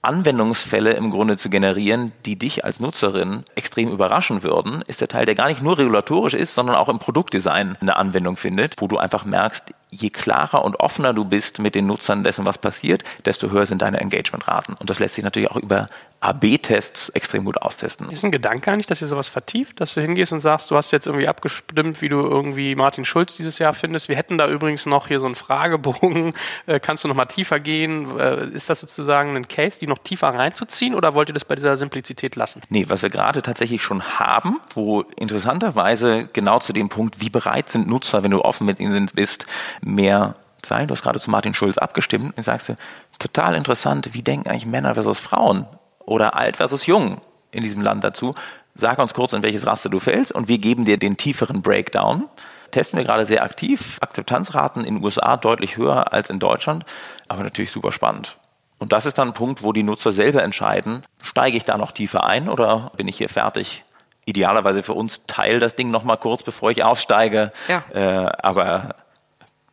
Anwendungsfälle 0.01 0.93
im 0.93 1.11
Grunde 1.11 1.37
zu 1.37 1.49
generieren, 1.49 2.11
die 2.25 2.37
dich 2.37 2.65
als 2.65 2.79
Nutzerin 2.79 3.43
extrem 3.55 3.89
überraschen 3.89 4.41
würden, 4.41 4.83
ist 4.87 5.01
der 5.01 5.07
Teil, 5.07 5.25
der 5.25 5.35
gar 5.35 5.47
nicht 5.47 5.61
nur 5.61 5.77
regulatorisch 5.77 6.33
ist, 6.33 6.55
sondern 6.55 6.75
auch 6.75 6.89
im 6.89 6.97
Produktdesign 6.99 7.77
eine 7.79 7.97
Anwendung 7.97 8.35
findet, 8.35 8.75
wo 8.79 8.87
du 8.87 8.97
einfach 8.97 9.25
merkst, 9.25 9.73
je 9.91 10.09
klarer 10.09 10.63
und 10.63 10.79
offener 10.79 11.13
du 11.13 11.25
bist 11.25 11.59
mit 11.59 11.75
den 11.75 11.85
Nutzern 11.85 12.23
dessen, 12.23 12.45
was 12.45 12.57
passiert, 12.57 13.03
desto 13.25 13.51
höher 13.51 13.65
sind 13.65 13.81
deine 13.81 13.99
Engagementraten. 13.99 14.75
Und 14.75 14.89
das 14.89 14.99
lässt 14.99 15.15
sich 15.15 15.23
natürlich 15.23 15.51
auch 15.51 15.57
über 15.57 15.87
AB-Tests 16.21 17.09
extrem 17.09 17.45
gut 17.45 17.57
austesten. 17.57 18.09
Ist 18.11 18.23
ein 18.23 18.31
Gedanke 18.31 18.71
eigentlich, 18.71 18.85
dass 18.85 19.01
ihr 19.01 19.07
sowas 19.07 19.27
vertieft, 19.27 19.81
dass 19.81 19.95
du 19.95 20.01
hingehst 20.01 20.31
und 20.31 20.39
sagst, 20.39 20.69
du 20.69 20.75
hast 20.77 20.91
jetzt 20.91 21.07
irgendwie 21.07 21.27
abgestimmt, 21.27 22.01
wie 22.01 22.09
du 22.09 22.19
irgendwie 22.19 22.75
Martin 22.75 23.05
Schulz 23.05 23.35
dieses 23.35 23.57
Jahr 23.57 23.73
findest. 23.73 24.07
Wir 24.07 24.15
hätten 24.15 24.37
da 24.37 24.47
übrigens 24.47 24.85
noch 24.85 25.07
hier 25.07 25.19
so 25.19 25.25
einen 25.25 25.35
Fragebogen. 25.35 26.33
Äh, 26.67 26.79
kannst 26.79 27.03
du 27.03 27.07
noch 27.07 27.15
mal 27.15 27.25
tiefer 27.25 27.59
gehen? 27.59 28.19
Äh, 28.19 28.47
ist 28.49 28.69
das 28.69 28.81
sozusagen 28.81 29.35
ein 29.35 29.47
Case, 29.47 29.79
die 29.79 29.87
noch 29.87 29.97
tiefer 29.97 30.27
reinzuziehen 30.27 30.93
oder 30.93 31.15
wollt 31.15 31.29
ihr 31.29 31.33
das 31.33 31.45
bei 31.45 31.55
dieser 31.55 31.75
Simplizität 31.77 32.35
lassen? 32.35 32.61
Nee, 32.69 32.85
was 32.87 33.01
wir 33.01 33.09
gerade 33.09 33.41
tatsächlich 33.41 33.81
schon 33.81 34.03
haben, 34.19 34.59
wo 34.75 35.01
interessanterweise 35.15 36.29
genau 36.33 36.59
zu 36.59 36.73
dem 36.73 36.89
Punkt, 36.89 37.19
wie 37.19 37.29
bereit 37.29 37.69
sind 37.69 37.87
Nutzer, 37.87 38.23
wenn 38.23 38.31
du 38.31 38.43
offen 38.43 38.65
mit 38.65 38.79
ihnen 38.79 39.07
bist, 39.13 39.47
mehr 39.81 40.35
sein. 40.65 40.87
Du 40.87 40.93
hast 40.93 41.01
gerade 41.01 41.19
zu 41.19 41.29
Martin 41.29 41.53
Schulz 41.53 41.77
abgestimmt 41.77 42.37
und 42.37 42.43
sagst 42.43 42.69
du, 42.69 42.75
total 43.19 43.55
interessant, 43.55 44.13
wie 44.13 44.21
denken 44.21 44.49
eigentlich 44.49 44.65
Männer 44.65 44.93
versus 44.93 45.19
Frauen 45.19 45.65
oder 45.99 46.35
alt 46.35 46.57
versus 46.57 46.85
jung 46.85 47.21
in 47.51 47.63
diesem 47.63 47.81
Land 47.81 48.03
dazu? 48.03 48.33
Sag 48.75 48.99
uns 48.99 49.13
kurz, 49.13 49.33
in 49.33 49.43
welches 49.43 49.65
Raster 49.65 49.89
du 49.89 49.99
fällst 49.99 50.31
und 50.31 50.47
wir 50.47 50.57
geben 50.57 50.85
dir 50.85 50.97
den 50.97 51.17
tieferen 51.17 51.61
Breakdown. 51.61 52.29
testen 52.71 52.97
wir 52.97 53.05
gerade 53.05 53.25
sehr 53.25 53.43
aktiv. 53.43 53.97
Akzeptanzraten 53.99 54.85
in 54.85 54.95
den 54.95 55.03
USA 55.03 55.35
deutlich 55.35 55.75
höher 55.75 56.13
als 56.13 56.29
in 56.29 56.39
Deutschland, 56.39 56.85
aber 57.27 57.43
natürlich 57.43 57.71
super 57.71 57.91
spannend. 57.91 58.37
Und 58.79 58.93
das 58.93 59.05
ist 59.05 59.17
dann 59.17 59.29
ein 59.29 59.33
Punkt, 59.33 59.61
wo 59.61 59.73
die 59.73 59.83
Nutzer 59.83 60.11
selber 60.11 60.41
entscheiden, 60.41 61.03
steige 61.21 61.57
ich 61.57 61.65
da 61.65 61.77
noch 61.77 61.91
tiefer 61.91 62.23
ein 62.23 62.49
oder 62.49 62.91
bin 62.95 63.07
ich 63.07 63.17
hier 63.17 63.29
fertig? 63.29 63.83
Idealerweise 64.25 64.83
für 64.83 64.93
uns 64.93 65.25
teil 65.27 65.59
das 65.59 65.75
Ding 65.75 65.91
noch 65.91 66.03
mal 66.03 66.15
kurz, 66.15 66.43
bevor 66.43 66.71
ich 66.71 66.83
aussteige. 66.83 67.51
Ja. 67.67 67.83
Äh, 67.93 68.31
aber 68.41 68.95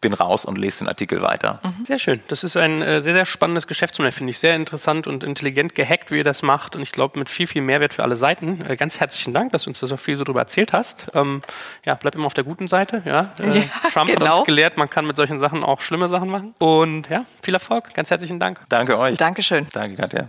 bin 0.00 0.12
raus 0.12 0.44
und 0.44 0.58
lese 0.58 0.80
den 0.80 0.88
Artikel 0.88 1.22
weiter. 1.22 1.60
Mhm. 1.62 1.84
Sehr 1.84 1.98
schön. 1.98 2.20
Das 2.28 2.44
ist 2.44 2.56
ein 2.56 2.82
äh, 2.82 3.02
sehr, 3.02 3.14
sehr 3.14 3.26
spannendes 3.26 3.66
Geschäftsmodell, 3.66 4.12
finde 4.12 4.30
ich. 4.30 4.38
Sehr 4.38 4.54
interessant 4.54 5.06
und 5.06 5.24
intelligent 5.24 5.74
gehackt, 5.74 6.10
wie 6.10 6.18
ihr 6.18 6.24
das 6.24 6.42
macht. 6.42 6.76
Und 6.76 6.82
ich 6.82 6.92
glaube, 6.92 7.18
mit 7.18 7.28
viel, 7.28 7.46
viel 7.46 7.62
Mehrwert 7.62 7.94
für 7.94 8.02
alle 8.02 8.16
Seiten. 8.16 8.64
Äh, 8.68 8.76
ganz 8.76 9.00
herzlichen 9.00 9.34
Dank, 9.34 9.52
dass 9.52 9.64
du 9.64 9.70
uns 9.70 9.80
da 9.80 9.86
so 9.86 9.96
viel 9.96 10.16
so 10.16 10.24
drüber 10.24 10.40
erzählt 10.40 10.72
hast. 10.72 11.06
Ähm, 11.14 11.42
ja, 11.84 11.94
bleib 11.94 12.14
immer 12.14 12.26
auf 12.26 12.34
der 12.34 12.44
guten 12.44 12.68
Seite. 12.68 13.02
Ja, 13.04 13.32
äh, 13.40 13.60
ja 13.60 13.64
Trump 13.92 14.10
genau. 14.10 14.26
hat 14.26 14.38
uns 14.38 14.46
gelehrt, 14.46 14.76
man 14.76 14.88
kann 14.88 15.06
mit 15.06 15.16
solchen 15.16 15.38
Sachen 15.38 15.64
auch 15.64 15.80
schlimme 15.80 16.08
Sachen 16.08 16.30
machen. 16.30 16.54
Und 16.58 17.08
ja, 17.10 17.24
viel 17.42 17.54
Erfolg. 17.54 17.92
Ganz 17.94 18.10
herzlichen 18.10 18.38
Dank. 18.38 18.60
Danke 18.68 18.98
euch. 18.98 19.16
Dankeschön. 19.16 19.66
Danke, 19.72 19.96
Katja. 19.96 20.28